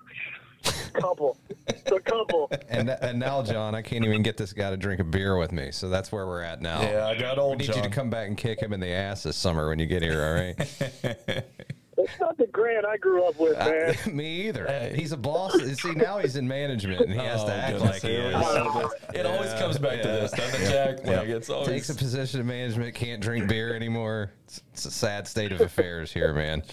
couple, 0.91 1.37
It's 1.67 1.91
a 1.91 1.99
couple. 1.99 2.49
And 2.69 2.89
and 2.89 3.19
now, 3.19 3.43
Jon, 3.43 3.75
I 3.75 3.81
can't 3.81 4.05
even 4.05 4.23
get 4.23 4.37
this 4.37 4.53
guy 4.53 4.69
to 4.69 4.77
drink 4.77 5.01
a 5.01 5.03
beer 5.03 5.37
with 5.37 5.51
me. 5.51 5.71
So 5.71 5.89
that's 5.89 6.11
where 6.11 6.25
we're 6.25 6.41
at 6.41 6.61
now. 6.61 6.81
Yeah, 6.81 7.07
I 7.07 7.19
got 7.19 7.37
old. 7.37 7.59
We 7.59 7.67
need 7.67 7.73
Jon. 7.73 7.77
you 7.77 7.83
to 7.83 7.89
come 7.89 8.09
back 8.09 8.27
and 8.27 8.37
kick 8.37 8.61
him 8.61 8.71
in 8.71 8.79
the 8.79 8.87
ass 8.87 9.23
this 9.23 9.35
summer 9.35 9.67
when 9.67 9.77
you 9.77 9.85
get 9.85 10.01
here. 10.01 10.23
All 10.23 10.33
right. 10.33 11.43
It's 12.03 12.19
not 12.19 12.37
the 12.37 12.47
Grant 12.47 12.85
I 12.85 12.97
grew 12.97 13.23
up 13.25 13.39
with, 13.39 13.57
man. 13.57 13.95
Uh, 14.05 14.09
me 14.11 14.47
either. 14.47 14.65
Hey. 14.65 14.93
He's 14.95 15.11
a 15.11 15.17
boss. 15.17 15.53
See, 15.53 15.91
now 15.91 16.17
he's 16.17 16.35
in 16.35 16.47
management 16.47 17.01
and 17.01 17.11
he 17.11 17.19
has 17.19 17.41
oh, 17.41 17.47
to 17.47 17.53
act 17.53 17.79
like 17.79 18.01
he 18.01 18.09
is. 18.09 18.33
It 18.33 18.93
yeah, 19.15 19.21
always 19.23 19.53
comes 19.53 19.77
back 19.77 19.97
yeah. 19.97 20.03
to 20.03 20.07
this, 20.07 20.31
doesn't 20.31 20.61
it, 20.61 20.69
Jack? 20.69 21.05
Like 21.05 21.27
it's 21.27 21.49
always 21.49 21.67
takes 21.67 21.89
a 21.89 21.95
position 21.95 22.39
of 22.39 22.45
management, 22.45 22.95
can't 22.95 23.21
drink 23.21 23.47
beer 23.47 23.75
anymore. 23.75 24.31
It's, 24.45 24.61
it's 24.73 24.85
a 24.85 24.91
sad 24.91 25.27
state 25.27 25.51
of 25.51 25.61
affairs 25.61 26.11
here, 26.11 26.33
man. 26.33 26.63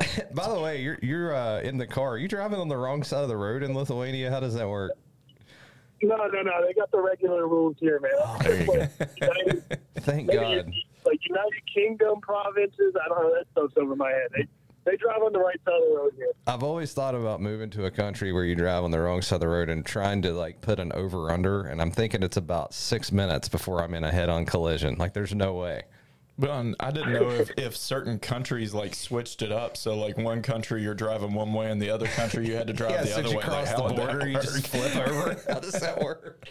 By 0.34 0.48
the 0.48 0.60
way, 0.60 0.80
you're 0.82 0.98
you're 1.02 1.34
uh, 1.34 1.60
in 1.60 1.78
the 1.78 1.86
car. 1.86 2.10
Are 2.10 2.18
you 2.18 2.28
driving 2.28 2.58
on 2.60 2.68
the 2.68 2.76
wrong 2.76 3.02
side 3.02 3.22
of 3.22 3.28
the 3.28 3.36
road 3.36 3.62
in 3.62 3.74
Lithuania? 3.74 4.30
How 4.30 4.40
does 4.40 4.54
that 4.54 4.68
work? 4.68 4.92
No, 6.02 6.16
no, 6.16 6.42
no. 6.42 6.66
They 6.66 6.74
got 6.74 6.90
the 6.90 7.00
regular 7.00 7.48
rules 7.48 7.76
here, 7.80 7.98
man. 8.00 8.12
Oh, 8.18 8.38
there 8.42 8.60
you 8.60 8.66
go. 8.66 8.88
United, 9.20 9.80
Thank 9.96 10.30
God. 10.32 10.72
Like 11.04 11.20
United 11.28 11.62
Kingdom 11.74 12.20
provinces, 12.20 12.94
I 13.02 13.08
don't 13.08 13.22
know. 13.22 13.34
That 13.34 13.46
stuff's 13.52 13.74
over 13.76 13.96
my 13.96 14.10
head. 14.10 14.28
They, 14.36 14.46
they 14.84 14.96
drive 14.96 15.22
on 15.22 15.32
the 15.32 15.40
right 15.40 15.58
side 15.64 15.74
of 15.74 15.88
the 15.88 15.96
road 15.96 16.12
here. 16.16 16.28
I've 16.46 16.62
always 16.62 16.92
thought 16.92 17.14
about 17.14 17.40
moving 17.40 17.70
to 17.70 17.86
a 17.86 17.90
country 17.90 18.32
where 18.32 18.44
you 18.44 18.54
drive 18.54 18.84
on 18.84 18.90
the 18.90 19.00
wrong 19.00 19.22
side 19.22 19.36
of 19.36 19.40
the 19.40 19.48
road 19.48 19.68
and 19.70 19.84
trying 19.84 20.22
to 20.22 20.32
like 20.32 20.60
put 20.60 20.78
an 20.78 20.92
over 20.92 21.30
under, 21.30 21.62
and 21.62 21.80
I'm 21.80 21.90
thinking 21.90 22.22
it's 22.22 22.36
about 22.36 22.74
six 22.74 23.10
minutes 23.10 23.48
before 23.48 23.82
I'm 23.82 23.94
in 23.94 24.04
a 24.04 24.12
head 24.12 24.28
on 24.28 24.44
collision. 24.44 24.96
Like, 24.98 25.14
there's 25.14 25.34
no 25.34 25.54
way. 25.54 25.82
But 26.38 26.50
um, 26.50 26.76
I 26.78 26.92
didn't 26.92 27.12
know 27.12 27.30
if, 27.30 27.50
if 27.56 27.76
certain 27.76 28.20
countries 28.20 28.72
like 28.72 28.94
switched 28.94 29.42
it 29.42 29.50
up. 29.50 29.76
So 29.76 29.96
like 29.96 30.16
one 30.16 30.40
country 30.40 30.82
you're 30.82 30.94
driving 30.94 31.34
one 31.34 31.52
way, 31.52 31.70
and 31.70 31.82
the 31.82 31.90
other 31.90 32.06
country 32.06 32.46
you 32.46 32.54
had 32.54 32.68
to 32.68 32.72
drive 32.72 32.90
yeah, 32.92 33.02
the 33.02 33.18
other 33.18 33.36
way. 33.36 33.42
Cross 33.42 33.78
like, 33.78 33.88
the 33.88 33.94
border, 33.94 34.28
you 34.28 34.34
just 34.34 34.68
flip 34.68 34.96
over. 34.96 35.36
How 35.48 35.58
does 35.58 35.72
that 35.72 36.00
work? 36.00 36.48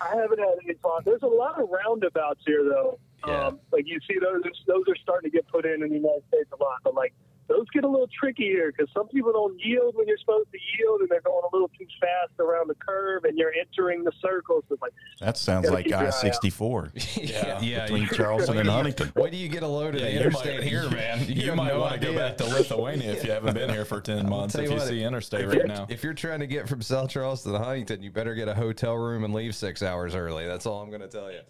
I 0.00 0.14
haven't 0.14 0.38
had 0.38 0.58
any 0.64 0.74
thought. 0.82 1.04
There's 1.06 1.22
a 1.22 1.26
lot 1.26 1.60
of 1.60 1.70
roundabouts 1.70 2.40
here, 2.46 2.62
though. 2.64 2.98
Yeah. 3.26 3.46
Um, 3.46 3.60
like 3.72 3.86
you 3.86 3.98
see 4.08 4.18
those, 4.20 4.42
those 4.66 4.84
are 4.88 4.96
starting 4.96 5.30
to 5.30 5.34
get 5.34 5.48
put 5.48 5.64
in 5.64 5.82
in 5.82 5.88
the 5.88 5.96
United 5.96 6.22
States 6.28 6.50
a 6.52 6.62
lot. 6.62 6.76
But 6.84 6.94
like 6.94 7.14
those 7.48 7.66
get 7.72 7.84
a 7.84 7.88
little 7.88 8.08
tricky 8.18 8.44
here 8.44 8.72
because 8.72 8.92
some 8.92 9.08
people 9.08 9.32
don't 9.32 9.58
yield 9.60 9.94
when 9.96 10.06
you're 10.08 10.18
supposed 10.18 10.48
to 10.52 10.58
yield, 10.78 11.00
and 11.00 11.08
they're 11.08 11.20
going 11.20 11.42
a 11.50 11.54
little 11.54 11.68
too 11.78 11.86
fast 12.00 12.32
around 12.40 12.68
the 12.68 12.74
curve, 12.74 13.24
and 13.24 13.38
you're 13.38 13.52
entering 13.58 14.02
the 14.04 14.12
circle. 14.20 14.62
So 14.68 14.74
it's 14.74 14.82
like 14.82 14.92
That 15.20 15.36
sounds 15.36 15.70
like 15.70 15.84
keep 15.84 15.90
your 15.90 16.00
eye 16.00 16.04
I 16.04 16.06
out. 16.08 16.14
sixty 16.14 16.50
four 16.50 16.90
yeah, 17.16 17.60
yeah. 17.60 17.82
between 17.84 18.02
you- 18.02 18.08
Charleston 18.12 18.58
and 18.58 18.68
Huntington. 18.68 19.12
Wait 19.16 19.30
do 19.30 19.36
you 19.36 19.48
get 19.48 19.62
a 19.62 19.68
load 19.68 19.94
of 19.94 20.00
Yeah, 20.00 20.06
the 20.08 20.16
interstate 20.24 20.58
might- 20.60 20.68
here, 20.68 20.90
man. 20.90 21.24
You, 21.26 21.46
have 21.46 21.56
might 21.56 21.68
no 21.68 21.80
want 21.80 21.94
to 21.94 22.00
go 22.00 22.14
back 22.14 22.36
to 22.38 22.44
Lithuania 22.44 23.12
if 23.12 23.24
you 23.24 23.30
haven't 23.30 23.54
been 23.54 23.70
here 23.70 23.84
for 23.84 24.00
10 24.00 24.28
months. 24.28 24.54
tell 24.54 24.62
If 24.64 24.70
you 24.70 24.74
you 24.74 24.80
what, 24.80 24.88
see 24.88 25.02
interstate 25.02 25.46
right 25.48 25.66
now. 25.66 25.86
If 25.88 26.02
you're 26.02 26.14
trying 26.14 26.40
to 26.40 26.46
get 26.46 26.68
from 26.68 26.82
South 26.82 27.10
Charleston 27.10 27.52
to 27.52 27.58
Huntington, 27.58 28.02
you 28.02 28.10
better 28.10 28.34
get 28.34 28.48
a 28.48 28.54
hotel 28.54 28.94
room 28.96 29.24
and 29.24 29.32
leave 29.34 29.54
six 29.54 29.82
hours 29.82 30.14
early. 30.14 30.46
That's 30.46 30.66
all 30.66 30.80
I'm 30.82 30.88
going 30.90 31.00
to 31.02 31.08
tell 31.08 31.30
you. 31.30 31.40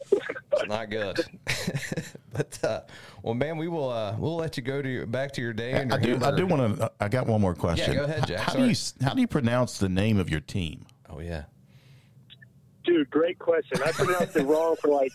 It's 0.52 0.68
not 0.68 0.90
good. 0.90 1.20
but 2.32 2.58
uh, 2.64 2.80
well, 3.22 3.34
man, 3.34 3.56
we 3.56 3.68
will 3.68 3.90
uh, 3.90 4.14
we'll 4.18 4.36
let 4.36 4.56
you 4.56 4.62
go 4.62 4.82
to 4.82 4.88
your, 4.88 5.06
back 5.06 5.32
to 5.32 5.40
your 5.40 5.52
day. 5.52 5.72
And 5.72 5.92
I 5.92 5.98
your 5.98 6.18
do. 6.18 6.24
I 6.24 6.36
do 6.36 6.46
want 6.46 6.78
to. 6.78 6.92
I 7.00 7.08
got 7.08 7.26
one 7.26 7.40
more 7.40 7.54
question. 7.54 7.92
Yeah, 7.92 8.00
go 8.00 8.04
ahead, 8.04 8.26
Jack. 8.26 8.40
How 8.40 8.54
do 8.54 8.66
you 8.66 8.74
How 9.02 9.14
do 9.14 9.20
you 9.20 9.26
pronounce 9.26 9.78
the 9.78 9.88
name 9.88 10.18
of 10.18 10.30
your 10.30 10.40
team? 10.40 10.86
Oh 11.08 11.20
yeah. 11.20 11.44
Dude, 12.84 13.10
great 13.10 13.38
question. 13.40 13.82
I 13.84 13.90
pronounced 13.90 14.36
it 14.36 14.44
wrong 14.44 14.76
for 14.80 14.88
like 14.88 15.10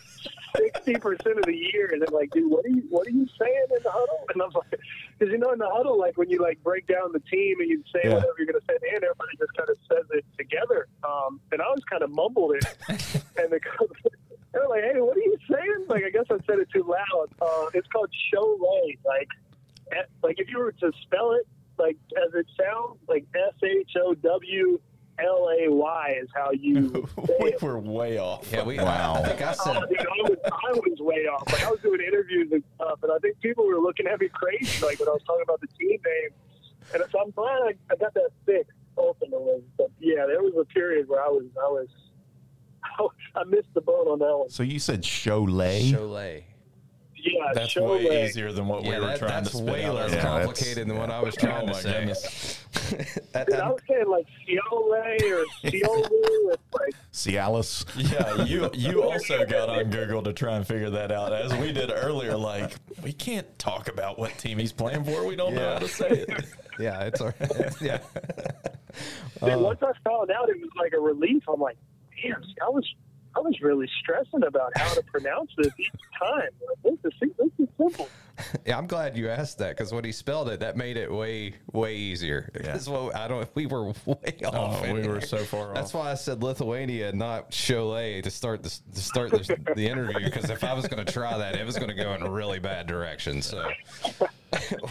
sixty 0.58 0.96
percent 0.96 1.38
of 1.40 1.46
the 1.46 1.56
year, 1.56 1.90
and 1.94 2.02
they're 2.02 2.10
like, 2.12 2.30
"Dude, 2.32 2.52
what 2.52 2.66
are 2.66 2.70
you 2.70 2.84
what 2.90 3.08
are 3.08 3.12
you 3.12 3.26
saying 3.40 3.66
in 3.78 3.82
the 3.82 3.90
huddle?" 3.90 4.26
And 4.34 4.42
I'm 4.42 4.52
like, 4.52 4.80
"Because 5.18 5.32
you 5.32 5.38
know, 5.38 5.52
in 5.54 5.60
the 5.60 5.70
huddle, 5.70 5.98
like 5.98 6.18
when 6.18 6.30
you 6.30 6.42
like 6.42 6.62
break 6.64 6.86
down 6.88 7.14
the 7.14 7.22
team 7.22 7.62
and 7.62 7.70
you 7.70 7.82
say 7.94 8.02
Yeah. 8.04 8.16
whatever 8.16 8.34
you're 8.38 8.48
going 8.48 8.60
to 8.60 8.66
say, 8.68 8.76
and 8.94 9.04
everybody 9.04 9.38
just 9.40 9.54
kind 9.56 9.70
of 9.70 9.78
says 9.90 10.06
it 10.12 10.26
together." 10.38 10.88
Um, 11.06 11.40
and 11.54 11.62
I 11.62 11.70
was 11.70 11.82
kind 11.90 12.04
of 12.04 12.12
mumbled 12.12 12.56
it, 12.56 12.66
and 13.38 13.50
the 13.52 13.62
coach, 13.62 13.98
they're 14.54 14.68
like, 14.68 14.84
"Hey, 14.84 15.00
what 15.00 15.16
are 15.18 15.22
you 15.22 15.38
saying?" 15.50 15.86
Like, 15.88 16.04
I 16.04 16.10
guess 16.10 16.26
I 16.30 16.38
said 16.46 16.60
it 16.60 16.70
too 16.74 16.84
loud. 16.84 17.30
Uh, 17.42 17.70
it's 17.74 17.88
called 17.88 18.10
Šiauliai. 18.34 18.98
Like, 19.06 19.30
eh, 19.94 20.04
like 20.24 20.40
if 20.40 20.50
you 20.50 20.60
were 20.60 20.72
to 20.72 20.92
spell 21.04 21.32
it 21.34 21.48
like 21.78 21.98
as 22.18 22.34
it 22.34 22.46
sounds, 22.60 23.00
like 23.08 23.26
S 23.36 23.54
H 23.64 23.92
O 24.04 24.14
W. 24.14 24.80
L 25.20 25.50
A 25.60 25.70
Y 25.70 26.18
is 26.20 26.30
how 26.34 26.52
you 26.52 26.90
say 27.28 27.38
we 27.42 27.50
it. 27.54 27.62
were 27.62 27.78
way 27.78 28.18
off. 28.18 28.48
Yeah, 28.52 28.64
we. 28.64 28.78
Wow. 28.80 29.16
I 29.18 29.28
think 29.28 29.42
I 29.42 29.54
said. 29.54 29.78
Oh, 29.78 29.86
dude, 29.86 30.00
I 30.00 30.22
was, 30.24 30.38
I 30.46 30.72
was 30.72 31.00
way 31.00 31.28
off. 31.28 31.44
Like 31.52 31.64
I 31.64 31.70
was 31.70 31.80
doing 31.82 32.00
interviews 32.02 32.50
and 32.52 32.64
stuff, 32.76 33.04
and 33.04 33.12
I 33.12 33.20
think 33.20 33.40
people 33.42 33.68
were 33.68 33.78
looking 33.78 34.08
at 34.08 34.20
me 34.20 34.30
crazy, 34.30 34.84
like 34.84 35.00
when 35.00 35.10
I 35.10 35.12
was 35.12 35.22
talking 35.28 35.44
about 35.44 35.60
the 35.62 35.68
team 35.78 36.00
name. 36.04 36.30
And 36.96 37.04
so 37.12 37.20
I'm 37.20 37.30
glad 37.32 37.60
I, 37.62 37.74
I 37.92 37.96
got 37.98 38.14
that 38.16 38.30
fixed 38.46 38.72
ultimately. 38.98 39.62
But 39.78 39.92
yeah, 40.00 40.26
there 40.26 40.42
was 40.42 40.54
a 40.60 40.66
period 40.74 41.08
where 41.08 41.22
I 41.22 41.28
was, 41.28 41.44
I 41.60 41.68
was, 41.68 41.88
I, 43.36 43.44
missed 43.46 43.74
the 43.74 43.82
boat 43.82 44.08
on 44.08 44.20
that 44.20 44.38
one. 44.38 44.50
So 44.50 44.64
you 44.64 44.80
said 44.80 45.04
Šiauliai. 45.04 45.92
Šiauliai. 45.92 46.44
Yeah, 47.24 47.52
That's 47.54 47.76
Šiauliai. 47.76 48.10
way 48.10 48.26
easier 48.26 48.52
than 48.52 48.68
what 48.68 48.84
Yeah, 48.84 48.90
we 48.90 49.00
were 49.00 49.06
that, 49.08 49.20
trying 49.20 49.30
that's 49.44 49.52
to 49.52 49.58
spit 49.58 49.72
way 49.74 49.86
out. 49.86 49.94
less 49.96 50.12
Yeah, 50.14 50.22
complicated 50.24 50.88
than 50.88 50.98
what 50.98 51.12
I 51.12 51.22
was 51.22 51.36
trying 51.36 51.70
Oh, 51.70 51.74
to 51.74 51.80
say. 51.80 51.92
goodness. 52.00 52.58
That- 53.34 53.48
Dude, 53.48 53.56
I 53.58 53.70
was 53.70 53.80
saying 53.88 54.08
like 54.10 54.26
Ciole 54.48 55.22
or 55.32 55.46
Ciolu. 55.64 56.56
Like 56.74 56.94
Cialis. 57.14 57.86
Yeah, 58.12 58.44
you 58.46 58.70
you 58.74 59.04
also 59.04 59.46
got 59.46 59.70
on 59.70 59.90
Google 59.92 60.24
to 60.24 60.34
try 60.34 60.56
and 60.56 60.66
figure 60.68 60.90
that 60.90 61.12
out, 61.12 61.32
as 61.32 61.54
we 61.56 61.72
did 61.72 61.92
earlier. 61.94 62.36
Like, 62.36 62.74
we 63.04 63.14
can't 63.14 63.48
talk 63.60 63.88
about 63.88 64.18
what 64.18 64.36
team 64.38 64.58
he's 64.58 64.74
playing 64.74 65.04
for. 65.04 65.26
We 65.26 65.36
don't 65.36 65.54
know 65.54 65.74
how 65.74 65.80
to 65.80 65.88
say 65.88 66.10
it. 66.10 66.46
yeah, 66.80 67.02
it's 67.04 67.22
all 67.22 67.34
right. 67.40 67.82
yeah. 67.82 68.00
Dude, 69.44 69.60
once 69.62 69.80
I 69.82 69.92
found 70.04 70.32
out, 70.32 70.50
it 70.50 70.60
was 70.60 70.70
like 70.78 70.94
a 70.94 71.00
relief. 71.00 71.44
I'm 71.48 71.60
like, 71.62 71.78
damn, 72.22 72.44
see, 72.44 72.56
I 72.62 72.70
was, 72.70 72.88
I 73.36 73.40
was 73.40 73.60
really 73.62 73.90
stressing 74.02 74.44
about 74.44 74.78
how 74.78 74.94
to 74.94 75.02
pronounce 75.04 75.52
this 75.58 75.72
each 75.78 75.92
time. 76.20 76.50
Like, 76.68 77.02
this, 77.02 77.14
is, 77.22 77.30
this 77.38 77.50
is 77.60 77.68
simple. 77.78 78.10
Yeah, 78.66 78.78
I'm 78.78 78.88
glad 78.88 79.16
you 79.16 79.30
asked 79.30 79.60
that 79.60 79.78
because 79.78 79.94
when 79.94 80.04
he 80.04 80.12
spelled 80.12 80.50
it, 80.50 80.62
that 80.62 80.76
made 80.76 80.98
it 80.98 81.12
way, 81.12 81.54
way 81.74 81.96
easier. 81.96 82.50
Because 82.54 82.90
well, 82.90 83.12
I 83.14 83.28
don't, 83.28 83.48
we 83.54 83.68
were 83.68 83.90
way 84.06 84.38
oh, 84.46 84.48
off. 84.48 84.82
Oh, 84.82 84.86
in 84.86 84.96
we 84.96 85.08
were 85.08 85.22
so 85.22 85.38
far 85.38 85.74
That's 85.76 85.94
off. 85.94 86.02
why 86.02 86.12
I 86.12 86.16
said 86.16 86.42
Lithuania, 86.42 87.12
not 87.12 87.52
Šiauliai, 87.52 88.24
to 88.24 88.32
start 88.32 88.64
this, 88.64 88.82
to 88.94 89.00
start 89.00 89.30
this, 89.30 89.48
the 89.48 89.88
interview. 89.88 90.24
Because 90.24 90.50
if 90.50 90.64
I 90.64 90.74
was 90.74 90.88
going 90.88 91.06
to 91.06 91.12
try 91.12 91.38
that, 91.38 91.56
it 91.56 91.66
was 91.66 91.78
going 91.78 91.90
to 91.90 91.94
go 91.94 92.14
in 92.14 92.24
a 92.24 92.32
really 92.32 92.58
bad 92.58 92.88
direction. 92.88 93.44
So, 93.44 93.70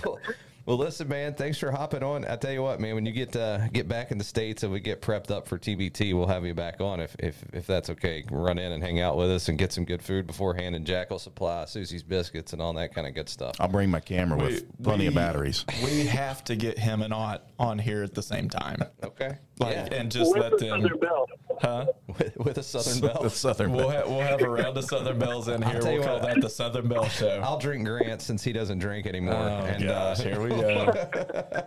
well, 0.05 0.21
well, 0.71 0.79
listen, 0.79 1.09
man, 1.09 1.35
thanks 1.35 1.59
for 1.59 1.73
hopping 1.73 2.05
on. 2.05 2.25
I 2.25 2.37
tell 2.37 2.53
you 2.53 2.63
what, 2.63 2.79
man, 2.79 2.95
when 2.95 3.05
you 3.05 3.11
get 3.11 3.35
uh, 3.35 3.67
get 3.73 3.89
back 3.89 4.13
in 4.13 4.19
the 4.19 4.25
states 4.25 4.63
and 4.63 4.73
we 4.73 4.79
get 4.79 5.03
prepped 5.03 5.33
up 5.33 5.49
for 5.49 5.59
TBT, 5.59 6.15
we'll 6.15 6.29
have 6.29 6.47
you 6.47 6.55
back 6.55 6.81
on 6.81 7.01
if 7.01 7.17
if, 7.19 7.43
if 7.53 7.67
that's 7.67 7.91
okay. 7.91 8.23
Run 8.31 8.57
in 8.57 8.71
and 8.71 8.81
hang 8.81 9.01
out 9.01 9.17
with 9.17 9.33
us 9.33 9.49
and 9.49 9.59
get 9.59 9.73
some 9.73 9.85
good 9.85 10.01
food 10.01 10.29
beforehand, 10.29 10.77
and 10.77 10.87
Jack 10.87 11.11
will 11.11 11.19
supply 11.19 11.65
Susie's 11.65 12.05
biscuits 12.05 12.53
and 12.53 12.63
all 12.63 12.73
that 12.75 12.95
kind 12.95 13.09
of 13.09 13.15
good 13.15 13.29
stuff. 13.29 13.57
I'll 13.59 13.67
bring 13.67 13.91
my 13.91 13.99
camera 13.99 14.39
with 14.39 14.65
We- 14.79 14.85
plenty 14.85 15.07
of 15.07 15.15
batteries. 15.15 15.65
We 15.85 16.07
have 16.07 16.45
to 16.45 16.55
get 16.55 16.79
him 16.79 17.03
and 17.03 17.13
Ot 17.13 17.41
on 17.59 17.81
here 17.81 18.05
at 18.05 18.15
the 18.15 18.23
same 18.23 18.49
time. 18.49 18.79
Okay. 19.03 19.39
Like, 19.61 19.75
yeah. 19.75 19.89
and 19.93 20.11
just 20.11 20.33
With 20.33 20.43
let 20.43 20.51
the 20.53 20.57
them. 20.67 20.81
Southern 20.83 20.99
Belle. 20.99 21.27
Huh? 21.61 21.87
with, 22.19 22.37
with 22.39 22.59
a 22.59 22.63
Southern 22.63 23.01
Belle. 23.01 23.23
the 23.23 23.29
Southern. 23.31 23.73
We'll, 23.73 23.91
ha- 23.91 24.05
we'll 24.07 24.21
have 24.21 24.41
a 24.41 24.49
round 24.49 24.77
of 24.79 24.85
Southern 24.87 25.19
Belles 25.19 25.49
in 25.49 25.61
here. 25.71 25.81
We'll 25.83 26.03
call 26.03 26.15
what. 26.15 26.23
that 26.23 26.41
the 26.41 26.49
Southern 26.49 26.89
Belle 26.89 27.09
Show. 27.09 27.41
I'll 27.45 27.59
drink 27.59 27.87
Grant 27.87 28.23
since 28.23 28.43
he 28.43 28.53
doesn't 28.53 28.79
drink 28.79 29.07
anymore. 29.07 29.35
Oh, 29.35 29.65
and 29.67 29.85
gosh, 29.85 30.21
uh, 30.21 30.23
here 30.23 30.41
we 30.41 30.49
go. 30.49 30.93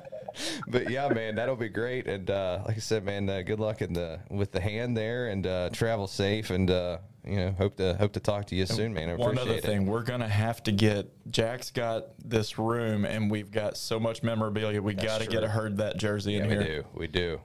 but 0.68 0.90
yeah, 0.90 1.08
man, 1.10 1.36
that'll 1.36 1.56
be 1.56 1.70
great. 1.70 2.08
And 2.08 2.30
uh, 2.30 2.64
like 2.66 2.78
I 2.78 2.80
said, 2.80 3.06
man, 3.06 3.30
uh, 3.30 3.42
good 3.44 3.60
luck 3.60 3.82
in 3.82 3.94
the 3.94 4.20
with 4.30 4.52
the 4.52 4.60
hand 4.60 4.98
there, 4.98 5.28
and 5.28 5.46
uh, 5.46 5.70
travel 5.70 6.08
safe. 6.08 6.50
And 6.50 6.72
uh, 6.72 6.98
you 7.26 7.36
know, 7.38 7.52
hope 7.52 7.78
to 7.78 7.94
hope 7.96 8.14
to 8.14 8.20
talk 8.20 8.46
to 8.48 8.56
you 8.56 8.66
soon, 8.66 8.94
man. 8.94 9.10
I 9.10 9.14
One 9.16 9.38
appreciate 9.38 9.50
other 9.50 9.58
it. 9.60 9.64
thing, 9.64 9.86
we're 9.86 10.04
gonna 10.04 10.28
have 10.28 10.64
to 10.64 10.72
get. 10.72 11.12
Jack's 11.32 11.70
got 11.72 12.08
this 12.28 12.58
room, 12.58 13.06
and 13.06 13.30
we've 13.30 13.52
got 13.52 13.78
so 13.78 14.00
much 14.00 14.24
memorabilia. 14.24 14.82
We 14.82 14.94
got 14.96 15.22
to 15.22 15.28
get 15.28 15.44
a 15.44 15.48
Herd 15.48 15.78
That 15.78 15.98
jersey 15.98 16.36
in 16.38 16.46
Yeah, 16.46 16.58
we 16.58 16.64
here. 16.66 16.82
do, 16.82 16.88
we 16.96 17.08
do. 17.08 17.40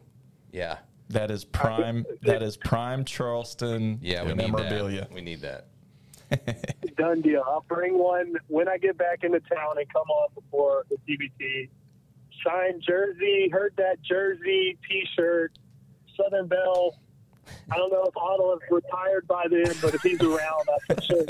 Yeah, 0.53 0.79
That 1.11 1.31
is 1.31 1.45
prime. 1.45 2.05
that 2.23 2.43
is 2.43 2.57
prime 2.57 3.05
Charleston. 3.05 3.99
yeah, 4.03 4.25
we 4.25 4.35
memorabilia. 4.35 4.91
need 4.91 5.01
that. 5.03 5.13
We 5.15 5.21
need 5.21 5.41
that. 5.43 5.67
Done 6.97 7.21
deal. 7.23 7.43
I'll 7.47 7.65
bring 7.69 7.99
one 7.99 8.35
when 8.49 8.69
I 8.69 8.77
get 8.79 8.99
back 8.99 9.25
into 9.25 9.41
town 9.41 9.79
and 9.79 9.91
come 9.93 10.09
on 10.11 10.29
before 10.35 10.85
the 10.91 10.97
TBT. 11.09 11.69
Signed 12.47 12.83
jersey, 12.87 13.49
Herd 13.51 13.73
That 13.79 14.01
jersey, 14.03 14.79
T-shirt, 14.89 15.53
Southern 16.17 16.47
Belle. 16.47 16.95
I 17.73 17.77
don't 17.79 17.91
know 17.91 18.05
if 18.05 18.17
Otto 18.17 18.57
is 18.57 18.61
retired 18.71 19.27
by 19.27 19.47
then, 19.51 19.75
but 19.81 19.95
if 19.95 20.03
he's 20.03 20.21
around, 20.21 20.69
I'm 20.89 20.97
for 20.97 21.03
sure 21.03 21.25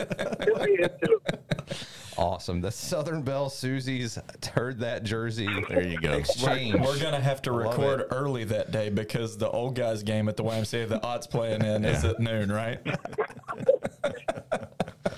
he'll 0.45 0.65
be 0.65 0.83
into 0.83 1.21
it. 1.29 1.87
Awesome. 2.19 2.61
The 2.61 2.73
Southern 2.73 3.23
Belle 3.23 3.49
Susie's 3.49 4.19
Herd 4.53 4.81
That 4.81 5.05
jersey. 5.05 5.49
There 5.69 5.87
you 5.87 6.01
go. 6.01 6.13
Exchange. 6.13 6.75
We're 6.75 6.99
gonna 7.01 7.21
have 7.21 7.41
to 7.43 7.53
record 7.53 8.07
early 8.11 8.43
that 8.45 8.73
day 8.73 8.91
because 8.91 9.39
the 9.39 9.49
old 9.49 9.77
guys 9.77 10.03
game 10.03 10.29
at 10.29 10.37
the 10.37 10.43
YMCA 10.43 10.89
the 10.89 11.01
Ot's 11.05 11.29
playing 11.29 11.65
in 11.65 11.85
is 11.85 12.05
at 12.05 12.19
noon, 12.21 12.51
right? 12.51 12.81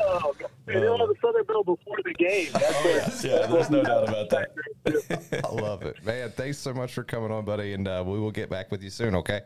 Oh, 0.03 0.35
and 0.67 0.83
he'll 0.83 0.99
the 0.99 1.15
Southern 1.21 1.45
Belle 1.45 1.63
before 1.63 1.99
the 2.05 2.15
game. 2.15 2.49
That's 2.53 2.85
what, 2.85 3.25
yeah, 3.25 3.47
there's 3.47 3.71
no 3.71 3.83
doubt 3.83 4.09
about 4.09 4.31
that. 4.31 5.45
I 5.45 5.55
love 5.55 5.83
it, 5.83 6.05
man. 6.05 6.31
Thanks 6.31 6.59
so 6.59 6.73
much 6.73 6.93
for 6.93 7.05
coming 7.05 7.31
on, 7.31 7.45
buddy, 7.45 7.75
and 7.75 7.87
uh, 7.87 8.03
we 8.05 8.19
will 8.19 8.31
get 8.31 8.51
back 8.51 8.71
with 8.71 8.83
you 8.83 8.91
soon. 8.91 9.15
Okay. 9.17 9.41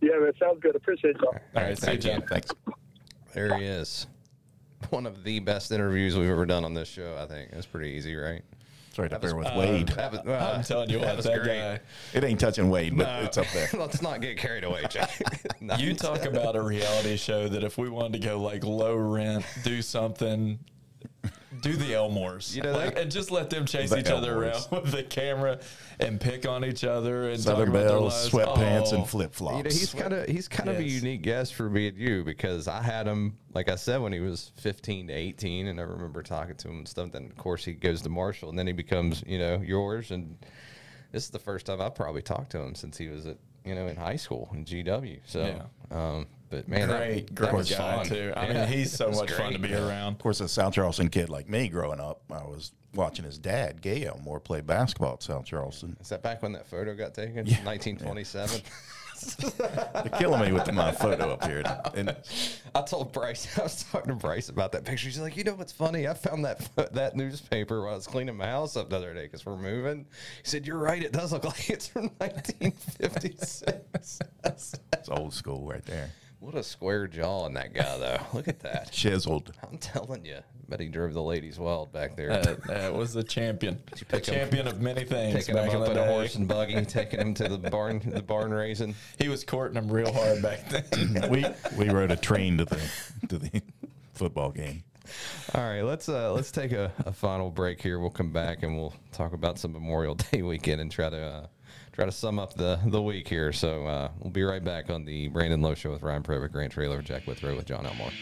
Yeah, 0.00 0.18
that 0.20 0.34
sounds 0.38 0.60
good. 0.60 0.76
Appreciate 0.76 1.16
y'all. 1.16 1.34
All 1.56 1.62
right, 1.62 1.78
see 1.78 1.92
you, 1.92 1.98
thank 2.00 2.04
you. 2.04 2.10
Jon. 2.10 2.22
Thanks. 2.28 2.50
There 3.32 3.56
he 3.56 3.64
is. 3.64 4.06
One 4.90 5.06
of 5.06 5.24
the 5.24 5.40
best 5.40 5.72
interviews 5.72 6.16
we've 6.16 6.28
ever 6.30 6.46
done 6.46 6.64
on 6.64 6.74
this 6.74 6.88
show. 6.88 7.16
I 7.20 7.26
think 7.26 7.50
it's 7.52 7.66
pretty 7.66 7.90
easy, 7.90 8.14
right? 8.16 8.42
It's 8.88 8.98
right 8.98 9.12
up 9.12 9.20
there 9.20 9.34
with 9.36 9.46
uh, 9.52 9.54
Wade. 9.56 9.90
Was, 9.90 10.20
well, 10.24 10.54
I'm 10.54 10.62
telling 10.64 10.90
you 10.90 11.00
that 11.00 11.16
what, 11.16 11.24
that 11.24 11.42
great. 11.42 11.58
guy. 11.58 11.80
It 12.14 12.24
ain't 12.24 12.40
touching 12.40 12.70
Wade, 12.70 12.96
but 12.96 13.06
No. 13.06 13.24
it's 13.26 13.38
up 13.38 13.46
there. 13.52 13.68
Let's 13.78 14.00
not 14.02 14.20
get 14.20 14.36
carried 14.38 14.64
away, 14.64 14.84
Jack. 14.88 15.10
You 15.78 15.94
talk 15.94 16.24
about 16.24 16.56
a 16.56 16.62
reality 16.62 17.16
show 17.16 17.48
that 17.48 17.64
if 17.64 17.76
we 17.76 17.88
wanted 17.90 18.20
to 18.20 18.26
go 18.26 18.40
like 18.40 18.64
low 18.64 18.94
rent, 18.96 19.44
do 19.64 19.82
something, 19.82 20.58
do 21.62 21.74
the 21.76 21.92
Elmores, 21.94 22.54
You 22.54 22.62
know, 22.62 22.72
like, 22.72 22.98
and 22.98 23.10
just 23.10 23.30
let 23.30 23.48
them 23.50 23.64
chase 23.66 23.90
The 23.90 24.00
each 24.00 24.06
other 24.08 24.36
around 24.36 24.66
with 24.70 24.92
the 24.92 25.02
camera 25.02 25.58
and 25.98 26.20
pick 26.20 26.46
on 26.46 26.64
each 26.64 26.84
other 26.84 27.30
and 27.30 27.40
Southern 27.40 27.66
talk 27.72 27.74
about 27.74 27.88
their 27.88 27.98
lives. 28.00 28.28
sweatpants, 28.30 28.92
Oh, 28.92 28.96
and 28.96 29.08
flip 29.08 29.34
You 29.40 29.46
know, 29.46 29.62
he's 29.64 29.90
flops. 29.90 30.02
kind 30.02 30.12
of 30.14 30.28
he's 30.28 30.48
kind 30.48 30.68
of 30.68 30.78
a 30.78 30.82
unique 30.84 31.22
guest 31.22 31.54
for 31.54 31.70
me 31.70 31.88
and 31.88 31.96
you 31.96 32.22
because 32.24 32.68
I 32.68 32.82
had 32.82 33.06
him, 33.06 33.38
like 33.54 33.68
I 33.70 33.76
said, 33.76 34.00
when 34.02 34.12
he 34.12 34.20
was 34.20 34.52
15 34.56 35.08
to 35.08 35.12
18, 35.14 35.66
and 35.68 35.80
I 35.80 35.84
remember 35.84 36.22
talking 36.22 36.56
to 36.56 36.68
him 36.68 36.78
and 36.78 36.88
stuff. 36.88 37.12
Then 37.12 37.24
of 37.24 37.36
course 37.36 37.64
he 37.64 37.72
goes 37.72 38.02
to 38.02 38.08
Marshall, 38.10 38.50
and 38.50 38.58
then 38.58 38.66
he 38.66 38.72
becomes 38.74 39.24
you 39.26 39.38
know 39.38 39.60
yours. 39.64 40.10
And 40.10 40.36
this 41.12 41.24
is 41.24 41.30
the 41.30 41.38
first 41.38 41.66
time 41.66 41.80
I've 41.80 41.94
probably 41.94 42.22
talked 42.22 42.50
to 42.52 42.58
him 42.60 42.74
since 42.74 42.98
he 42.98 43.08
was 43.08 43.26
at 43.26 43.38
you 43.64 43.74
know 43.74 43.86
in 43.86 43.96
high 43.96 44.16
school 44.16 44.50
in 44.52 44.64
GW. 44.66 45.20
So, 45.26 45.40
Yeah. 45.90 45.96
um, 45.96 46.26
but 46.50 46.68
man, 46.68 46.88
that- 46.88 46.98
Great, 46.98 47.26
that, 47.28 47.34
great 47.34 47.52
was 47.54 47.70
guy 47.70 47.76
fun. 47.96 48.06
too. 48.06 48.32
I 48.36 48.46
Yeah, 48.48 48.52
mean, 48.60 48.68
he's 48.68 48.92
so 48.92 49.06
it 49.06 49.10
was 49.10 49.18
much 49.20 49.32
fun 49.32 49.52
to 49.52 49.58
great. 49.58 49.70
be 49.72 49.76
around. 49.76 50.14
Of 50.14 50.18
course, 50.18 50.40
a 50.40 50.48
South 50.48 50.74
Charleston 50.74 51.08
kid 51.08 51.28
like 51.28 51.48
me 51.48 51.68
growing 51.68 52.00
up, 52.00 52.22
I 52.30 52.42
was 52.44 52.72
watching 52.94 53.24
his 53.24 53.38
dad, 53.38 53.82
Gay 53.82 54.06
Elmore, 54.06 54.40
play 54.40 54.60
basketball 54.62 55.14
at 55.14 55.22
South 55.22 55.44
Charleston. 55.44 55.96
Is 56.00 56.08
that 56.08 56.22
back 56.22 56.42
when 56.42 56.52
that 56.52 56.66
photo 56.66 56.94
got 56.94 57.14
taken? 57.14 57.46
Yeah. 57.46 57.62
1927. 57.64 58.60
They're 59.58 60.12
killing 60.18 60.40
me 60.40 60.52
with 60.52 60.72
my 60.72 60.92
photo 60.92 61.32
up 61.32 61.44
here. 61.44 61.64
And 61.96 62.14
I 62.72 62.82
told 62.82 63.12
Bryce, 63.12 63.58
I 63.58 63.64
was 63.64 63.82
talking 63.82 64.10
to 64.10 64.14
Bryce 64.14 64.48
about 64.48 64.70
that 64.72 64.84
picture. 64.84 65.10
She's 65.10 65.18
like, 65.18 65.36
you 65.36 65.42
know 65.42 65.54
what's 65.54 65.72
funny? 65.72 66.06
I 66.06 66.14
found 66.14 66.44
that 66.44 66.68
that 66.94 67.16
newspaper 67.16 67.80
while 67.82 67.92
I 67.92 67.96
was 67.96 68.06
cleaning 68.06 68.36
my 68.36 68.46
house 68.46 68.76
up 68.76 68.90
the 68.90 68.96
other 68.96 69.12
day 69.14 69.24
because 69.24 69.44
we're 69.44 69.56
moving. 69.56 70.06
He 70.42 70.48
said, 70.48 70.68
you're 70.68 70.78
right. 70.78 71.02
It 71.02 71.12
does 71.12 71.32
look 71.32 71.44
like 71.44 71.68
it's 71.68 71.88
from 71.88 72.10
1956. 72.18 74.20
it's 74.44 75.08
old 75.08 75.34
school 75.34 75.66
right 75.68 75.84
there. 75.84 76.10
What 76.40 76.54
a 76.54 76.62
square 76.62 77.06
jaw 77.06 77.46
in 77.46 77.54
that 77.54 77.74
guy, 77.74 77.98
though. 77.98 78.18
Look 78.32 78.48
at 78.48 78.60
that. 78.60 78.90
Chiseled. 78.92 79.52
I'm 79.68 79.78
telling 79.78 80.24
you. 80.24 80.38
Bet 80.68 80.80
he 80.80 80.88
drove 80.88 81.14
the 81.14 81.22
ladies 81.22 81.58
wild 81.58 81.92
back 81.92 82.14
there. 82.14 82.30
Uh, 82.30 82.56
that 82.66 82.94
was 82.94 83.16
a 83.16 83.22
champion. 83.22 83.80
A 83.92 84.04
pick 84.04 84.26
him- 84.26 84.34
champion 84.34 84.68
of 84.68 84.82
many 84.82 85.04
things 85.04 85.46
Taking 85.46 85.54
back 85.54 85.70
him 85.70 85.76
in 85.82 85.88
up 85.88 85.94
the 85.94 86.02
in 86.02 86.08
a 86.08 86.12
horse 86.12 86.34
and 86.34 86.46
buggy, 86.46 86.84
taking 86.84 87.20
him 87.20 87.34
to 87.34 87.48
the 87.48 87.56
barn, 87.70 88.02
the 88.04 88.22
barn 88.22 88.50
raising. 88.52 88.94
He 89.18 89.28
was 89.28 89.44
courting 89.44 89.74
them 89.76 89.90
real 89.90 90.12
hard 90.12 90.42
back 90.42 90.68
then. 90.68 91.30
We 91.30 91.46
we 91.78 91.88
rode 91.88 92.10
a 92.10 92.16
train 92.16 92.58
to 92.58 92.66
the 92.66 92.80
to 93.30 93.38
the 93.38 93.62
football 94.12 94.50
game. 94.50 94.84
All 95.54 95.62
right, 95.62 95.80
let's 95.80 96.06
uh, 96.10 96.34
let's 96.34 96.52
take 96.52 96.72
a, 96.72 96.92
a 97.06 97.12
final 97.14 97.50
break 97.50 97.80
here. 97.80 97.98
We'll 97.98 98.10
come 98.10 98.30
back 98.30 98.62
and 98.62 98.76
we'll 98.76 98.92
talk 99.10 99.32
about 99.32 99.58
some 99.58 99.72
Memorial 99.72 100.16
Day 100.16 100.42
weekend 100.42 100.82
and 100.82 100.90
try 100.92 101.08
to 101.08 101.18
uh, 101.18 101.46
try 101.98 102.06
to 102.06 102.12
sum 102.12 102.38
up 102.38 102.54
the 102.54 102.78
the 102.86 103.02
week 103.02 103.26
here. 103.26 103.52
So 103.52 103.84
uh, 103.84 104.10
we'll 104.20 104.30
be 104.30 104.44
right 104.44 104.62
back 104.62 104.88
on 104.88 105.04
the 105.04 105.26
Brandon 105.26 105.60
Lowe 105.60 105.74
Show 105.74 105.90
with 105.90 106.02
Ryan 106.02 106.22
Pritt, 106.22 106.52
Grant 106.52 106.72
Traylor, 106.72 107.02
Jack 107.02 107.26
Withrow 107.26 107.56
with 107.56 107.66
Jon 107.66 107.84
Elmore. 107.84 108.12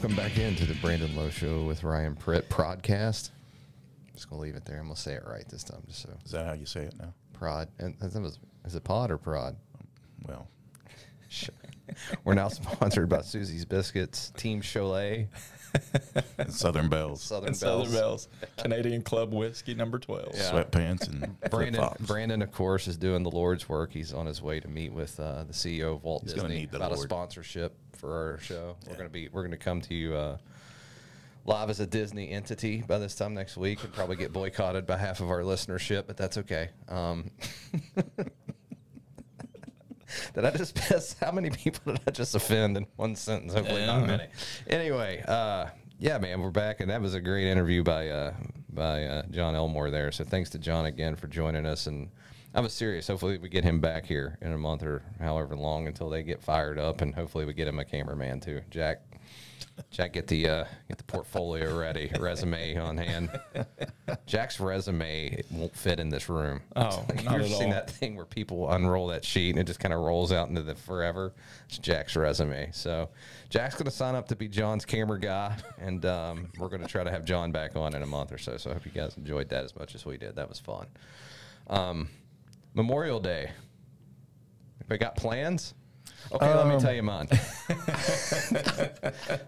Welcome 0.00 0.14
back 0.14 0.38
into 0.38 0.64
the 0.64 0.74
Brandon 0.74 1.16
Lowe 1.16 1.28
Show 1.28 1.64
with 1.64 1.82
Ryan 1.82 2.14
Pritt 2.14 2.42
podcast. 2.48 3.30
Just 4.14 4.30
gonna 4.30 4.40
leave 4.40 4.54
it 4.54 4.64
there. 4.64 4.76
I'm 4.78 4.84
gonna 4.84 4.94
say 4.94 5.14
it 5.14 5.24
right 5.26 5.44
this 5.48 5.64
time, 5.64 5.82
just 5.88 6.02
so 6.02 6.10
Is 6.24 6.30
that 6.30 6.46
how 6.46 6.52
you 6.52 6.66
say 6.66 6.82
it 6.82 6.94
now? 6.96 7.12
prod. 7.32 7.66
And 7.80 7.98
that 7.98 8.22
was 8.22 8.38
is 8.64 8.76
it 8.76 8.84
pod 8.84 9.10
or 9.10 9.18
prod? 9.18 9.56
Well, 10.24 10.46
We're 12.24 12.34
now 12.34 12.46
sponsored 12.46 13.08
by 13.08 13.22
Susie's 13.22 13.64
Biscuits, 13.64 14.30
Team 14.36 14.62
Šiauliai, 14.62 15.26
Southern 16.48 16.88
Belles, 16.88 17.20
Southern 17.20 17.46
Belles. 17.48 17.58
Southern 17.58 17.92
Belles. 17.92 18.28
Canadian 18.56 19.02
Club 19.02 19.32
Whiskey 19.32 19.74
number 19.74 19.98
12. 19.98 20.30
Yeah. 20.34 20.50
sweatpants, 20.50 21.08
and 21.08 21.38
Brandon. 21.50 21.88
Brandon, 22.00 22.42
of 22.42 22.52
course, 22.52 22.88
is 22.88 22.96
doing 22.96 23.22
the 23.22 23.30
Lord's 23.30 23.68
work. 23.68 23.92
He's 23.92 24.12
on 24.12 24.26
his 24.26 24.40
way 24.42 24.60
to 24.60 24.68
meet 24.68 24.92
with 24.92 25.18
uh, 25.20 25.44
the 25.44 25.52
CEO 25.52 25.94
of 25.94 26.04
Walt 26.04 26.22
He's 26.22 26.34
Disney 26.34 26.48
need 26.60 26.70
the 26.70 26.76
about 26.78 26.92
a 26.92 26.96
sponsorship 26.96 27.74
for 27.92 28.12
our 28.12 28.38
show. 28.38 28.76
We're 28.88 28.96
gonna 28.96 29.08
be 29.08 29.28
we're 29.28 29.42
gonna 29.42 29.56
come 29.56 29.80
to 29.82 29.94
you 29.94 30.14
uh, 30.14 30.38
live 31.44 31.70
as 31.70 31.80
a 31.80 31.86
Disney 31.86 32.30
entity 32.30 32.82
by 32.86 32.98
this 32.98 33.14
time 33.14 33.34
next 33.34 33.56
week, 33.56 33.82
and 33.82 33.92
probably 33.92 34.16
get 34.16 34.32
boycotted 34.32 34.86
by 34.86 34.96
half 34.96 35.20
of 35.20 35.30
our 35.30 35.40
listenership, 35.40 36.06
but 36.06 36.16
that's 36.16 36.38
okay. 36.38 36.70
Um, 36.88 37.30
did 40.34 40.44
I 40.44 40.50
just 40.50 40.74
piss? 40.74 41.16
How 41.20 41.32
many 41.32 41.50
people 41.50 41.92
did 41.92 42.02
I 42.06 42.10
just 42.10 42.34
offend 42.34 42.76
in 42.76 42.86
one 42.96 43.16
sentence? 43.16 43.54
Hopefully 43.54 43.86
not 43.86 44.06
many. 44.06 44.26
Anyway, 44.66 45.22
uh, 45.26 45.66
yeah, 45.98 46.18
man, 46.18 46.40
we're 46.40 46.50
back, 46.50 46.80
and 46.80 46.90
that 46.90 47.00
was 47.00 47.14
a 47.14 47.20
great 47.20 47.48
interview 47.48 47.82
by 47.82 48.08
uh, 48.08 48.34
by 48.70 49.04
uh, 49.04 49.22
Jon 49.30 49.54
Elmore 49.54 49.90
there. 49.90 50.12
So 50.12 50.24
thanks 50.24 50.50
to 50.50 50.58
Jon 50.58 50.86
again 50.86 51.16
for 51.16 51.26
joining 51.26 51.66
us. 51.66 51.86
And 51.86 52.10
I 52.54 52.60
was 52.60 52.72
serious. 52.72 53.08
Hopefully, 53.08 53.38
we 53.38 53.48
get 53.48 53.64
him 53.64 53.80
back 53.80 54.06
here 54.06 54.38
in 54.40 54.52
a 54.52 54.58
month 54.58 54.82
or 54.82 55.02
however 55.20 55.56
long 55.56 55.86
until 55.86 56.08
they 56.08 56.22
get 56.22 56.42
fired 56.42 56.78
up, 56.78 57.00
and 57.00 57.14
hopefully, 57.14 57.44
we 57.44 57.52
get 57.52 57.68
him 57.68 57.78
a 57.78 57.84
cameraman 57.84 58.40
too. 58.40 58.62
Jack, 58.70 59.02
Jack, 59.90 60.12
get 60.12 60.26
the 60.26 60.48
uh, 60.48 60.64
get 60.88 60.98
the 60.98 61.04
portfolio 61.04 61.76
ready, 61.76 62.10
resume 62.20 62.76
on 62.76 62.96
hand. 62.98 63.30
Jack's 64.26 64.60
resume 64.60 65.42
won't 65.50 65.74
fit 65.74 65.98
in 65.98 66.08
this 66.08 66.28
room. 66.28 66.60
Oh, 66.76 67.04
Like, 67.08 67.24
not 67.24 67.24
you 67.24 67.30
ever 67.30 67.40
at 67.40 67.46
seen 67.50 67.64
all. 67.64 67.70
that 67.70 67.90
thing 67.90 68.14
where 68.16 68.24
people 68.24 68.70
unroll 68.70 69.08
that 69.08 69.24
sheet 69.24 69.50
and 69.50 69.58
it 69.58 69.66
just 69.66 69.80
kind 69.80 69.92
of 69.94 70.00
rolls 70.00 70.30
out 70.30 70.48
into 70.48 70.62
the 70.62 70.74
forever? 70.74 71.32
It's 71.68 71.78
Jack's 71.78 72.14
resume. 72.16 72.70
So 72.72 73.08
Jack's 73.48 73.74
going 73.74 73.86
to 73.86 73.90
sign 73.90 74.14
up 74.14 74.28
to 74.28 74.36
be 74.36 74.46
Jon's 74.48 74.84
camera 74.84 75.18
guy, 75.18 75.56
and 75.78 76.04
um, 76.06 76.48
we're 76.58 76.68
going 76.68 76.82
to 76.82 76.88
try 76.88 77.02
to 77.02 77.10
have 77.10 77.24
Jon 77.24 77.50
back 77.50 77.74
on 77.76 77.94
in 77.94 78.02
a 78.02 78.06
month 78.06 78.30
or 78.32 78.38
so. 78.38 78.56
So 78.56 78.70
I 78.70 78.74
hope 78.74 78.84
you 78.84 78.92
guys 78.92 79.16
enjoyed 79.16 79.48
that 79.48 79.64
as 79.64 79.74
much 79.76 79.94
as 79.94 80.04
we 80.06 80.16
did. 80.18 80.36
That 80.36 80.48
was 80.48 80.58
fun. 80.60 80.86
Um, 81.68 82.08
Memorial 82.74 83.20
Day. 83.20 83.50
We 84.88 84.96
got 84.96 85.16
plans? 85.16 85.74
Okay, 86.32 86.54
let 86.54 86.66
me 86.66 86.74
Um, 86.74 86.80
tell 86.80 86.94
you 86.94 87.02
mine. 87.02 87.28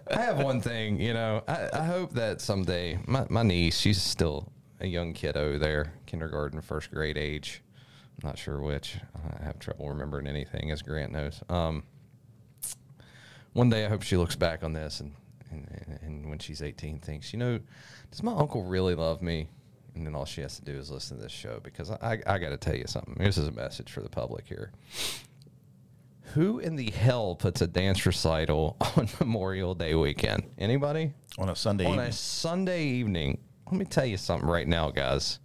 I 0.09 0.19
have 0.19 0.39
one 0.39 0.61
thing, 0.61 0.99
you 0.99 1.13
know. 1.13 1.43
I, 1.47 1.69
I 1.73 1.83
hope 1.85 2.13
that 2.13 2.41
someday 2.41 2.99
my, 3.05 3.25
my 3.29 3.43
niece, 3.43 3.77
she's 3.77 4.01
still 4.01 4.51
a 4.79 4.87
young 4.87 5.13
kiddo 5.13 5.57
there, 5.59 5.93
kindergarten, 6.05 6.61
first 6.61 6.91
grade 6.91 7.17
age. 7.17 7.61
I'm 8.21 8.27
not 8.29 8.37
sure 8.37 8.59
which. 8.61 8.97
I 9.39 9.43
have 9.43 9.59
trouble 9.59 9.89
remembering 9.89 10.27
anything, 10.27 10.71
as 10.71 10.81
Grant 10.81 11.11
knows. 11.11 11.41
Um, 11.49 11.83
one 13.53 13.69
day, 13.69 13.85
I 13.85 13.89
hope 13.89 14.01
she 14.01 14.17
looks 14.17 14.35
back 14.35 14.63
on 14.63 14.73
this 14.73 14.99
and, 15.01 15.13
and, 15.51 15.99
and 16.01 16.29
when 16.29 16.39
she's 16.39 16.61
18, 16.61 16.99
thinks, 16.99 17.33
you 17.33 17.39
know, 17.39 17.59
does 18.09 18.23
my 18.23 18.33
uncle 18.33 18.63
really 18.63 18.95
love 18.95 19.21
me? 19.21 19.49
And 19.95 20.05
then 20.07 20.15
all 20.15 20.25
she 20.25 20.41
has 20.41 20.55
to 20.57 20.63
do 20.63 20.71
is 20.77 20.89
listen 20.89 21.17
to 21.17 21.23
this 21.23 21.31
show 21.33 21.59
because 21.61 21.91
I, 21.91 21.97
I, 22.25 22.33
I 22.35 22.37
got 22.37 22.49
to 22.49 22.57
tell 22.57 22.75
you 22.75 22.85
something. 22.87 23.15
This 23.17 23.37
is 23.37 23.47
a 23.47 23.51
message 23.51 23.91
for 23.91 24.01
the 24.01 24.09
public 24.09 24.47
here. 24.47 24.71
Who 26.33 26.59
in 26.59 26.75
the 26.75 26.89
hell 26.91 27.35
puts 27.35 27.61
a 27.61 27.67
dance 27.67 28.05
recital 28.05 28.77
on 28.95 29.07
Memorial 29.19 29.75
Day 29.75 29.95
weekend? 29.95 30.43
Anybody? 30.57 31.13
on 31.37 31.49
a 31.49 31.55
Sunday 31.55 31.85
evening. 31.85 31.93
on 31.99 31.99
evening. 32.05 32.09
a 32.09 32.13
Sunday 32.13 32.83
evening. 32.85 33.37
Let 33.67 33.75
me 33.79 33.85
tell 33.85 34.05
you 34.05 34.17
something 34.17 34.47
right 34.47 34.67
now, 34.67 34.91
guys. 34.91 35.39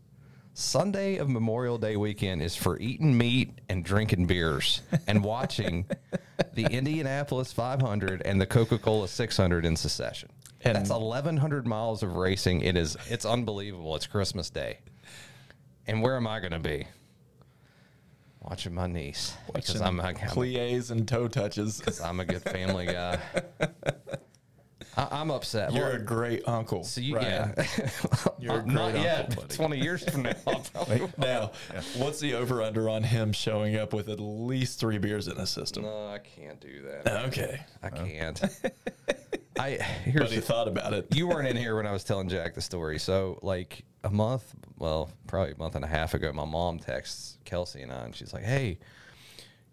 Sunday 0.54 1.16
of 1.18 1.28
Memorial 1.28 1.78
Day 1.78 1.96
weekend 1.96 2.42
is 2.42 2.56
for 2.56 2.78
eating 2.80 3.16
meat 3.16 3.60
and 3.68 3.84
drinking 3.84 4.26
beers 4.26 4.82
and 5.06 5.22
watching 5.22 5.84
the 6.54 6.64
Indianapolis 6.66 7.52
500 7.52 8.22
and 8.22 8.40
the 8.40 8.46
Coca 8.46 8.78
Cola 8.78 9.06
600 9.06 9.64
in 9.64 9.76
succession. 9.76 10.30
And- 10.62 10.76
That's 10.76 10.90
1,100 10.90 11.66
miles 11.66 12.02
of 12.02 12.16
racing. 12.16 12.62
It 12.62 12.76
is. 12.76 12.96
It's 13.08 13.24
unbelievable. 13.26 13.94
It's 13.96 14.06
Christmas 14.06 14.50
Day, 14.50 14.78
and 15.86 16.00
where 16.02 16.16
am 16.16 16.26
I 16.26 16.40
going 16.40 16.52
to 16.52 16.58
be? 16.58 16.86
Watching 18.48 18.74
my 18.74 18.86
niece 18.86 19.34
because 19.52 19.80
I'm, 19.80 20.00
I'm, 20.00 20.14
Plies 20.14 20.90
and 20.90 21.06
toe 21.08 21.26
touches. 21.28 21.78
Because 21.78 22.00
I'm 22.00 22.20
a 22.20 22.24
good 22.24 22.42
family 22.42 22.86
guy. 22.86 23.18
I, 24.96 25.08
I'm 25.20 25.30
upset. 25.30 25.72
You're 25.74 25.90
a 25.90 25.98
great 26.02 26.46
uncle. 26.48 26.84
so 26.84 27.00
you, 27.00 27.16
Ryan. 27.16 27.54
yeah, 27.56 27.66
You're 28.38 28.54
a 28.60 28.62
great 28.62 28.66
not 28.74 28.84
uncle, 28.86 29.02
yet. 29.02 29.36
buddy. 29.36 29.54
Twenty 29.54 29.78
years 29.80 30.08
from 30.08 30.22
now, 30.22 30.32
I'll 30.46 30.60
probably 30.60 31.00
will. 31.00 31.10
Now, 31.18 31.52
what's 31.96 32.20
the 32.20 32.34
over 32.34 32.62
under 32.62 32.88
on 32.88 33.02
him 33.02 33.32
showing 33.32 33.76
up 33.76 33.92
with 33.92 34.08
at 34.08 34.20
least 34.20 34.78
three 34.80 34.98
beers 34.98 35.28
in 35.28 35.36
his 35.36 35.50
system? 35.50 35.82
no, 35.82 36.06
I 36.08 36.18
can't 36.18 36.60
do 36.60 36.82
that. 36.82 37.24
Okay. 37.26 37.60
I 37.82 37.90
can't. 37.90 38.40
I 39.58 39.70
here's 39.70 40.20
But 40.20 40.30
he 40.30 40.36
the- 40.36 40.42
thought 40.42 40.68
about 40.68 40.92
it. 40.92 41.14
you 41.14 41.26
weren't 41.26 41.48
in 41.48 41.56
here 41.56 41.76
when 41.76 41.86
I 41.86 41.92
was 41.92 42.04
telling 42.04 42.28
Jack 42.28 42.54
the 42.54 42.60
story. 42.62 42.98
So 42.98 43.38
like 43.42 43.84
a 44.06 44.10
month, 44.10 44.54
well, 44.78 45.10
probably 45.26 45.52
a 45.52 45.58
month 45.58 45.74
and 45.74 45.84
a 45.84 45.88
half 45.88 46.14
ago, 46.14 46.32
my 46.32 46.44
mom 46.44 46.78
texts 46.78 47.38
Kelsey 47.44 47.82
and 47.82 47.92
I, 47.92 48.04
and 48.04 48.14
she's 48.14 48.32
like, 48.32 48.44
"Hey, 48.44 48.78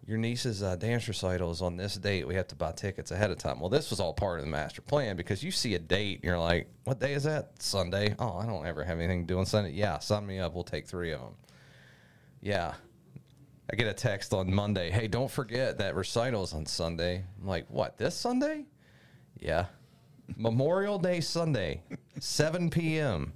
your 0.06 0.18
niece's 0.18 0.62
uh, 0.62 0.74
dance 0.76 1.06
recital 1.06 1.50
is 1.52 1.62
on 1.62 1.76
this 1.76 1.94
date. 1.94 2.26
We 2.26 2.34
have 2.34 2.48
to 2.48 2.56
buy 2.56 2.72
tickets 2.72 3.12
ahead 3.12 3.30
of 3.30 3.38
time." 3.38 3.60
Well, 3.60 3.70
this 3.70 3.90
was 3.90 4.00
all 4.00 4.12
part 4.12 4.40
of 4.40 4.44
the 4.44 4.50
master 4.50 4.82
plan 4.82 5.16
because 5.16 5.42
you 5.44 5.52
see 5.52 5.74
a 5.74 5.78
date, 5.78 6.16
and 6.16 6.24
you're 6.24 6.38
like, 6.38 6.68
"What 6.82 6.98
day 6.98 7.14
is 7.14 7.22
that? 7.22 7.62
Sunday? 7.62 8.16
Oh, 8.18 8.36
I 8.36 8.44
don't 8.46 8.66
ever 8.66 8.82
have 8.82 8.98
anything 8.98 9.26
to 9.26 9.34
do 9.34 9.38
on 9.38 9.46
Sunday. 9.46 9.70
Yeah, 9.70 10.00
sign 10.00 10.26
me 10.26 10.40
up. 10.40 10.52
We'll 10.52 10.64
take 10.64 10.86
three 10.86 11.12
of 11.12 11.20
them. 11.20 11.34
Yeah." 12.40 12.74
I 13.72 13.76
get 13.76 13.86
a 13.86 13.94
text 13.94 14.34
on 14.34 14.52
Monday. 14.52 14.90
Hey, 14.90 15.08
don't 15.08 15.30
forget 15.30 15.78
that 15.78 15.94
recital's 15.94 16.52
on 16.52 16.66
Sunday. 16.66 17.24
I'm 17.40 17.46
like, 17.46 17.64
what? 17.70 17.96
This 17.96 18.14
Sunday? 18.14 18.66
Yeah. 19.38 19.66
Memorial 20.36 20.98
Day 20.98 21.22
Sunday, 21.22 21.82
7 22.20 22.68
p.m. 22.68 23.32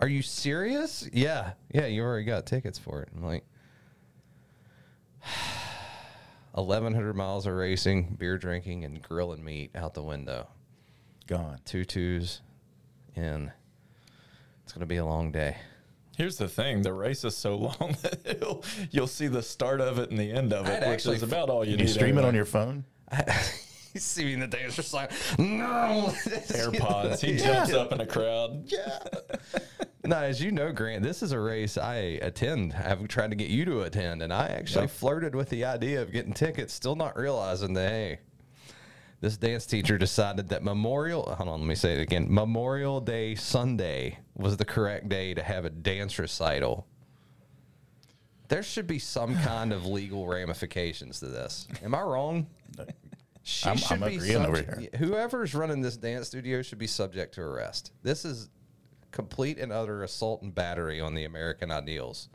Are 0.00 0.08
you 0.08 0.22
serious? 0.22 1.08
Yeah. 1.12 1.52
Yeah, 1.72 1.86
you 1.86 2.02
already 2.02 2.24
got 2.24 2.46
tickets 2.46 2.78
for 2.78 3.02
it. 3.02 3.08
I'm 3.14 3.22
like, 3.24 3.44
1,100 6.52 7.14
miles 7.14 7.46
of 7.46 7.54
racing, 7.54 8.16
beer 8.18 8.38
drinking, 8.38 8.84
and 8.84 9.02
grilling 9.02 9.44
meat 9.44 9.70
out 9.74 9.94
the 9.94 10.02
window. 10.02 10.48
Gone. 11.26 11.58
Two 11.64 11.84
twos 11.84 12.40
in. 13.14 13.52
It's 14.64 14.72
going 14.72 14.80
to 14.80 14.86
be 14.86 14.96
a 14.96 15.04
long 15.04 15.30
day. 15.32 15.56
Here's 16.16 16.36
the 16.36 16.48
thing: 16.48 16.82
the 16.82 16.92
race 16.92 17.22
is 17.24 17.36
so 17.36 17.56
long 17.58 17.96
that 18.02 18.38
you'll, 18.40 18.64
you'll 18.90 19.06
see 19.06 19.28
the 19.28 19.42
start 19.42 19.80
of 19.80 19.98
it 19.98 20.10
and 20.10 20.18
the 20.18 20.32
end 20.32 20.52
of 20.52 20.66
I'd 20.66 20.72
it, 20.72 20.80
which 20.80 20.88
actually 20.88 21.16
is 21.16 21.22
about 21.22 21.48
all 21.48 21.64
you 21.64 21.72
Can 21.76 21.86
need. 21.86 21.88
you 21.88 21.94
stream 21.94 22.18
it 22.18 22.24
on 22.24 22.34
your 22.34 22.44
phone? 22.44 22.84
you 23.94 24.00
see 24.00 24.24
me 24.24 24.32
in 24.34 24.40
the 24.40 24.46
dance, 24.46 24.74
just 24.74 24.92
like 24.92 25.10
no 25.38 26.12
AirPods. 26.26 27.20
He 27.20 27.36
jumps 27.44 27.72
up 27.72 27.92
in 27.92 28.00
a 28.00 28.06
crowd. 28.06 28.64
Yeah. 28.66 28.98
No, 30.08 30.16
as 30.18 30.42
you 30.42 30.50
know, 30.50 30.72
Grant, 30.72 31.02
this 31.02 31.22
is 31.22 31.32
a 31.32 31.38
race 31.40 31.76
I 31.78 31.96
attend. 32.22 32.74
I've 32.74 33.06
tried 33.08 33.30
to 33.30 33.36
get 33.36 33.48
you 33.50 33.64
to 33.66 33.82
attend, 33.82 34.22
and 34.22 34.32
I 34.32 34.46
actually 34.48 34.82
Yep. 34.84 34.90
flirted 34.90 35.34
with 35.34 35.48
the 35.50 35.64
idea 35.64 36.00
of 36.02 36.10
getting 36.12 36.32
tickets, 36.32 36.72
still 36.72 36.96
not 36.96 37.16
realizing 37.16 37.74
that 37.74 37.88
hey, 37.90 38.18
this 39.20 39.36
dance 39.36 39.66
teacher 39.66 39.98
decided 39.98 40.48
that 40.48 40.62
Memorial. 40.62 41.22
Hold 41.34 41.48
on, 41.48 41.60
let 41.60 41.66
me 41.68 41.74
say 41.74 41.94
it 41.94 42.00
again. 42.00 42.26
Memorial 42.28 43.00
Day 43.00 43.34
Sunday 43.34 44.18
was 44.34 44.56
the 44.56 44.64
correct 44.64 45.08
day 45.08 45.34
to 45.34 45.42
have 45.42 45.64
a 45.64 45.70
dance 45.70 46.18
recital. 46.18 46.86
There 48.48 48.62
should 48.62 48.86
be 48.86 48.98
some 48.98 49.36
kind 49.36 49.72
of 49.72 49.84
legal 49.84 50.26
ramifications 50.26 51.20
to 51.20 51.26
this. 51.26 51.68
Am 51.82 51.94
I 51.94 52.00
wrong? 52.02 52.46
She 53.42 53.68
I'm- 53.68 53.78
I'm 53.90 54.02
agreeing 54.02 54.36
over 54.44 54.56
subject- 54.56 54.96
Whoever's 54.96 55.54
running 55.54 55.80
this 55.82 55.96
dance 55.96 56.28
studio 56.28 56.62
should 56.62 56.78
be 56.78 56.86
subject 56.86 57.34
to 57.34 57.42
arrest. 57.42 57.92
This 58.02 58.24
is 58.24 58.48
complete 59.10 59.58
and 59.58 59.72
utter 59.72 60.02
assault 60.02 60.42
and 60.42 60.54
battery 60.54 61.00
on 61.00 61.14
the 61.14 61.24
American 61.24 61.70
ideals. 61.70 62.28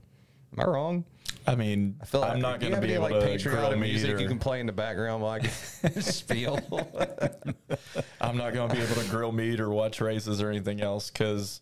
Am 0.54 0.60
I 0.60 0.66
wrong? 0.70 1.06
I 1.46 1.56
mean, 1.56 1.98
I 2.02 2.06
feel 2.06 2.22
like 2.22 2.32
I'm 2.32 2.42
not 2.42 2.60
going 2.60 2.74
to 2.74 2.82
be 2.82 2.94
able 2.94 3.10
like 3.10 3.20
to 3.20 3.22
patriotic 3.22 3.80
music 3.80 4.12
or, 4.12 4.20
you 4.20 4.28
can 4.28 4.40
play 4.40 4.60
in 4.60 4.66
the 4.66 4.72
background 4.72 5.22
while 5.24 5.40
I 5.42 5.48
spiel. 6.00 6.60
I'm 8.22 8.38
not 8.38 8.54
going 8.54 8.70
to 8.70 8.76
be 8.76 8.82
able 8.82 8.96
to 9.02 9.10
grill 9.10 9.32
meat 9.32 9.60
or 9.60 9.70
watch 9.70 10.00
races 10.00 10.42
or 10.42 10.50
anything 10.50 10.80
else 10.82 11.10
because 11.10 11.60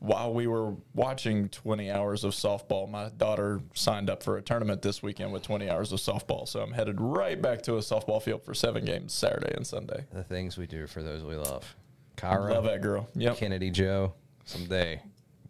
while 0.00 0.34
we 0.34 0.48
were 0.48 0.74
watching 0.94 1.48
20 1.48 1.90
hours 1.90 2.24
of 2.24 2.32
softball, 2.32 2.90
my 2.90 3.08
daughter 3.16 3.60
signed 3.72 4.10
up 4.10 4.22
for 4.22 4.36
a 4.36 4.42
tournament 4.42 4.82
this 4.82 5.02
weekend 5.02 5.32
with 5.32 5.44
20 5.44 5.70
hours 5.70 5.92
of 5.92 6.00
softball. 6.00 6.46
So 6.46 6.60
I'm 6.60 6.72
headed 6.72 7.00
right 7.00 7.40
back 7.40 7.62
to 7.62 7.76
a 7.76 7.80
softball 7.80 8.20
field 8.20 8.42
for 8.42 8.52
seven 8.52 8.84
games 8.84 9.12
Saturday 9.14 9.54
and 9.54 9.64
Sunday. 9.66 10.04
the 10.12 10.24
things 10.24 10.58
we 10.58 10.66
do 10.66 10.88
for 10.88 11.02
those 11.02 11.22
we 11.22 11.36
love. 11.36 11.76
Kyra, 12.16 12.50
Love 12.50 12.64
that 12.64 12.82
girl. 12.82 13.08
Yep. 13.14 13.36
Kennedy 13.36 13.70
Joe, 13.70 14.12
someday. 14.44 15.02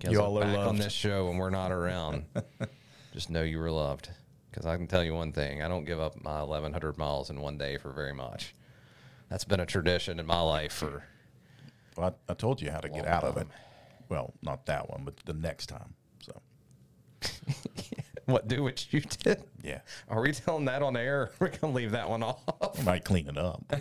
You 0.09 0.21
all 0.21 0.39
are 0.39 0.43
back 0.43 0.59
on 0.59 0.77
this 0.77 0.93
show 0.93 1.29
when 1.29 1.37
we're 1.37 1.51
not 1.51 1.71
around. 1.71 2.25
Just 3.13 3.31
know 3.31 3.43
you 3.43 3.59
were 3.59 3.71
loved. 3.71 4.11
Because 4.51 4.67
I 4.67 4.77
can 4.77 4.87
tell 4.87 5.05
you 5.05 5.15
one 5.15 5.33
thing: 5.33 5.63
I 5.63 5.69
don't 5.69 5.85
give 5.85 6.01
up 6.01 6.23
my 6.23 6.41
1,100 6.43 6.99
miles 6.99 7.31
in 7.31 7.41
one 7.41 7.57
day 7.57 7.79
for 7.79 7.91
very 7.93 8.13
much. 8.13 8.55
That's 9.29 9.45
been 9.45 9.61
a 9.61 9.67
tradition 9.67 10.19
in 10.19 10.27
my 10.27 10.41
life 10.41 10.73
for. 10.73 11.05
Well, 11.97 12.15
I, 12.29 12.33
I 12.33 12.35
told 12.35 12.61
you 12.61 12.71
how 12.71 12.81
to 12.81 12.89
get 12.89 13.07
out 13.07 13.25
of 13.25 13.37
it. 13.37 13.47
Well, 14.09 14.35
not 14.43 14.67
that 14.67 14.91
one, 14.91 15.05
but 15.05 15.17
the 15.25 15.33
next 15.33 15.67
time. 15.67 15.95
So 16.21 16.41
What 18.27 18.47
do 18.49 18.63
what 18.63 18.93
you 18.93 19.01
did? 19.01 19.43
yeah, 19.63 19.81
Are 20.09 20.21
we 20.21 20.33
telling 20.33 20.67
that 20.67 20.81
on 20.83 20.97
air? 20.97 21.31
We're 21.41 21.49
gonna 21.49 21.73
leave 21.73 21.91
that 21.91 22.09
one 22.09 22.23
off. 22.23 22.79
I 22.79 22.83
might 22.83 23.05
clean 23.05 23.29
it 23.29 23.37
up. 23.37 23.65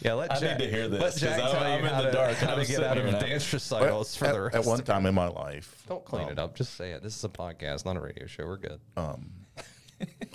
yeah, 0.00 0.12
let 0.14 0.30
I 0.32 0.38
need 0.40 0.58
to 0.64 0.70
hear 0.70 0.88
this, 0.88 1.00
Let 1.00 1.10
'cause 1.12 1.20
Jack 1.20 1.40
I'm- 1.40 1.84
I'm 1.84 1.84
in 1.84 1.96
the 1.98 2.10
to, 2.10 2.12
dark, 2.12 2.36
how 2.36 2.54
to 2.54 2.64
get 2.66 2.82
out 2.82 2.96
of 2.98 3.04
dance 3.18 3.52
Well, 3.70 3.80
recitals 3.82 4.16
for 4.16 4.26
at, 4.26 4.32
the 4.32 4.40
rest. 4.42 4.56
at 4.56 4.64
one 4.64 4.82
time 4.82 5.06
in 5.06 5.14
my 5.14 5.26
life, 5.28 5.82
Don't 5.88 6.04
clean 6.04 6.26
um, 6.26 6.30
it 6.32 6.38
up. 6.38 6.54
Just 6.54 6.74
say 6.76 6.92
it. 6.92 7.02
This 7.02 7.16
is 7.16 7.24
a 7.24 7.28
podcast, 7.28 7.84
not 7.84 7.96
a 7.96 8.00
radio 8.00 8.26
show. 8.26 8.44
We're 8.46 8.56
good. 8.58 8.80
Um, 8.96 9.30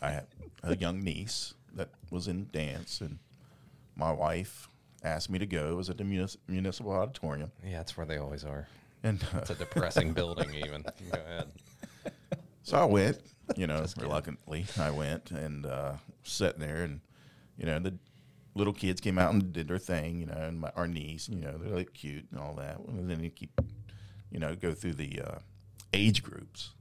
I 0.01 0.09
had 0.11 0.27
a 0.63 0.75
young 0.75 1.01
niece 1.03 1.53
that 1.75 1.89
was 2.11 2.27
in 2.27 2.49
dance, 2.51 2.99
and 3.01 3.19
my 3.95 4.11
wife 4.11 4.67
asked 5.03 5.29
me 5.29 5.39
to 5.39 5.45
go. 5.45 5.69
It 5.71 5.75
was 5.75 5.89
at 5.89 5.97
the 5.97 6.03
munis- 6.03 6.37
municipal 6.47 6.91
auditorium, 6.91 7.51
yeah, 7.65 7.77
that's 7.77 7.95
where 7.95 8.05
they 8.05 8.17
always 8.17 8.43
are. 8.43 8.67
and 9.03 9.23
uh, 9.33 9.37
It's 9.39 9.49
a 9.51 9.55
depressing 9.55 10.11
building, 10.13 10.53
even. 10.55 10.81
Go 10.83 10.91
ahead. 11.25 11.47
So 12.63 12.77
I 12.77 12.85
went, 12.85 13.19
you 13.55 13.67
know, 13.67 13.85
reluctantly. 13.99 14.65
I 14.77 14.91
went 14.91 15.31
and 15.31 15.65
uh, 15.65 15.93
sitting 16.23 16.59
there, 16.59 16.83
and 16.83 17.01
you 17.57 17.65
know, 17.65 17.79
the 17.79 17.97
little 18.55 18.73
kids 18.73 19.01
came 19.01 19.17
out 19.17 19.33
and 19.33 19.53
did 19.53 19.67
their 19.67 19.77
thing, 19.77 20.19
you 20.19 20.25
know, 20.25 20.33
and 20.33 20.59
my, 20.59 20.71
our 20.75 20.87
niece, 20.87 21.29
you 21.29 21.39
know, 21.39 21.57
they're 21.57 21.75
like 21.75 21.93
cute 21.93 22.25
and 22.31 22.39
all 22.39 22.53
that. 22.55 22.79
And 22.79 23.09
then 23.09 23.23
you 23.23 23.29
keep, 23.29 23.59
you 24.31 24.39
know, 24.39 24.55
go 24.55 24.73
through 24.73 24.93
the 24.93 25.21
uh, 25.21 25.39
age 25.93 26.23
groups, 26.23 26.71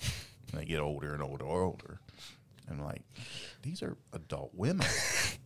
and 0.00 0.60
they 0.60 0.64
get 0.64 0.80
older 0.80 1.12
and 1.12 1.22
older 1.22 1.44
and 1.44 1.64
older. 1.64 2.00
And 2.68 2.80
I'm 2.80 2.86
like, 2.86 3.02
these 3.62 3.82
are 3.82 3.96
adult 4.12 4.50
women 4.54 4.86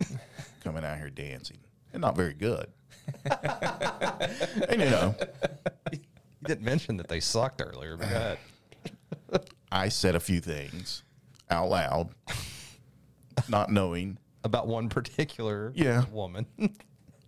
coming 0.64 0.84
out 0.84 0.98
here 0.98 1.10
dancing, 1.10 1.58
and 1.92 2.00
not 2.00 2.16
very 2.16 2.34
good. 2.34 2.66
and 3.24 4.80
you 4.80 4.90
know, 4.90 5.14
You 5.92 6.00
didn't 6.44 6.64
mention 6.64 6.96
that 6.98 7.08
they 7.08 7.20
sucked 7.20 7.62
earlier, 7.64 7.96
but 7.96 8.10
go 8.10 8.16
ahead. 8.16 8.38
I 9.70 9.88
said 9.88 10.14
a 10.14 10.20
few 10.20 10.40
things 10.40 11.02
out 11.50 11.68
loud, 11.68 12.10
not 13.48 13.70
knowing 13.70 14.18
About 14.44 14.66
one 14.66 14.88
particular 14.88 15.72
Yeah. 15.74 16.04
woman. 16.12 16.46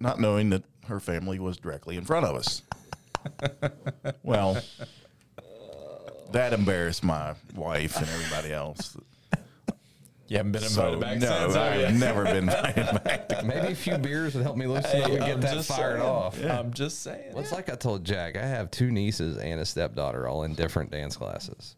not 0.01 0.21
knowing 0.21 0.51
that 0.51 0.63
her 0.87 1.01
family 1.01 1.39
was 1.39 1.57
directly 1.57 1.97
in 1.97 2.05
front 2.05 2.25
of 2.27 2.37
us. 2.37 2.63
well, 4.23 4.61
that 6.33 6.53
embarrassed 6.53 7.03
my 7.03 7.35
wife 7.55 7.97
and 7.97 8.09
everybody 8.09 8.53
else. 8.53 8.97
You 10.29 10.37
haven't 10.37 10.53
been 10.53 10.63
invited 10.63 10.95
So 10.95 11.01
back 11.01 11.19
no, 11.19 11.27
since. 11.27 11.55
have 11.55 11.57
I've 11.57 11.93
you? 11.93 11.99
never 11.99 12.25
been 12.25 12.37
invited 12.49 13.03
back. 13.03 13.45
Maybe 13.45 13.69
a 13.69 13.75
few 13.75 13.97
beers 13.97 14.35
would 14.35 14.43
help 14.43 14.59
me 14.59 14.67
loosen 14.67 15.01
up 15.03 15.09
and 15.11 15.19
get 15.21 15.31
I'm 15.35 15.41
that 15.41 15.65
fired 15.65 15.99
saying. 16.01 16.11
off. 16.11 16.45
I'm 16.45 16.73
just 16.75 17.03
saying. 17.03 17.33
Well, 17.33 17.43
it's 17.43 17.51
like 17.53 17.71
I 17.73 17.77
told 17.77 18.05
Jack, 18.05 18.37
I 18.37 18.45
have 18.47 18.71
two 18.71 18.91
nieces 18.91 19.39
and 19.39 19.59
a 19.59 19.65
stepdaughter 19.65 20.29
all 20.29 20.43
in 20.45 20.55
different 20.55 20.91
dance 20.91 21.17
classes. 21.17 21.77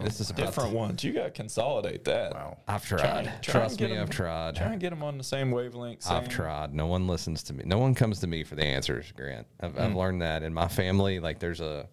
This 0.00 0.20
is 0.20 0.30
about 0.30 0.46
different 0.46 0.72
ones. 0.72 1.04
You 1.04 1.12
got 1.12 1.24
to 1.24 1.30
consolidate 1.30 2.04
that. 2.04 2.32
Wow. 2.32 2.58
I've 2.66 2.84
Try 2.86 2.98
tried. 2.98 3.26
and- 3.26 3.42
try 3.42 3.52
Trust 3.60 3.80
me, 3.80 3.86
me, 3.88 3.92
'em- 3.96 4.02
I've 4.02 4.10
tried. 4.10 4.56
Try 4.56 4.66
and 4.72 4.80
get 4.80 4.90
them 4.90 5.02
on 5.02 5.18
the 5.18 5.24
same 5.24 5.50
wavelength. 5.50 6.10
I've 6.10 6.28
tried. 6.28 6.72
No 6.74 6.86
one 6.86 7.06
listens 7.06 7.42
to 7.44 7.52
me. 7.52 7.64
No 7.66 7.78
one 7.78 7.94
comes 7.94 8.20
to 8.20 8.26
me 8.26 8.44
for 8.44 8.54
the 8.54 8.64
answers, 8.64 9.12
Grant. 9.12 9.46
I've, 9.60 9.72
Hmm. 9.74 9.80
I've 9.80 9.94
learned 9.94 10.22
that 10.22 10.42
in 10.42 10.54
my 10.54 10.68
family. 10.68 11.20
Like 11.20 11.38
there's 11.38 11.60
a 11.60 11.88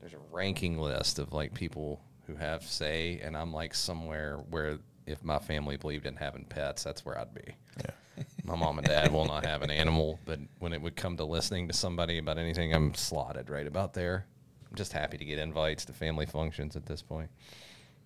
there's 0.00 0.14
a 0.14 0.18
ranking 0.32 0.78
list 0.78 1.18
of 1.18 1.32
like 1.32 1.52
people 1.54 2.00
who 2.26 2.34
have 2.36 2.62
say, 2.62 3.20
and 3.22 3.36
I'm 3.36 3.52
like 3.52 3.74
somewhere 3.74 4.38
where 4.50 4.78
if 5.06 5.22
my 5.24 5.38
family 5.38 5.76
believed 5.76 6.06
in 6.06 6.16
having 6.16 6.44
pets, 6.44 6.82
that's 6.84 7.04
where 7.04 7.18
I'd 7.18 7.34
be. 7.34 7.54
Yeah. 7.84 8.24
My 8.44 8.54
mom 8.54 8.78
and 8.78 8.86
dad 8.86 9.12
will 9.12 9.24
not 9.24 9.44
have 9.46 9.62
an 9.62 9.70
animal, 9.70 10.18
but 10.24 10.38
when 10.58 10.72
it 10.72 10.80
would 10.80 10.94
come 10.94 11.16
to 11.16 11.24
listening 11.24 11.66
to 11.68 11.74
somebody 11.74 12.18
about 12.18 12.38
anything, 12.38 12.72
I'm 12.74 12.94
slotted 12.94 13.48
right 13.50 13.66
about 13.66 13.92
there. 13.94 14.26
I'm 14.70 14.76
just 14.76 14.92
happy 14.92 15.18
to 15.18 15.24
get 15.24 15.38
invites 15.38 15.84
to 15.86 15.92
family 15.92 16.26
functions 16.26 16.76
at 16.76 16.86
this 16.86 17.02
point. 17.02 17.30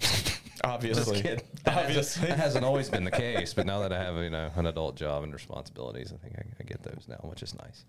Obviously. 0.64 1.20
That 1.20 1.28
hasn't, 1.28 1.44
Obviously. 1.66 2.28
that 2.28 2.38
hasn't 2.38 2.64
always 2.64 2.88
been 2.88 3.04
the 3.04 3.10
case, 3.10 3.52
but 3.54 3.66
now 3.66 3.80
that 3.80 3.92
I 3.92 4.02
have 4.02 4.16
you 4.16 4.30
know 4.30 4.50
an 4.56 4.66
adult 4.66 4.96
job 4.96 5.22
and 5.22 5.32
responsibilities, 5.32 6.12
I 6.12 6.16
think 6.16 6.36
I, 6.38 6.44
I 6.60 6.62
get 6.64 6.82
those 6.82 7.04
now, 7.08 7.16
which 7.22 7.42
is 7.42 7.54
nice. 7.58 7.84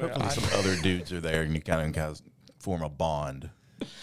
Hopefully, 0.00 0.28
some 0.30 0.44
other 0.58 0.76
dudes 0.76 1.12
are 1.12 1.20
there 1.20 1.42
and 1.42 1.52
you 1.54 1.60
kind 1.60 1.88
of, 1.88 1.92
kind 1.94 2.10
of 2.12 2.22
form 2.60 2.82
a 2.82 2.88
bond. 2.88 3.50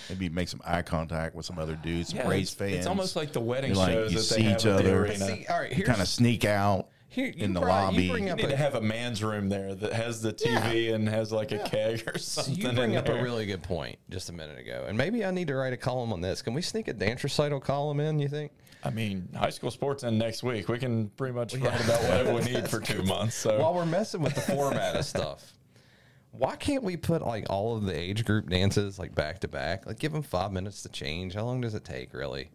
Maybe 0.10 0.28
make 0.28 0.50
some 0.50 0.60
eye 0.66 0.82
contact 0.82 1.36
with 1.36 1.46
some 1.46 1.60
other 1.60 1.76
dudes, 1.76 2.10
some 2.10 2.18
Yeah, 2.20 2.26
Braves 2.26 2.50
it's, 2.50 2.60
fans. 2.60 2.74
it's 2.74 2.88
almost 2.88 3.16
like 3.16 3.32
the 3.32 3.40
wedding 3.40 3.70
You're 3.72 3.78
like, 3.78 3.92
shows 3.94 4.12
you 4.12 4.18
that 4.18 4.24
see 4.24 4.36
they 4.36 4.42
have 4.50 4.60
each 4.60 4.66
at 4.66 4.78
the 4.78 4.90
other. 4.90 5.02
arena. 5.04 5.18
See, 5.28 5.46
all 5.50 5.60
right, 5.60 5.72
here's 5.72 5.88
kind 5.88 6.02
of 6.02 6.08
sneak 6.08 6.44
out 6.46 6.88
Here, 7.10 7.28
you 7.28 7.46
in 7.46 7.54
the 7.54 7.62
brought- 7.62 7.94
you 7.94 8.00
lobby. 8.02 8.10
bring 8.12 8.28
You 8.28 8.34
up 8.34 8.38
need 8.38 8.46
a- 8.48 8.50
to 8.50 8.58
have 8.58 8.76
a 8.76 8.82
man's 8.82 9.24
room 9.24 9.48
there 9.50 9.74
that 9.74 9.94
has 9.94 10.22
the 10.22 10.34
TV 10.34 10.94
and 10.94 11.08
has 11.08 11.32
like 11.32 11.52
a 11.52 11.60
keg 11.60 12.04
or 12.08 12.18
So 12.18 12.42
something. 12.42 12.56
you 12.56 12.72
bring 12.74 12.92
in 12.92 12.98
up 12.98 13.06
there. 13.06 13.18
a 13.20 13.24
really 13.24 13.46
good 13.46 13.64
point 13.64 13.98
just 14.10 14.30
a 14.30 14.34
minute 14.34 14.60
ago, 14.60 14.86
and 14.88 14.98
maybe 14.98 15.24
I 15.24 15.32
need 15.32 15.48
to 15.48 15.56
write 15.56 15.74
a 15.74 15.78
column 15.78 16.12
on 16.12 16.22
this. 16.22 16.42
Can 16.42 16.54
we 16.54 16.62
sneak 16.62 16.88
a 16.90 16.94
dance 16.94 17.24
recital 17.24 17.60
column 17.60 18.00
in? 18.02 18.20
You 18.20 18.28
think? 18.28 18.52
I 18.84 18.90
mean, 18.90 19.30
high 19.36 19.50
school 19.50 19.72
sports 19.72 20.04
end 20.04 20.20
next 20.20 20.44
week. 20.44 20.68
We 20.70 20.78
can 20.80 21.10
pretty 21.10 21.34
much 21.34 21.56
write 21.56 21.84
about 21.84 22.02
whatever 22.04 22.34
we 22.36 22.42
need 22.42 22.70
for 22.70 22.80
two 22.82 23.02
months. 23.04 23.36
So 23.36 23.60
While 23.60 23.74
we're 23.74 23.86
messing 23.86 24.22
with 24.22 24.36
the 24.36 24.42
format 24.42 24.96
of 24.96 25.04
stuff, 25.06 25.54
why 26.32 26.56
can't 26.58 26.84
we 26.84 26.98
put 26.98 27.22
like 27.26 27.46
all 27.50 27.76
of 27.76 27.86
the 27.86 27.98
age 27.98 28.26
group 28.26 28.50
dances 28.50 29.00
like 29.00 29.16
back 29.16 29.40
to 29.40 29.48
back? 29.48 29.86
Like 29.88 29.98
give 29.98 30.12
them 30.12 30.22
five 30.22 30.52
minutes 30.52 30.84
to 30.84 30.90
change. 30.90 31.34
How 31.36 31.46
long 31.46 31.62
does 31.62 31.74
it 31.74 31.86
take, 31.86 32.14
really? 32.14 32.50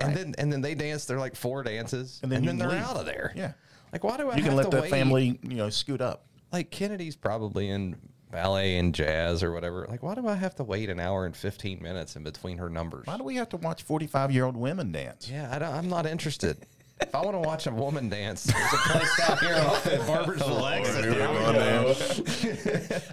And 0.00 0.16
then 0.16 0.34
and 0.38 0.50
then 0.52 0.62
they 0.62 0.74
dance. 0.74 1.04
They're 1.04 1.18
like 1.20 1.36
four 1.36 1.62
dances, 1.62 2.20
and 2.22 2.32
And 2.32 2.48
then, 2.48 2.56
then 2.58 2.68
they're 2.68 2.78
leave. 2.78 2.86
out 2.88 2.96
of 2.96 3.04
there. 3.06 3.32
Yeah. 3.36 3.52
Like 3.92 4.04
why 4.04 4.16
do 4.16 4.30
I 4.30 4.36
You 4.36 4.42
have 4.42 4.44
can 4.50 4.56
let 4.56 4.64
to 4.64 4.76
the 4.76 4.82
wait? 4.82 4.90
family, 4.90 5.38
you 5.42 5.56
know, 5.56 5.68
scoot 5.70 6.00
up. 6.00 6.26
Like 6.52 6.70
Kennedy's 6.70 7.16
probably 7.16 7.68
in 7.68 7.96
ballet 8.30 8.78
and 8.78 8.94
jazz 8.94 9.42
or 9.42 9.52
whatever. 9.52 9.86
Like 9.90 10.02
why 10.02 10.14
do 10.14 10.26
I 10.26 10.34
have 10.34 10.54
to 10.56 10.64
wait 10.64 10.88
an 10.88 10.98
hour 10.98 11.26
and 11.26 11.36
fifteen 11.36 11.82
minutes 11.82 12.16
in 12.16 12.22
between 12.24 12.58
her 12.58 12.70
numbers? 12.70 13.06
Why 13.06 13.18
do 13.18 13.24
we 13.24 13.36
have 13.36 13.50
to 13.50 13.58
watch 13.58 13.82
45 13.82 14.32
year 14.32 14.44
old 14.46 14.56
women 14.56 14.90
dance? 14.92 15.28
Yeah, 15.30 15.50
I 15.54 15.58
don't, 15.58 15.74
I'm 15.74 15.88
not 15.88 16.06
interested. 16.06 16.64
If 17.02 17.14
I 17.14 17.20
want 17.20 17.34
to 17.34 17.40
watch 17.40 17.66
a 17.66 17.72
woman 17.72 18.08
dance, 18.08 18.44
there's 18.44 18.72
a 18.72 18.76
place 18.76 19.16
down 19.18 19.36
here 19.38 19.56
off 19.56 19.86
oh, 19.86 19.90
at 19.90 20.00
Barboursville 20.02 20.72
exit. 20.72 21.04
We 21.04 21.14
go. 21.14 21.94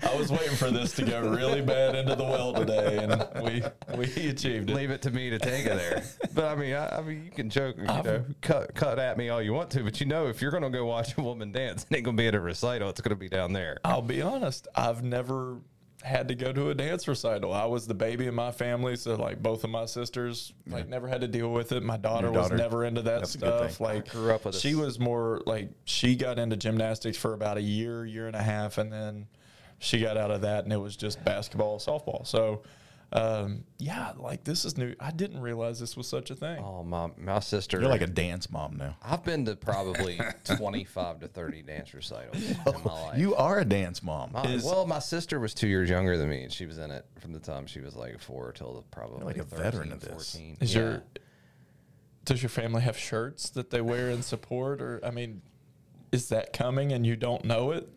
I 0.10 0.16
was 0.16 0.32
waiting 0.32 0.56
for 0.56 0.70
this 0.70 0.94
to 0.94 1.04
go 1.04 1.22
really 1.22 1.62
bad 1.62 1.96
into 1.96 2.16
the 2.16 2.24
well 2.24 2.54
today, 2.54 2.98
and 2.98 3.28
we 3.44 3.64
we 3.98 4.06
achieved 4.30 4.70
it. 4.70 4.76
Leave 4.76 4.92
it 4.92 5.02
to 5.02 5.12
me 5.12 5.32
to 5.32 5.40
take 5.40 5.66
it 5.66 5.76
there. 5.76 6.04
But 6.34 6.46
I 6.46 6.56
mean, 6.56 6.76
I, 6.76 6.98
I 6.98 7.02
mean, 7.02 7.26
you 7.26 7.32
can 7.32 7.50
joke, 7.50 7.78
you 7.78 7.86
know, 7.86 8.24
cut 8.42 8.76
cut 8.76 9.00
at 9.00 9.18
me 9.18 9.30
all 9.30 9.42
you 9.42 9.54
want 9.54 9.72
to, 9.72 9.84
but 9.84 10.00
you 10.00 10.06
know, 10.06 10.28
if 10.28 10.42
you're 10.42 10.52
gonna 10.52 10.70
go 10.70 10.86
watch 10.86 11.18
a 11.18 11.22
woman 11.22 11.52
dance, 11.52 11.86
it 11.90 11.96
ain't 11.96 12.06
gonna 12.06 12.16
be 12.16 12.28
at 12.28 12.36
a 12.36 12.40
recital. 12.40 12.90
It's 12.90 13.02
gonna 13.02 13.16
be 13.16 13.30
down 13.30 13.54
there. 13.54 13.80
I'll 13.84 14.02
be 14.02 14.22
honest. 14.22 14.68
I've 14.76 15.04
never 15.04 15.58
had 16.04 16.30
to 16.30 16.36
go 16.36 16.54
to 16.54 16.70
a 16.70 16.74
dance 16.76 17.08
recital. 17.08 17.52
I 17.54 17.66
was 17.66 17.86
the 17.86 17.94
baby 17.94 18.28
in 18.28 18.34
my 18.36 18.52
family, 18.52 18.96
so 18.96 19.16
like 19.16 19.44
both 19.44 19.64
of 19.66 19.70
my 19.70 19.86
sisters 19.86 20.54
like 20.68 20.88
never 20.88 21.08
had 21.08 21.22
to 21.22 21.28
deal 21.28 21.52
with 21.52 21.72
it. 21.74 21.84
My 21.84 21.98
daughter, 21.98 22.28
daughter- 22.32 22.54
was 22.56 22.60
never 22.60 22.86
into 22.86 23.02
that 23.02 23.20
that's 23.20 23.36
a 23.36 23.38
good 23.40 23.48
stuff. 23.48 23.76
thing. 23.78 23.86
Like 23.88 24.10
grew 24.12 24.34
up 24.34 24.46
with 24.46 24.56
a 24.56 24.60
she 24.60 24.70
s- 24.72 24.76
was 24.76 25.00
more 25.00 25.42
like 25.46 25.70
she 25.84 26.16
got 26.16 26.40
into 26.40 26.56
gymnastics 26.56 27.18
for 27.18 27.34
about 27.34 27.58
a 27.58 27.62
year, 27.62 28.06
year 28.06 28.28
and 28.28 28.36
a 28.36 28.42
half, 28.42 28.78
and 28.78 28.92
then 28.94 29.28
she 29.80 30.00
got 30.00 30.16
out 30.18 30.32
of 30.32 30.42
that, 30.42 30.64
and 30.64 30.72
it 30.72 30.78
was 30.78 30.96
just 30.96 31.24
basketball, 31.26 31.80
softball. 31.80 32.26
So. 32.26 32.62
Um, 33.12 33.64
yeah, 33.80 34.12
like 34.18 34.44
this 34.44 34.66
is 34.66 34.78
new. 34.78 34.94
I 35.00 35.10
didn't 35.12 35.42
realize 35.42 35.80
this 35.80 35.98
was 35.98 36.08
such 36.08 36.30
a 36.30 36.36
thing. 36.36 36.60
Oh, 36.64 36.84
my 36.84 37.10
my 37.18 37.40
sister. 37.40 37.80
You're 37.80 37.90
like 37.90 38.02
a 38.02 38.08
dance 38.08 38.52
mom 38.52 38.78
now. 38.78 38.98
I've 39.04 39.24
been 39.24 39.46
to 39.46 39.56
probably 39.56 40.20
25 40.44 41.22
to 41.22 41.28
30 41.28 41.62
dance 41.64 41.94
recitals 41.94 42.36
in 42.52 42.58
my 42.86 43.02
life. 43.02 43.18
You 43.18 43.36
are 43.36 43.60
a 43.60 43.66
dance 43.66 44.04
mom. 44.04 44.34
My- 44.34 44.44
Is- 44.44 44.64
well, 44.64 44.86
my 44.86 45.00
sister 45.00 45.40
was 45.40 45.56
two 45.56 45.68
years 45.68 45.90
younger 45.90 46.18
than 46.18 46.30
me, 46.30 46.44
and 46.44 46.54
she 46.54 46.68
was 46.68 46.78
in 46.78 46.92
it 46.92 47.06
from 47.20 47.32
the 47.32 47.40
time 47.40 47.66
she 47.66 47.80
was 47.80 47.96
like 47.96 48.20
four 48.20 48.52
till 48.52 48.76
the, 48.76 48.82
probably 48.96 49.26
like 49.26 49.38
a 49.38 49.44
13, 49.44 49.64
veteran 49.64 49.92
of 49.92 50.02
this. 50.02 50.32
14. 50.36 50.58
Is 50.62 50.76
Yeah. 50.76 50.82
your 50.82 51.04
does 52.26 52.44
your 52.44 52.50
family 52.50 52.82
have 52.84 52.98
shirts 52.98 53.50
that 53.52 53.72
they 53.72 53.82
wear 53.82 54.12
in 54.12 54.22
support, 54.22 54.82
or 54.84 55.00
I 55.04 55.10
mean, 55.10 55.42
is 56.12 56.30
that 56.30 56.54
coming 56.54 56.92
and 56.92 57.08
you 57.08 57.16
don't 57.16 57.44
know 57.44 57.72
it? 57.72 57.90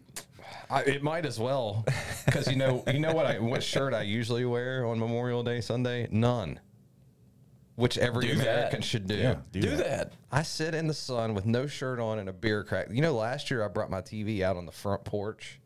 I, 0.71 0.83
it 0.83 1.03
might 1.03 1.27
as 1.27 1.39
well, 1.39 1.85
because 2.25 2.49
you 2.49 2.57
know, 2.57 2.83
you 2.93 2.99
know 3.01 3.13
what 3.15 3.27
I 3.27 3.39
what 3.39 3.63
shirt 3.63 3.95
I 3.95 4.03
usually 4.03 4.45
wear 4.45 4.87
on 4.87 4.99
Memorial 4.99 5.43
Day 5.43 5.61
Sunday? 5.61 6.09
None. 6.11 6.61
Which 7.77 7.97
every 7.99 8.27
Do 8.29 8.35
that. 8.37 8.43
American 8.43 8.83
should 8.83 9.07
do. 9.07 9.15
Yeah, 9.17 9.37
Do, 9.51 9.77
that. 9.77 10.13
I 10.31 10.43
sit 10.43 10.75
in 10.75 10.87
the 10.89 10.95
sun 10.95 11.33
with 11.35 11.47
no 11.47 11.67
shirt 11.67 11.99
on 12.01 12.19
and 12.19 12.29
a 12.29 12.33
beer 12.33 12.65
crack. 12.65 12.89
You 12.91 13.01
know, 13.01 13.15
last 13.15 13.51
year 13.51 13.65
I 13.65 13.69
brought 13.69 13.91
my 13.91 14.03
TV 14.03 14.43
out 14.43 14.57
on 14.57 14.67
the 14.67 14.73
front 14.73 15.05
porch, 15.05 15.59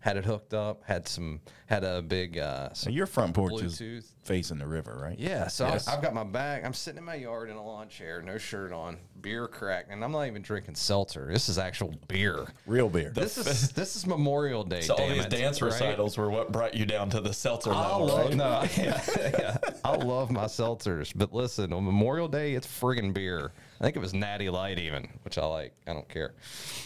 had 0.00 0.16
it 0.16 0.24
hooked 0.24 0.54
up, 0.54 0.82
had 0.84 1.06
some, 1.06 1.40
had 1.66 1.84
a 1.84 2.02
big, 2.02 2.36
uh, 2.36 2.70
So 2.72 2.84
some 2.86 2.92
your 2.92 3.06
front 3.06 3.34
porch 3.34 3.52
Bluetooth. 3.54 3.98
is 3.98 4.12
facing 4.22 4.58
the 4.58 4.66
river, 4.66 4.98
right? 5.02 5.18
Yeah, 5.18 5.48
so 5.48 5.66
Yes. 5.66 5.88
I, 5.88 5.94
I've 5.94 6.02
got 6.02 6.14
my 6.14 6.24
bag. 6.24 6.64
I'm 6.64 6.74
sitting 6.74 6.98
in 6.98 7.04
my 7.04 7.16
yard 7.16 7.50
in 7.50 7.56
a 7.56 7.64
lawn 7.64 7.88
chair, 7.88 8.22
no 8.22 8.38
shirt 8.38 8.72
on, 8.72 8.98
beer 9.20 9.48
crack, 9.48 9.86
and 9.90 10.04
I'm 10.04 10.12
not 10.12 10.26
even 10.26 10.42
drinking 10.42 10.76
seltzer. 10.76 11.28
This 11.30 11.48
is 11.48 11.58
actual 11.58 11.94
beer. 12.08 12.46
Real 12.66 12.88
beer. 12.88 13.10
This 13.10 13.36
is 13.38 13.70
this 13.72 13.96
is 13.96 14.06
Memorial 14.06 14.64
Day. 14.64 14.80
So 14.92 14.94
all 14.94 15.08
these 15.08 15.24
it, 15.24 15.30
dance 15.30 15.60
right? 15.62 15.72
recitals 15.72 16.16
were 16.18 16.30
what 16.30 16.52
brought 16.52 16.74
you 16.74 16.84
down 16.86 17.10
to 17.10 17.20
the 17.20 17.32
seltzer 17.32 17.72
I 17.72 17.92
level, 17.92 18.06
love 18.06 18.26
right? 18.26 18.36
no, 18.36 18.64
yeah, 18.76 19.02
yeah. 19.16 19.56
I 19.84 19.96
love 19.96 20.30
my 20.30 20.44
seltzers, 20.44 21.12
but 21.14 21.32
listen, 21.32 21.72
on 21.72 21.84
Memorial 21.84 22.28
Day, 22.28 22.54
it's 22.54 22.66
friggin' 22.66 23.12
beer. 23.14 23.52
I 23.80 23.84
think 23.84 23.96
it 23.96 24.00
was 24.00 24.14
Natty 24.14 24.48
Light 24.50 24.78
even, 24.78 25.08
which 25.24 25.38
I 25.38 25.46
like. 25.46 25.72
I 25.88 25.92
don't 25.92 26.08
care. 26.08 26.34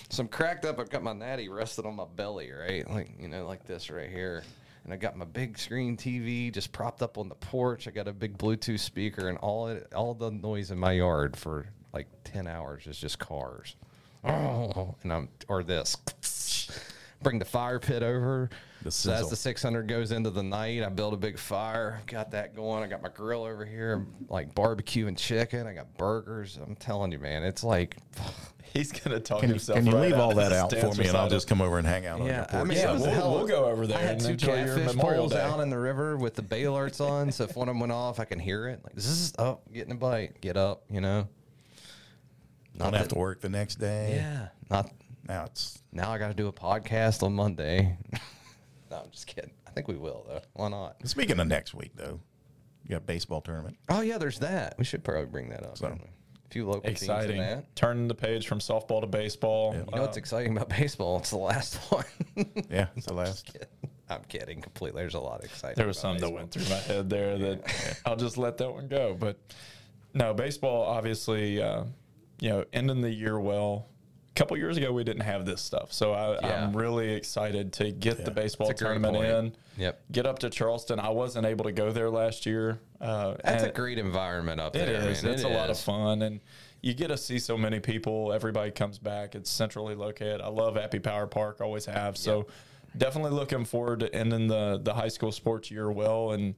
So 0.09 0.23
I'm 0.23 0.29
cracked 0.29 0.65
up. 0.65 0.79
I've 0.79 0.89
got 0.91 1.03
my 1.03 1.13
Natty 1.13 1.49
rested 1.49 1.85
on 1.85 1.97
my 1.97 2.07
belly, 2.17 2.51
right, 2.53 2.89
like 2.91 3.11
you 3.21 3.29
know, 3.29 3.47
like 3.47 3.67
this 3.67 3.91
right 3.91 4.09
here. 4.09 4.43
And 4.87 4.95
I 4.95 4.99
got 4.99 5.17
my 5.17 5.25
big 5.25 5.59
screen 5.59 5.97
TV 5.97 6.53
just 6.53 6.71
propped 6.71 7.03
up 7.03 7.19
on 7.19 7.29
the 7.29 7.35
porch. 7.35 7.89
I 7.89 7.91
got 7.91 8.07
a 8.07 8.13
big 8.13 8.39
Bluetooth 8.39 8.79
speaker, 8.79 9.29
and 9.29 9.37
all 9.39 9.67
it, 9.67 9.93
all 9.93 10.15
the 10.15 10.31
noise 10.31 10.71
in 10.71 10.79
my 10.79 10.93
yard 10.93 11.37
for 11.37 11.67
like 11.93 12.07
ten 12.23 12.47
hours 12.47 12.87
is 12.87 12.97
just 12.97 13.19
cars. 13.19 13.75
Oh, 14.23 14.95
and 15.03 15.13
I'm 15.13 15.29
or 15.49 15.65
this. 15.65 15.97
Bring 17.21 17.41
the 17.41 17.45
fire 17.45 17.81
pit 17.81 18.05
over. 18.05 18.49
The 18.87 18.93
so 18.93 19.13
as 19.13 19.29
the 19.29 19.35
600 19.35 19.89
goes 19.89 20.13
into 20.13 20.31
the 20.31 20.45
night, 20.45 20.85
I 20.85 20.89
build 20.89 21.13
a 21.13 21.17
big 21.17 21.39
fire. 21.39 22.01
Got 22.07 22.31
that 22.31 22.55
going. 22.55 22.85
I 22.85 22.87
got 22.87 23.03
my 23.03 23.09
grill 23.09 23.43
over 23.43 23.67
here, 23.67 24.07
like 24.29 24.55
barbecue 24.55 25.09
and 25.09 25.19
chicken. 25.19 25.67
I 25.67 25.75
got 25.75 25.93
burgers. 25.99 26.57
I'm 26.65 26.77
telling 26.77 27.11
you, 27.11 27.19
man, 27.19 27.43
it's 27.43 27.65
like, 27.65 27.97
He's 28.73 28.93
gonna 28.93 29.19
talk 29.19 29.41
Can 29.41 29.49
you, 29.49 29.55
himself. 29.55 29.79
can 29.79 29.87
you 29.87 29.93
right 29.93 30.03
leave 30.13 30.21
all 30.21 30.37
that 30.37 30.53
out 30.53 30.71
for 30.71 30.95
me, 30.95 31.09
and 31.09 31.17
I'll 31.17 31.29
just 31.29 31.49
come 31.49 31.61
over 31.61 31.79
and 31.79 31.87
hang 31.87 32.07
out 32.07 32.21
on 32.21 32.29
yeah. 32.29 32.47
your 32.53 32.61
I 32.61 32.65
mean, 32.65 32.79
Yeah, 32.79 32.91
it 32.91 32.93
was 32.93 33.03
a 33.03 33.07
we'll- 33.07 33.15
hell. 33.15 33.35
we'll 33.35 33.47
go 33.49 33.65
over 33.65 33.89
there 33.89 33.99
I 33.99 34.03
had 34.03 34.11
and 34.13 34.21
two 34.21 34.29
enjoy 34.33 34.65
your 34.65 34.77
catfish 34.77 34.95
Memorial 34.95 35.23
poles 35.23 35.33
Day. 35.33 35.41
out 35.41 35.59
in 35.59 35.69
the 35.69 35.79
river 35.79 36.17
with 36.17 36.35
the 36.37 36.43
bay 36.43 36.63
alerts 36.63 37.01
on. 37.01 37.33
So 37.33 37.43
if 37.43 37.57
one 37.57 37.69
of 37.69 37.75
them 37.75 37.81
went 37.81 37.93
off, 37.93 38.21
I 38.21 38.25
can 38.25 38.39
hear 38.39 38.69
it. 38.69 38.81
Like 38.85 38.95
this 38.95 39.07
is 39.09 39.33
oh, 39.41 39.59
getting 39.73 39.91
a 39.93 39.97
bite. 39.97 40.41
Get 40.41 40.57
up, 40.57 40.85
you 40.89 41.01
know. 41.01 41.27
Don't 42.77 42.93
Not 42.93 42.95
have 42.95 43.09
that- 43.09 43.15
to 43.15 43.19
work 43.19 43.41
the 43.41 43.49
next 43.49 43.77
day. 43.77 44.15
Yeah. 44.17 44.49
Not 44.71 44.93
Now 45.27 45.45
it's 45.47 45.83
now. 45.93 46.13
I 46.13 46.19
got 46.19 46.29
to 46.29 46.35
do 46.35 46.47
a 46.47 46.53
podcast 46.53 47.25
on 47.25 47.33
Monday. 47.35 47.97
no, 48.91 48.99
I'm 49.05 49.11
just 49.11 49.27
kidding. 49.27 49.51
I 49.67 49.71
think 49.71 49.89
we 49.89 49.97
will 49.97 50.25
though. 50.29 50.43
Why 50.55 50.69
not? 50.69 50.97
speaking 51.09 51.39
of 51.41 51.47
next 51.47 51.75
week 51.75 51.93
though. 51.95 52.21
You 52.85 52.91
got 52.91 53.07
baseball 53.07 53.41
tournament. 53.41 53.77
Oh 53.89 54.01
yeah, 54.01 54.19
there's 54.19 54.39
that. 54.41 54.77
We 54.79 54.85
should 54.85 55.03
probably 55.03 55.27
bring 55.27 55.49
that 55.51 55.65
up. 55.65 55.79
So- 55.79 55.89
don't 55.89 56.03
we? 56.03 56.09
A 56.09 56.49
few 56.51 56.65
local 56.65 56.83
teams 56.83 57.03
in 57.03 57.11
Exciting. 57.11 57.39
that. 57.39 57.75
Turning 57.75 58.07
the 58.07 58.15
page 58.15 58.47
from 58.47 58.61
softball 58.61 59.01
to 59.01 59.09
baseball. 59.09 59.73
Yeah. 59.75 59.81
You 59.81 59.97
know 59.97 60.03
what's 60.03 60.17
Um, 60.17 60.21
exciting 60.21 60.57
about 60.57 60.69
baseball? 60.69 61.19
It's 61.19 61.31
the 61.31 61.39
last 61.39 61.75
one. 61.91 62.05
Yeah, 62.71 62.87
it's 62.95 63.07
the 63.07 63.15
last. 63.15 63.57
I'm 64.09 64.23
kidding 64.29 64.61
completely. 64.63 65.03
There's 65.03 65.15
a 65.15 65.21
lot 65.21 65.41
of 65.41 65.47
exciting. 65.47 65.75
there 65.77 65.89
was 65.89 65.99
about 65.99 66.13
some 66.13 66.19
that 66.19 66.31
went 66.31 66.53
through 66.53 66.69
my 66.69 66.77
head 66.81 67.11
there 67.11 67.37
that 67.39 68.01
I'll 68.07 68.15
just 68.15 68.39
let 68.39 68.59
that 68.59 68.71
one 68.73 68.87
go. 68.87 69.17
But 69.19 69.41
no, 70.15 70.35
baseball 70.35 70.85
obviously, 70.85 71.61
uh, 71.61 71.83
you 72.41 72.51
know, 72.51 72.65
ending 72.73 73.01
the 73.01 73.11
year 73.11 73.41
well. 73.41 73.89
A 74.37 74.39
couple 74.39 74.55
years 74.59 74.77
ago, 74.77 74.93
we 74.93 75.03
didn't 75.03 75.23
have 75.23 75.47
this 75.47 75.63
stuff, 75.63 75.95
so 75.95 76.13
I, 76.13 76.35
Yeah. 76.35 76.65
I'm 76.67 76.77
really 76.77 77.15
excited 77.15 77.73
to 77.75 77.91
get 77.91 78.23
the 78.23 78.31
baseball 78.31 78.69
It's 78.71 78.79
a 78.83 78.85
great 78.85 78.91
tournament 79.01 79.15
point. 79.17 79.57
in. 79.79 79.83
Yep. 79.83 80.01
Get 80.13 80.27
up 80.27 80.41
to 80.41 80.51
Charleston. 80.51 81.01
I 81.01 81.09
wasn't 81.09 81.47
able 81.47 81.65
to 81.65 81.73
go 81.73 81.91
there 81.91 82.11
last 82.11 82.45
year. 82.45 82.79
Uh, 83.01 83.37
That's 83.43 83.65
a 83.65 83.71
great 83.71 83.97
environment 83.97 84.61
up 84.61 84.77
It 84.77 84.81
there. 84.85 85.09
is. 85.09 85.23
man. 85.23 85.33
It's 85.33 85.43
It 85.43 85.47
a 85.47 85.49
lot 85.49 85.71
of 85.71 85.79
fun, 85.79 86.21
and 86.21 86.41
you 86.83 86.93
get 86.93 87.09
to 87.09 87.17
see 87.17 87.39
so 87.39 87.57
many 87.57 87.81
people. 87.81 88.31
Everybody 88.31 88.73
comes 88.73 88.99
back. 88.99 89.35
It's 89.35 89.49
centrally 89.51 89.95
located. 89.95 90.43
I 90.43 90.49
love 90.49 90.77
Appy 90.77 90.99
Power 90.99 91.27
Park. 91.27 91.63
Always 91.63 91.87
have. 91.87 92.19
So 92.19 92.47
definitely 92.95 93.31
looking 93.31 93.65
forward 93.65 94.01
to 94.01 94.15
ending 94.15 94.49
the 94.49 94.79
the 94.83 94.93
high 94.93 95.09
school 95.09 95.33
sports 95.33 95.71
year 95.71 95.91
well. 95.91 96.33
And 96.33 96.57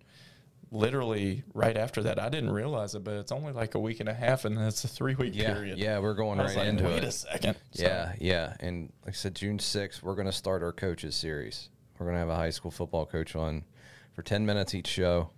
literally 0.70 1.42
right 1.54 1.76
after 1.76 2.02
that, 2.04 2.18
I 2.20 2.28
didn't 2.28 2.50
realize 2.50 2.94
it, 2.94 3.04
but 3.04 3.14
it's 3.14 3.32
only 3.32 3.52
like 3.52 3.74
a 3.74 3.78
week 3.78 4.00
and 4.00 4.08
a 4.08 4.14
half, 4.14 4.44
and 4.44 4.58
it's 4.58 4.84
a 4.84 4.88
three 4.88 5.14
week 5.14 5.34
Yeah, 5.34 5.54
period. 5.54 5.78
yeah, 5.78 5.98
we're 5.98 6.14
going 6.14 6.38
right 6.38 6.54
like, 6.56 6.66
into 6.68 6.84
Wait 6.84 6.98
it. 6.98 7.04
a 7.04 7.10
second. 7.12 7.56
So, 7.72 7.82
Yeah, 7.84 8.12
yeah. 8.20 8.56
And 8.60 8.92
like 9.04 9.14
I 9.14 9.16
said, 9.16 9.34
June 9.34 9.58
6th, 9.58 10.02
we're 10.02 10.14
going 10.14 10.26
to 10.26 10.32
start 10.32 10.62
our 10.62 10.72
coaches 10.72 11.16
series. 11.16 11.68
We're 11.98 12.06
going 12.06 12.14
to 12.14 12.20
have 12.20 12.28
a 12.28 12.36
high 12.36 12.50
school 12.50 12.70
football 12.70 13.06
coach 13.06 13.34
on 13.34 13.64
for 14.12 14.22
10 14.22 14.44
minutes 14.46 14.74
each 14.74 14.86
show. 14.88 15.30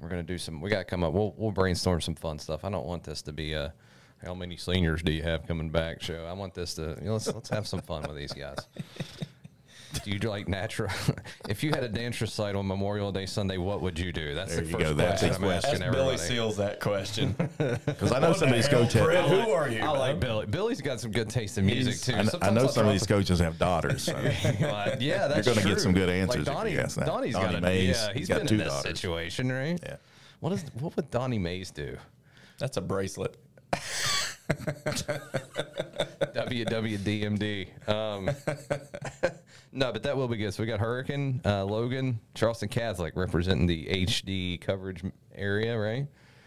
We're 0.00 0.08
going 0.08 0.24
to 0.24 0.32
do 0.32 0.38
some, 0.38 0.60
we 0.60 0.70
got 0.70 0.78
to 0.78 0.84
come 0.84 1.04
up, 1.04 1.12
we'll, 1.12 1.34
we'll 1.36 1.52
brainstorm 1.52 2.00
some 2.00 2.14
fun 2.14 2.38
stuff. 2.38 2.64
I 2.64 2.70
don't 2.70 2.86
want 2.86 3.04
this 3.04 3.22
to 3.22 3.32
be 3.32 3.52
a, 3.52 3.74
how 4.24 4.34
many 4.34 4.56
seniors 4.56 5.02
do 5.02 5.12
you 5.12 5.22
have 5.22 5.46
coming 5.46 5.70
back 5.70 6.02
show? 6.02 6.24
I 6.24 6.32
want 6.32 6.54
this 6.54 6.74
to, 6.74 6.96
you 7.00 7.06
know, 7.06 7.12
let's, 7.14 7.26
let's 7.32 7.50
have 7.50 7.66
some 7.66 7.80
fun 7.82 8.02
with 8.02 8.16
these 8.16 8.32
guys. 8.32 8.56
Do 10.04 10.10
you 10.10 10.18
like 10.20 10.46
natural? 10.48 10.90
if 11.48 11.62
you 11.64 11.70
had 11.70 11.82
a 11.82 11.88
dance 11.88 12.20
recital 12.20 12.60
on 12.60 12.66
Memorial 12.68 13.10
Day 13.12 13.26
Sunday, 13.26 13.56
what 13.56 13.80
would 13.82 13.98
you 13.98 14.12
do? 14.12 14.34
That's 14.34 14.54
There 14.54 14.64
the 14.64 14.70
first 14.70 14.84
go. 14.84 14.94
That's 14.94 15.20
question 15.20 15.28
his 15.28 15.36
I'm 15.36 15.42
question. 15.42 15.70
asking 15.70 15.86
Ask 15.88 15.96
Billy. 15.96 16.16
Seals 16.18 16.56
that 16.58 16.80
question. 16.80 17.34
Because 17.86 18.12
I 18.12 18.18
know 18.20 18.32
some 18.32 18.48
of 18.48 18.54
these 18.54 18.68
coaches. 18.68 19.02
Fred, 19.02 19.24
Have, 19.24 19.44
who 19.44 19.50
are 19.50 19.68
you? 19.68 19.80
I 19.80 19.88
like 19.90 20.12
man? 20.12 20.20
Billy. 20.20 20.46
Billy's 20.46 20.80
got 20.80 21.00
some 21.00 21.10
good 21.10 21.28
taste 21.28 21.58
in 21.58 21.66
music 21.66 21.94
He's- 22.16 22.30
too. 22.32 22.38
I, 22.40 22.48
I 22.48 22.50
know 22.50 22.62
I'll 22.62 22.68
some 22.68 22.86
of 22.86 22.92
these 22.92 23.06
coaches 23.06 23.40
have 23.40 23.58
daughters. 23.58 24.04
So. 24.04 24.12
yeah, 24.20 25.26
that's 25.28 25.46
you're 25.46 25.54
gonna 25.54 25.66
get 25.66 25.80
some 25.80 25.92
good 25.92 26.08
answers 26.08 26.42
if 26.42 26.48
you 26.48 26.54
Donnie, 26.54 26.74
guess 26.74 26.94
that. 26.94 27.06
Donnie's 27.06 27.34
Donnie 27.34 27.46
got 27.52 27.54
a, 27.56 27.60
Mays, 27.60 27.88
yeah, 27.96 28.08
he's 28.12 28.18
he's 28.20 28.28
got 28.28 28.38
been 28.38 28.46
two 28.46 28.54
in 28.54 28.60
this 28.60 28.68
daughters. 28.68 28.82
situation, 29.00 29.50
right? 29.52 29.78
Yeah. 29.82 29.96
What 30.40 30.52
is 30.52 30.64
what 30.78 30.96
would 30.96 31.10
Donnie 31.10 31.38
Mays 31.38 31.70
do? 31.70 31.96
That's 32.58 32.76
a 32.76 32.80
bracelet. 32.80 33.36
WWDMD. 36.34 37.88
Um, 37.88 38.30
no, 39.72 39.92
but 39.92 40.02
that 40.02 40.16
will 40.16 40.28
be 40.28 40.36
good. 40.36 40.52
So 40.54 40.62
we 40.62 40.66
got 40.66 40.80
Hurricane, 40.80 41.40
uh, 41.44 41.64
Logan, 41.64 42.20
Charleston 42.34 42.68
Catholic 42.68 43.14
representing 43.16 43.66
the 43.66 43.86
HD 43.86 44.60
coverage 44.60 45.02
area, 45.34 45.78
right? 45.78 46.06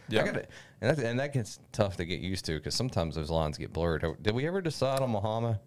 Yeah. 0.09 0.21
I 0.21 0.25
gotta, 0.25 0.45
and, 0.81 0.97
that, 0.97 1.03
and 1.05 1.19
that 1.19 1.33
gets 1.33 1.59
tough 1.71 1.95
to 1.97 2.05
get 2.05 2.19
used 2.19 2.45
to 2.45 2.57
because 2.57 2.75
sometimes 2.75 3.15
those 3.15 3.29
lines 3.29 3.57
get 3.57 3.71
blurred. 3.71 4.05
Did 4.21 4.35
we 4.35 4.45
ever 4.47 4.61
decide 4.61 4.99
on 4.99 5.11
Wahama? 5.13 5.59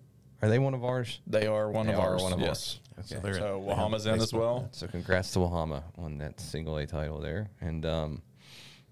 Are 0.42 0.48
they 0.50 0.58
one 0.58 0.74
of 0.74 0.84
ours? 0.84 1.20
They 1.26 1.46
are 1.46 1.70
one 1.70 1.86
They 1.86 1.94
of 1.94 2.00
are 2.00 2.12
ours. 2.12 2.22
one 2.22 2.32
of 2.34 2.40
yes. 2.40 2.78
ours. 2.98 3.06
So 3.08 3.18
they're 3.20 3.32
in- 3.32 3.38
So 3.40 3.64
Wahama's 3.66 4.04
in 4.06 4.14
as 4.14 4.20
baseball. 4.20 4.40
well. 4.40 4.68
So 4.72 4.86
congrats 4.86 5.32
to 5.32 5.38
Wahama 5.40 5.82
on 5.98 6.18
that 6.18 6.38
single 6.40 6.76
A 6.76 6.86
title 6.86 7.18
there. 7.20 7.48
And 7.62 7.86
um, 7.86 8.22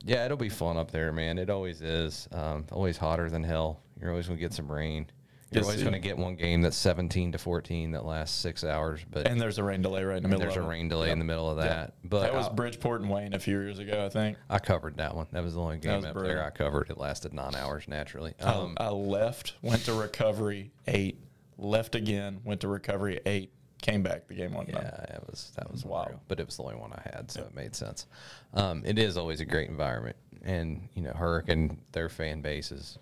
yeah, 0.03 0.25
it'll 0.25 0.37
be 0.39 0.49
fun 0.49 0.77
up 0.79 0.91
there, 0.91 1.12
man. 1.12 1.39
It 1.39 1.51
always 1.51 1.83
is. 1.83 2.27
Um, 2.33 2.65
always 2.73 2.97
hotter 2.97 3.29
than 3.29 3.43
hell. 3.45 3.83
You're 4.01 4.11
always 4.11 4.27
gonna 4.27 4.41
get 4.41 4.55
some 4.55 4.71
rain. 4.73 5.07
You're 5.55 5.65
always 5.65 5.83
gonna 5.83 5.99
get 5.99 6.17
one 6.19 6.37
game 6.37 6.63
that's 6.63 6.77
17 6.77 7.33
to 7.33 7.39
14 7.39 7.93
that 7.93 8.05
lasts 8.05 8.39
six 8.39 8.65
hours, 8.65 9.01
but 9.11 9.27
And 9.27 9.41
there's 9.41 9.59
a 9.59 9.65
rain 9.65 9.83
delay 9.83 10.05
right 10.05 10.17
in 10.17 10.23
the 10.23 10.29
middle 10.29 10.45
there's 10.45 10.57
a 10.57 10.63
rain 10.63 10.89
delay 10.89 11.11
in 11.11 11.19
the 11.19 11.25
middle 11.25 11.49
of 11.51 11.57
that. 11.59 11.95
But 12.05 12.23
That 12.23 12.35
was 12.35 12.47
I, 12.49 12.53
Bridgeport 12.53 13.01
and 13.03 13.11
Wayne 13.11 13.33
a 13.35 13.39
few 13.39 13.59
years 13.61 13.79
ago, 13.79 14.05
I 14.05 14.09
think. 14.09 14.37
I 14.51 14.59
covered 14.59 14.97
that 14.99 15.15
one. 15.15 15.27
That 15.33 15.43
was 15.43 15.55
the 15.55 15.61
only 15.61 15.79
game 15.79 16.05
up 16.05 16.15
there. 16.15 16.45
I 16.45 16.51
covered. 16.51 16.91
It 16.91 16.99
lasted 16.99 17.33
nine 17.33 17.55
hours 17.55 17.89
naturally. 17.89 18.35
I- 18.43 18.53
Um, 18.53 18.75
I 18.79 18.89
left, 18.91 19.55
went 19.63 19.85
to 19.85 19.95
recovery 19.95 20.71
eight, 20.87 21.19
left 21.59 21.95
again, 21.95 22.41
went 22.45 22.61
to 22.63 22.69
recovery 22.69 23.21
eight, 23.27 23.53
came 23.83 24.03
back. 24.03 24.27
The 24.29 24.35
game 24.35 24.55
won. 24.55 24.67
Yeah, 24.69 25.03
it 25.15 25.23
was 25.29 25.53
that 25.57 25.71
was 25.71 25.85
Wow. 25.85 26.07
wild, 26.07 26.21
but 26.29 26.41
it 26.41 26.47
was 26.47 26.57
the 26.57 26.63
only 26.63 26.77
one 26.77 26.93
I 26.93 27.03
had, 27.15 27.31
so 27.31 27.43
it 27.43 27.55
made 27.55 27.77
sense. 27.77 28.07
Um, 28.55 28.83
it 28.85 28.99
is 28.99 29.17
always 29.17 29.41
a 29.41 29.45
great 29.45 29.69
environment, 29.69 30.17
and 30.43 30.89
you 30.95 31.03
know, 31.03 31.13
Hurricane, 31.13 31.79
their 31.93 32.09
fan 32.09 32.41
base 32.41 32.73
is 32.73 32.99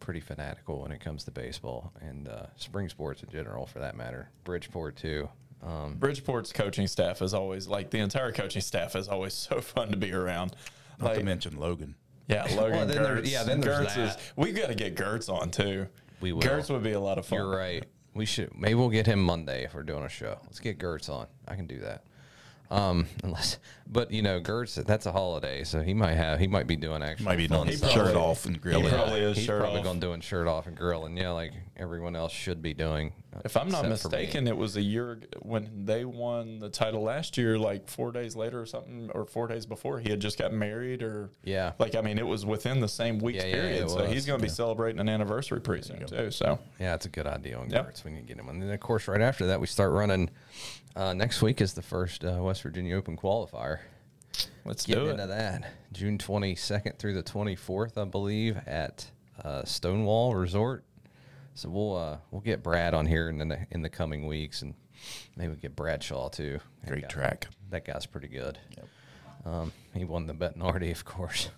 pretty 0.00 0.20
fanatical 0.20 0.82
when 0.82 0.92
it 0.92 1.00
comes 1.00 1.24
to 1.24 1.30
baseball 1.30 1.92
and 2.00 2.28
uh, 2.28 2.46
spring 2.56 2.88
sports 2.88 3.22
in 3.22 3.30
general, 3.30 3.66
for 3.66 3.78
that 3.80 3.96
matter. 3.96 4.28
Bridgeport 4.44 4.96
too. 4.96 5.28
Um, 5.62 5.94
Bridgeport's 5.98 6.52
coaching 6.52 6.86
staff 6.86 7.22
is 7.22 7.32
always 7.34 7.66
like 7.66 7.90
the 7.90 7.98
entire 7.98 8.30
coaching 8.32 8.62
staff 8.62 8.94
is 8.94 9.08
always 9.08 9.34
so 9.34 9.60
fun 9.60 9.90
to 9.90 9.96
be 9.96 10.12
around. 10.12 10.54
Not 10.98 11.08
Like, 11.10 11.18
to 11.18 11.24
mention 11.24 11.56
Logan. 11.58 11.94
yeah, 12.28 12.42
Logan 12.56 12.72
Well, 12.72 12.86
then 12.86 13.02
there- 13.02 13.24
yeah, 13.24 13.42
then 13.42 13.62
Gertz 13.62 13.96
is. 13.98 14.16
We 14.36 14.52
got 14.52 14.68
to 14.68 14.74
get 14.74 14.94
Gertz 14.96 15.32
on 15.32 15.50
too. 15.50 15.86
We 16.20 16.32
will. 16.32 16.42
Gertz 16.42 16.70
would 16.70 16.82
be 16.82 16.92
a 16.92 17.00
lot 17.00 17.18
of 17.18 17.26
fun. 17.26 17.38
You're 17.40 17.50
right. 17.56 17.84
We 18.14 18.24
should 18.24 18.54
maybe 18.58 18.74
we'll 18.74 18.88
get 18.88 19.06
him 19.06 19.20
Monday 19.22 19.64
if 19.64 19.74
we're 19.74 19.82
doing 19.82 20.04
a 20.04 20.08
show. 20.08 20.38
Let's 20.44 20.58
get 20.60 20.78
Gertz 20.78 21.10
on. 21.10 21.26
I 21.46 21.54
can 21.54 21.66
do 21.66 21.80
that. 21.80 22.04
Um, 22.70 23.06
unless, 23.22 23.58
but 23.86 24.10
you 24.10 24.22
know, 24.22 24.40
Gertz, 24.40 24.82
that's 24.84 25.06
a 25.06 25.12
holiday, 25.12 25.62
so 25.64 25.82
he 25.82 25.94
might 25.94 26.14
have 26.14 26.40
he 26.40 26.46
might 26.48 26.66
be 26.66 26.74
doing 26.76 27.02
actually 27.02 27.24
Might 27.26 27.36
be 27.36 27.46
doing 27.48 27.68
He 27.68 27.76
shirt 27.76 28.16
off 28.16 28.44
and 28.44 28.56
he 28.56 28.60
grilling. 28.60 28.88
probably 28.88 29.20
is 29.20 29.36
He's 29.36 29.46
shirt 29.46 29.60
probably 29.60 29.78
off. 29.78 29.84
going 29.84 30.00
doing 30.00 30.20
shirt 30.20 30.48
off 30.48 30.66
and 30.66 30.76
grilling, 30.76 31.16
yeah, 31.16 31.30
like 31.30 31.52
everyone 31.76 32.16
else 32.16 32.32
should 32.32 32.60
be 32.62 32.74
doing. 32.74 33.12
uh, 33.34 33.40
If 33.44 33.56
I'm 33.56 33.68
not 33.68 33.84
except 33.84 34.02
for 34.02 34.08
me. 34.16 34.22
mistaken, 34.22 34.48
it 34.48 34.56
was 34.56 34.76
a 34.76 34.82
year 34.82 35.12
ag- 35.12 35.28
when 35.42 35.84
they 35.84 36.04
won 36.04 36.58
the 36.58 36.68
title 36.68 37.02
last 37.02 37.36
year. 37.38 37.56
Like 37.58 37.88
four 37.88 38.10
days 38.10 38.34
later 38.34 38.60
or 38.60 38.66
something, 38.66 39.10
or 39.14 39.26
four 39.26 39.46
days 39.46 39.64
before, 39.66 40.00
he 40.00 40.10
had 40.10 40.18
just 40.20 40.36
got 40.38 40.52
married, 40.52 41.02
or 41.02 41.30
Yeah. 41.44 41.72
like 41.78 41.94
I 41.94 42.00
mean, 42.00 42.18
it 42.18 42.26
was 42.26 42.44
within 42.44 42.80
the 42.80 42.88
same 42.88 43.18
week's 43.20 43.44
Yeah, 43.44 43.50
yeah, 43.50 43.54
period. 43.54 43.82
it 43.84 43.90
so 43.90 44.02
was. 44.02 44.10
he's 44.12 44.26
going 44.26 44.40
to 44.40 44.42
be 44.42 44.48
celebrating 44.50 45.00
an 45.00 45.08
anniversary 45.08 45.60
pretty 45.60 45.82
soon 45.82 46.04
too. 46.06 46.30
So 46.32 46.58
Yeah, 46.80 46.94
it's 46.94 47.06
a 47.06 47.10
good 47.10 47.26
idea 47.28 47.58
on 47.58 47.70
Yep. 47.70 47.86
Gertz. 47.94 48.04
We 48.04 48.10
can 48.10 48.24
get 48.24 48.38
him 48.38 48.48
on. 48.48 48.54
And 48.56 48.62
then, 48.64 48.70
of 48.70 48.80
course, 48.80 49.06
right 49.06 49.20
after 49.20 49.46
that, 49.46 49.60
we 49.60 49.66
start 49.68 49.92
running. 49.92 50.30
Uh, 50.96 51.12
next 51.12 51.42
week 51.42 51.60
is 51.60 51.74
the 51.74 51.82
first 51.82 52.24
uh, 52.24 52.38
West 52.40 52.62
Virginia 52.62 52.96
Open 52.96 53.16
qualifier. 53.16 53.80
let's 54.64 54.86
get 54.86 54.96
into 54.98 55.22
it. 55.22 55.26
that, 55.26 55.70
June 55.92 56.16
22nd 56.16 56.98
through 56.98 57.12
the 57.14 57.22
24th, 57.22 58.00
I 58.00 58.04
believe, 58.04 58.56
at 58.66 59.06
uh, 59.44 59.62
Stonewall 59.64 60.34
Resort. 60.34 60.84
So 61.54 61.68
we'll 61.70 61.96
uh, 61.96 62.18
we'll 62.30 62.42
get 62.42 62.62
Brad 62.62 62.92
on 62.94 63.06
here 63.06 63.28
in 63.30 63.38
the 63.48 63.58
in 63.70 63.80
the 63.82 63.88
coming 63.88 64.26
weeks, 64.26 64.60
and 64.62 64.74
maybe 65.36 65.48
we'll 65.48 65.56
get 65.60 65.74
Bradshaw 65.76 66.28
too. 66.28 66.60
That 66.82 66.90
Great 66.90 67.02
guy- 67.02 67.08
track. 67.08 67.46
That 67.70 67.84
guy's 67.86 68.04
pretty 68.06 68.28
good. 68.28 68.58
Um, 69.44 69.72
he 69.94 70.04
won 70.04 70.26
the 70.26 70.34
Bettinardi, 70.34 70.90
of 70.90 71.04
course. 71.04 71.48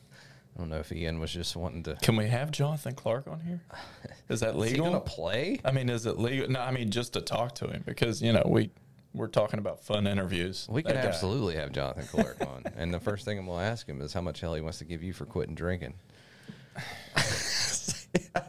I 0.54 0.60
don't 0.60 0.68
know 0.70 0.78
if 0.78 0.92
Ian 0.92 1.18
was 1.20 1.32
just 1.32 1.56
wanting 1.56 1.82
to. 1.84 1.96
Can 1.96 2.16
we 2.16 2.28
have 2.28 2.50
Jonathan 2.52 2.94
Clark 2.94 3.26
on 3.28 3.40
here? 3.40 3.60
Is 4.28 4.40
that 4.40 4.50
Is 4.50 4.64
he 4.64 4.70
legal? 4.70 4.86
gonna 4.86 5.00
play? 5.00 5.58
I 5.64 5.70
mean, 5.72 5.88
is 5.88 6.04
it 6.06 6.18
legal? 6.18 6.48
No, 6.48 6.60
I 6.60 6.70
mean 6.70 6.90
just 6.90 7.12
to 7.14 7.20
talk 7.20 7.54
to 7.56 7.66
him 7.68 7.82
because 7.86 8.20
you 8.22 8.32
know 8.32 8.42
we 8.46 8.70
we're 9.14 9.28
talking 9.28 9.58
about 9.58 9.82
fun 9.82 10.06
interviews. 10.06 10.66
We 10.70 10.82
could 10.82 10.96
absolutely 10.96 11.56
have 11.56 11.72
Jonathan 11.72 12.06
Clark 12.10 12.40
on, 12.46 12.64
and 12.76 12.92
the 12.92 13.00
first 13.00 13.24
thing 13.24 13.38
I'm 13.38 13.46
gonna 13.46 13.64
ask 13.64 13.88
him 13.88 14.00
is 14.00 14.12
how 14.12 14.20
much 14.20 14.40
hell 14.40 14.54
he 14.54 14.60
wants 14.60 14.78
to 14.78 14.84
give 14.84 15.02
you 15.02 15.12
for 15.12 15.26
quitting 15.26 15.54
drinking. 15.54 15.94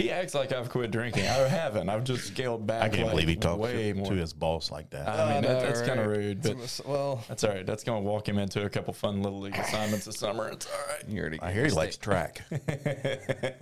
He 0.00 0.10
acts 0.10 0.34
like 0.34 0.52
I've 0.52 0.70
quit 0.70 0.90
drinking. 0.90 1.24
I 1.24 1.48
haven't. 1.48 1.88
I've 1.88 2.04
just 2.04 2.28
scaled 2.28 2.66
back. 2.66 2.82
I 2.82 2.88
can't 2.88 3.02
like, 3.02 3.10
believe 3.12 3.28
he 3.28 3.36
talks 3.36 3.58
way 3.60 3.92
to, 3.92 3.98
more. 3.98 4.06
to 4.06 4.14
his 4.14 4.32
boss 4.32 4.70
like 4.70 4.90
that. 4.90 5.08
I 5.08 5.34
mean, 5.34 5.42
that, 5.42 5.48
know, 5.48 5.60
that's 5.60 5.82
kind 5.82 6.00
of 6.00 6.06
rude, 6.06 6.42
but 6.42 6.80
well, 6.86 7.22
that's 7.28 7.44
all 7.44 7.50
right. 7.50 7.66
That's 7.66 7.84
going 7.84 8.02
to 8.02 8.08
walk 8.08 8.28
him 8.28 8.38
into 8.38 8.64
a 8.64 8.70
couple 8.70 8.92
fun 8.94 9.22
little 9.22 9.40
league 9.40 9.56
assignments 9.56 10.06
this 10.06 10.16
summer. 10.16 10.48
It's 10.48 10.66
all 10.66 10.72
right. 10.88 11.08
you 11.08 11.20
already. 11.20 11.40
I 11.40 11.52
hear 11.52 11.64
he 11.64 11.70
likes 11.70 11.96
track. 11.98 12.42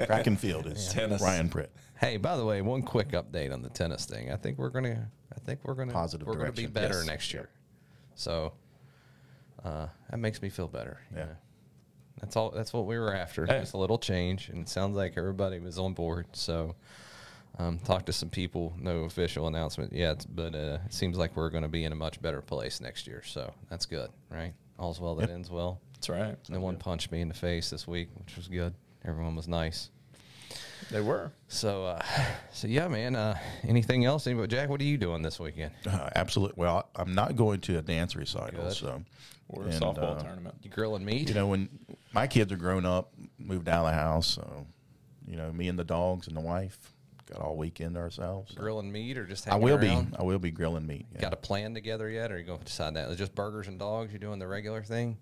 track 0.06 0.26
and 0.26 0.38
field 0.38 0.66
is 0.66 0.88
Tennis. 0.92 1.20
Ryan 1.22 1.48
Pritt. 1.48 1.68
Hey, 2.00 2.16
by 2.16 2.36
the 2.36 2.44
way, 2.44 2.62
one 2.62 2.82
quick 2.82 3.10
update 3.10 3.52
on 3.52 3.62
the 3.62 3.70
tennis 3.70 4.06
thing. 4.06 4.30
I 4.30 4.36
think 4.36 4.58
we're 4.58 4.70
gonna. 4.70 5.08
I 5.34 5.40
think 5.40 5.60
we're 5.64 5.74
gonna. 5.74 5.92
Positive 5.92 6.26
We're 6.26 6.36
gonna 6.36 6.52
be 6.52 6.66
better 6.66 6.98
yes. 6.98 7.06
next 7.06 7.32
year. 7.34 7.48
So, 8.14 8.52
uh, 9.64 9.86
that 10.10 10.18
makes 10.18 10.40
me 10.40 10.48
feel 10.48 10.68
better. 10.68 11.00
you 11.10 11.18
Yeah. 11.18 11.24
know. 11.24 11.36
That's 12.20 12.36
all. 12.36 12.50
That's 12.50 12.72
what 12.72 12.86
we 12.86 12.98
were 12.98 13.14
after. 13.14 13.46
Hey. 13.46 13.60
Just 13.60 13.74
a 13.74 13.78
little 13.78 13.98
change, 13.98 14.48
and 14.48 14.58
it 14.62 14.68
sounds 14.68 14.96
like 14.96 15.14
everybody 15.16 15.58
was 15.58 15.78
on 15.78 15.92
board. 15.94 16.26
So, 16.32 16.74
um, 17.58 17.78
talked 17.80 18.06
to 18.06 18.12
some 18.12 18.28
people. 18.30 18.74
No 18.78 19.04
official 19.04 19.46
announcement 19.46 19.92
yet, 19.92 20.26
but 20.28 20.54
uh, 20.54 20.78
it 20.86 20.92
seems 20.94 21.16
like 21.16 21.36
we're 21.36 21.50
going 21.50 21.62
to 21.62 21.68
be 21.68 21.84
in 21.84 21.92
a 21.92 21.96
much 21.96 22.20
better 22.22 22.40
place 22.42 22.80
next 22.80 23.06
year. 23.06 23.22
So 23.24 23.52
that's 23.70 23.86
good, 23.86 24.10
right? 24.30 24.52
All's 24.78 25.00
well 25.00 25.14
that 25.16 25.28
Yep. 25.28 25.30
ends 25.34 25.50
well. 25.50 25.80
That's 25.94 26.08
right. 26.08 26.36
No 26.48 26.60
one 26.60 26.76
punched 26.76 27.10
me 27.10 27.20
in 27.20 27.28
the 27.28 27.34
face 27.34 27.70
this 27.70 27.86
week, 27.88 28.08
which 28.14 28.36
was 28.36 28.46
good. 28.48 28.74
Everyone 29.04 29.34
was 29.34 29.48
nice. 29.48 29.90
They 30.90 31.00
were. 31.00 31.30
So, 31.48 31.84
uh, 31.86 32.02
so 32.52 32.66
yeah, 32.66 32.88
man. 32.88 33.14
Uh, 33.16 33.38
anything 33.66 34.04
else? 34.04 34.26
Anybody, 34.26 34.48
Jack, 34.56 34.68
what 34.68 34.80
are 34.80 34.84
you 34.84 34.98
doing 34.98 35.22
this 35.22 35.38
weekend? 35.38 35.72
Uh, 35.86 36.08
absolutely. 36.14 36.54
Well, 36.56 36.88
I'm 36.96 37.14
not 37.14 37.36
going 37.36 37.60
to 37.62 37.78
a 37.78 37.82
dance 37.82 38.16
recital, 38.16 38.64
Good. 38.64 38.72
so 38.72 39.02
Or 39.48 39.64
a 39.64 39.66
and, 39.66 39.74
softball 39.74 40.18
uh, 40.18 40.22
tournament. 40.22 40.54
You 40.62 40.70
grilling 40.70 41.04
meat? 41.04 41.28
You 41.28 41.34
know, 41.34 41.46
when 41.48 41.68
my 42.12 42.26
kids 42.26 42.52
are 42.52 42.56
grown 42.56 42.86
up, 42.86 43.12
moved 43.38 43.68
out 43.68 43.84
of 43.86 43.92
the 43.92 43.98
house, 43.98 44.26
so 44.26 44.66
you 45.26 45.36
know, 45.36 45.52
me 45.52 45.68
and 45.68 45.78
the 45.78 45.84
dogs 45.84 46.26
and 46.26 46.36
the 46.36 46.40
wife 46.40 46.78
got 47.30 47.42
all 47.42 47.56
weekend 47.58 47.98
ourselves. 47.98 48.54
so. 48.54 48.60
grilling 48.60 48.90
meat 48.90 49.18
or 49.18 49.26
just 49.26 49.46
I 49.46 49.50
hanging 49.50 49.64
will 49.64 49.76
around? 49.76 50.12
be. 50.12 50.16
I 50.18 50.22
will 50.22 50.38
be 50.38 50.50
grilling 50.50 50.86
meat. 50.86 51.04
yeah. 51.14 51.20
Got 51.20 51.34
a 51.34 51.36
plan 51.36 51.74
together 51.74 52.08
yet, 52.08 52.32
or 52.32 52.36
are 52.36 52.38
you 52.38 52.44
going 52.44 52.60
to 52.60 52.64
decide 52.64 52.94
that? 52.94 53.14
Just 53.18 53.34
burgers 53.34 53.68
and 53.68 53.78
dogs? 53.78 54.10
You 54.12 54.18
doing 54.18 54.38
the 54.38 54.46
regular 54.46 54.82
thing? 54.82 55.18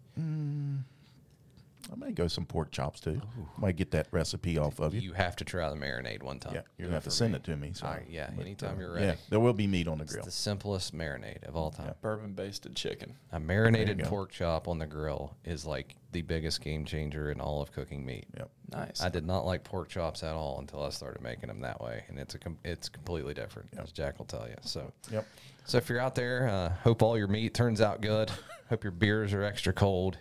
I 1.92 1.94
may 1.96 2.10
go 2.12 2.26
some 2.26 2.46
pork 2.46 2.72
chops 2.72 3.00
too. 3.00 3.20
Might 3.58 3.76
get 3.76 3.92
that 3.92 4.08
recipe 4.10 4.58
off 4.58 4.80
of 4.80 4.92
you. 4.94 5.00
You 5.00 5.12
have 5.12 5.36
to 5.36 5.44
try 5.44 5.68
the 5.70 5.76
marinade 5.76 6.22
one 6.22 6.40
time. 6.40 6.54
yeah, 6.54 6.62
you're 6.76 6.86
gonna 6.88 6.96
have 6.96 7.04
to 7.04 7.10
send 7.10 7.32
me. 7.32 7.36
it 7.36 7.44
to 7.44 7.56
me. 7.56 7.70
So, 7.74 7.86
All 7.86 7.92
right, 7.92 8.06
yeah, 8.10 8.30
but, 8.34 8.42
anytime 8.42 8.76
uh, 8.76 8.80
you're 8.80 8.92
ready. 8.94 9.06
Yeah, 9.06 9.14
there 9.30 9.38
will 9.40 9.52
be 9.52 9.66
meat 9.66 9.86
on 9.86 9.98
the 9.98 10.04
It's 10.04 10.12
grill. 10.14 10.24
the 10.24 10.30
simplest 10.32 10.94
marinade 10.96 11.44
of 11.44 11.54
all 11.56 11.70
time. 11.70 11.94
Bourbon 12.02 12.32
basted 12.32 12.74
chicken. 12.74 13.14
A 13.32 13.38
marinated 13.40 14.02
pork 14.04 14.32
chop 14.32 14.66
on 14.68 14.78
the 14.78 14.86
grill 14.86 15.36
is 15.44 15.64
like 15.64 15.94
the 16.12 16.22
biggest 16.22 16.60
game 16.60 16.84
changer 16.84 17.30
in 17.30 17.40
all 17.40 17.62
of 17.62 17.70
cooking 17.72 18.04
meat. 18.04 18.26
Yep. 18.36 18.50
Nice. 18.72 19.00
I 19.02 19.08
did 19.08 19.24
not 19.24 19.46
like 19.46 19.62
pork 19.62 19.88
chops 19.88 20.22
at 20.24 20.34
all 20.34 20.58
until 20.58 20.82
I 20.82 20.90
started 20.90 21.22
making 21.22 21.48
them 21.48 21.60
that 21.60 21.80
way, 21.80 22.02
and 22.08 22.18
it's 22.18 22.34
a 22.34 22.38
com- 22.38 22.58
it's 22.64 22.88
completely 22.88 23.32
different, 23.34 23.68
as 23.78 23.92
Jack 23.92 24.18
will 24.18 24.26
tell 24.26 24.48
you. 24.48 24.56
So, 24.62 24.92
Yep. 25.12 25.24
so 25.66 25.78
if 25.78 25.88
you're 25.88 26.00
out 26.00 26.16
there, 26.16 26.48
uh, 26.48 26.70
hope 26.82 27.00
all 27.02 27.16
your 27.16 27.28
meat 27.28 27.54
turns 27.54 27.80
out 27.80 28.00
good. 28.00 28.30
hope 28.68 28.82
your 28.82 28.90
beers 28.90 29.32
are 29.32 29.44
extra 29.44 29.72
cold. 29.72 30.18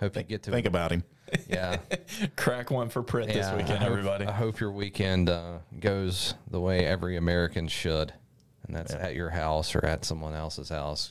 Hope 0.00 0.16
you 0.16 0.22
get 0.24 0.42
to 0.44 0.50
Think 0.50 0.66
about 0.66 0.92
him. 0.92 1.04
yeah. 1.48 1.78
Crack 2.36 2.70
one 2.70 2.88
for 2.88 3.02
this 3.02 3.46
Yeah, 3.46 3.52
I 3.52 3.56
weekend, 3.56 3.78
hope- 3.78 3.88
everybody. 3.90 4.26
I 4.26 4.32
hope 4.32 4.60
your 4.60 4.70
weekend 4.72 5.28
uh, 5.30 5.58
goes 5.80 6.34
the 6.50 6.60
way 6.60 6.84
every 6.86 7.16
American 7.16 7.66
should, 7.68 8.12
and 8.66 8.76
that's 8.76 8.92
Yeah. 8.92 9.00
at 9.00 9.14
your 9.14 9.30
house 9.30 9.74
or 9.74 9.84
at 9.84 10.04
someone 10.04 10.34
else's 10.34 10.68
house. 10.68 11.10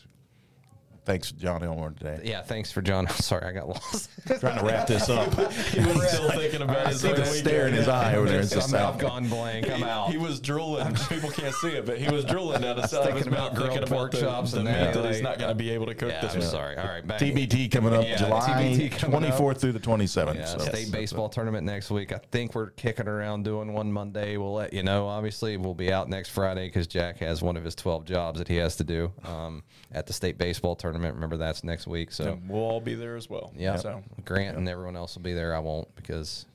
Thanks, 1.06 1.32
Jon 1.32 1.62
Elmore, 1.64 1.91
today. 1.91 2.20
Yeah, 2.24 2.41
thanks 2.41 2.72
for 2.72 2.82
Jon. 2.82 3.08
Sorry, 3.10 3.45
I 3.45 3.51
got 3.51 3.68
lost. 3.68 4.10
Trying 4.39 4.58
to 4.58 4.66
wrap 4.66 4.88
this 4.88 5.08
up. 5.08 5.32
he 5.51 5.80
was 5.80 6.10
still 6.12 6.32
thinking 6.32 6.64
about 6.64 6.88
I 6.88 6.89
his 6.89 7.01
see 7.01 7.10
the 7.10 7.14
weekend. 7.14 7.36
stare 7.36 7.68
in 7.68 7.74
his 7.76 7.88
eye 7.88 8.16
over 8.16 8.28
there. 8.28 8.41
It's 8.41 8.51
I'm 8.53 8.60
just 8.62 8.74
out, 8.74 8.95
out. 8.95 8.99
gone 8.99 9.30
blank. 9.30 9.70
I'm 9.70 9.84
out. 9.84 10.10
He 10.10 10.18
was 10.18 10.39
drooling. 10.39 10.95
People 11.10 11.30
can't 11.30 11.53
see 11.53 11.70
it, 11.70 11.86
but 11.86 11.99
he 11.99 12.10
was 12.10 12.26
drooling 12.26 12.62
down 12.62 12.78
the 12.78 12.88
side 12.88 13.10
of 13.10 13.18
his 13.18 13.28
mouth, 13.28 13.53
about 13.56 13.70
thinking 13.70 13.88
pork 13.88 14.14
about 14.14 14.20
the, 14.20 14.20
chops 14.20 14.51
the 14.53 14.58
and 14.58 14.66
meat 14.66 14.74
that, 14.74 14.93
that 14.95 15.14
he's 15.14 15.22
not 15.22 15.38
going 15.38 15.49
to 15.49 15.56
be 15.56 15.70
able 15.70 15.86
to 15.86 15.93
cook 15.93 16.10
yeah, 16.10 16.22
this 16.22 16.34
I'm 16.34 16.39
week. 16.39 16.49
sorry. 16.49 16.76
All 16.76 16.88
right, 16.88 17.06
bang. 17.06 17.20
TBT 17.20 17.72
coming 17.72 17.93
up 17.93 18.03
Yeah, 18.03 18.18
July 18.18 18.64
TBT 18.64 18.91
coming 18.97 19.24
up. 19.26 19.34
24th 19.36 19.60
through 19.60 19.74
the 19.74 19.80
27th. 19.80 20.36
Yeah, 20.36 20.45
so 20.45 20.58
state 20.58 20.91
baseball 20.91 21.30
tournament 21.30 21.68
next 21.68 21.91
week. 21.91 22.14
I 22.14 22.20
think 22.32 22.56
we're 22.56 22.72
kicking 22.72 23.08
around 23.08 23.43
doing 23.43 23.74
one 23.74 23.91
Monday. 23.91 24.38
We'll 24.38 24.53
let 24.56 24.74
you 24.74 24.82
know. 24.82 25.08
Obviously, 25.08 25.56
we'll 25.58 25.76
be 25.76 25.93
out 25.93 26.10
next 26.10 26.30
Friday 26.30 26.68
because 26.68 26.88
Jack 26.88 27.20
has 27.20 27.43
one 27.43 27.58
of 27.58 27.64
his 27.64 27.76
12 27.76 28.06
jobs 28.06 28.39
that 28.39 28.47
he 28.47 28.56
has 28.56 28.76
to 28.78 28.84
do 28.84 29.12
um, 29.24 29.64
at 29.91 30.08
the 30.08 30.14
state 30.14 30.39
baseball 30.39 30.76
tournament. 30.76 30.95
Remember, 31.02 31.38
that's 31.38 31.64
next 31.64 31.88
week. 31.88 32.12
So, 32.12 32.34
And 32.34 32.50
we'll 32.50 32.62
all 32.62 32.82
be 32.82 32.93
there 32.96 33.16
as 33.16 33.30
well. 33.30 33.52
yeah, 33.56 33.76
So 33.78 34.04
Grant 34.26 34.58
and 34.58 34.68
everyone 34.70 34.96
else 34.96 35.16
will 35.16 35.24
be 35.24 35.34
there. 35.34 35.56
I 35.56 35.60
won't 35.60 35.93
because, 35.96 36.46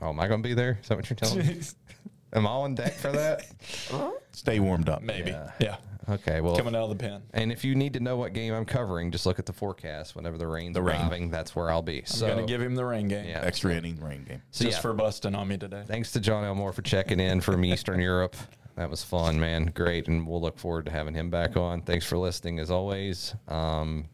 oh, 0.00 0.08
am 0.10 0.20
I 0.20 0.28
going 0.28 0.42
to 0.42 0.48
be 0.48 0.54
there? 0.54 0.78
Is 0.82 0.88
that 0.88 0.96
what 0.96 1.08
you're 1.10 1.16
telling 1.16 1.46
me? 1.46 1.60
am 2.32 2.46
I 2.46 2.50
on 2.50 2.74
deck 2.74 2.94
for 2.94 3.12
that? 3.12 3.46
Stay 4.32 4.60
warmed 4.60 4.88
up. 4.88 5.02
maybe. 5.02 5.30
Yeah. 5.30 5.50
Yeah. 5.60 5.76
Okay, 6.08 6.40
well, 6.40 6.56
Coming 6.56 6.74
out 6.74 6.84
of 6.84 6.88
the 6.90 6.96
pen. 6.96 7.22
and 7.34 7.52
if 7.52 7.62
you 7.62 7.76
need 7.76 7.92
to 7.92 8.00
know 8.00 8.16
what 8.16 8.32
game 8.32 8.52
I'm 8.52 8.64
covering, 8.64 9.12
just 9.12 9.26
look 9.26 9.38
at 9.38 9.46
the 9.46 9.52
forecast. 9.52 10.16
Whenever 10.16 10.38
the 10.38 10.46
rain's 10.48 10.74
The 10.74 10.82
rain. 10.82 10.96
arriving, 11.00 11.30
that's 11.30 11.54
where 11.54 11.70
I'll 11.70 11.82
be. 11.82 11.98
I'm 12.00 12.06
so, 12.06 12.26
going 12.26 12.44
to 12.44 12.50
give 12.52 12.60
him 12.60 12.74
the 12.74 12.84
rain 12.84 13.06
game. 13.06 13.26
yeah. 13.28 13.42
Extra 13.44 13.74
inning 13.74 14.00
rain 14.00 14.24
game. 14.24 14.42
So, 14.50 14.64
Just 14.64 14.78
yeah. 14.78 14.82
for 14.82 14.92
busting 14.94 15.36
on 15.36 15.46
me 15.46 15.56
today. 15.56 15.84
Thanks 15.86 16.10
to 16.12 16.20
Jon 16.20 16.42
Elmore 16.42 16.72
for 16.72 16.82
checking 16.82 17.20
in 17.20 17.40
from 17.40 17.64
Eastern 17.64 18.00
Europe. 18.00 18.34
That 18.80 18.88
was 18.88 19.04
fun, 19.04 19.38
man. 19.38 19.66
Great. 19.74 20.08
And 20.08 20.26
we'll 20.26 20.40
look 20.40 20.56
forward 20.58 20.86
to 20.86 20.90
having 20.90 21.12
him 21.12 21.28
back 21.28 21.54
on. 21.54 21.82
Thanks 21.82 22.06
for 22.06 22.16
listening 22.16 22.58
as 22.58 22.70
always. 22.70 23.34
Um, 23.46 24.06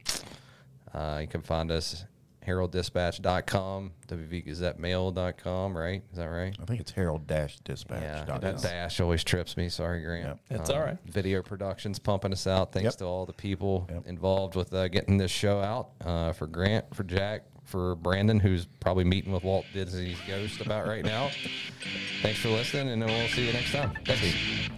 uh, 0.92 1.18
you 1.20 1.28
can 1.28 1.40
find 1.42 1.70
us 1.70 2.04
heralddispatch.com, 2.44 3.92
wvgazettemail.com, 4.08 5.76
right? 5.78 6.02
Is 6.10 6.18
that 6.18 6.26
right? 6.26 6.56
I 6.60 6.64
think 6.64 6.80
it's 6.80 6.90
Herald 6.90 7.28
Dash 7.28 7.58
Dispatch. 7.60 8.02
Yeah, 8.02 8.24
dot 8.24 8.40
that 8.40 8.60
dash 8.60 8.98
always 9.00 9.22
trips 9.22 9.56
me. 9.56 9.68
Sorry, 9.68 10.02
Grant. 10.02 10.40
Yep. 10.50 10.60
It's 10.60 10.70
all 10.70 10.80
right. 10.80 10.98
Video 11.06 11.42
Productions 11.44 12.00
pumping 12.00 12.32
us 12.32 12.48
out. 12.48 12.72
Thanks 12.72 12.86
Yep. 12.86 12.96
to 12.96 13.04
all 13.04 13.24
the 13.24 13.32
people 13.34 13.86
Yep. 13.88 14.06
involved 14.08 14.56
with 14.56 14.74
uh, 14.74 14.88
getting 14.88 15.16
this 15.16 15.30
show 15.30 15.60
out. 15.60 15.90
Uh, 16.04 16.32
for 16.32 16.48
Grant, 16.48 16.92
for 16.92 17.04
Jack, 17.04 17.44
for 17.66 17.96
Brandon, 17.96 18.40
who's 18.40 18.66
probably 18.80 19.04
meeting 19.04 19.32
with 19.32 19.44
Walt 19.44 19.66
Disney's 19.72 20.18
ghost 20.26 20.60
about 20.60 20.86
right 20.86 21.04
now. 21.04 21.30
Thanks 22.22 22.40
for 22.40 22.48
listening, 22.48 22.88
and 22.92 23.04
we'll 23.04 23.28
see 23.28 23.46
you 23.46 23.52
next 23.52 23.72
time. 23.72 23.92
Thanks. 24.04 24.70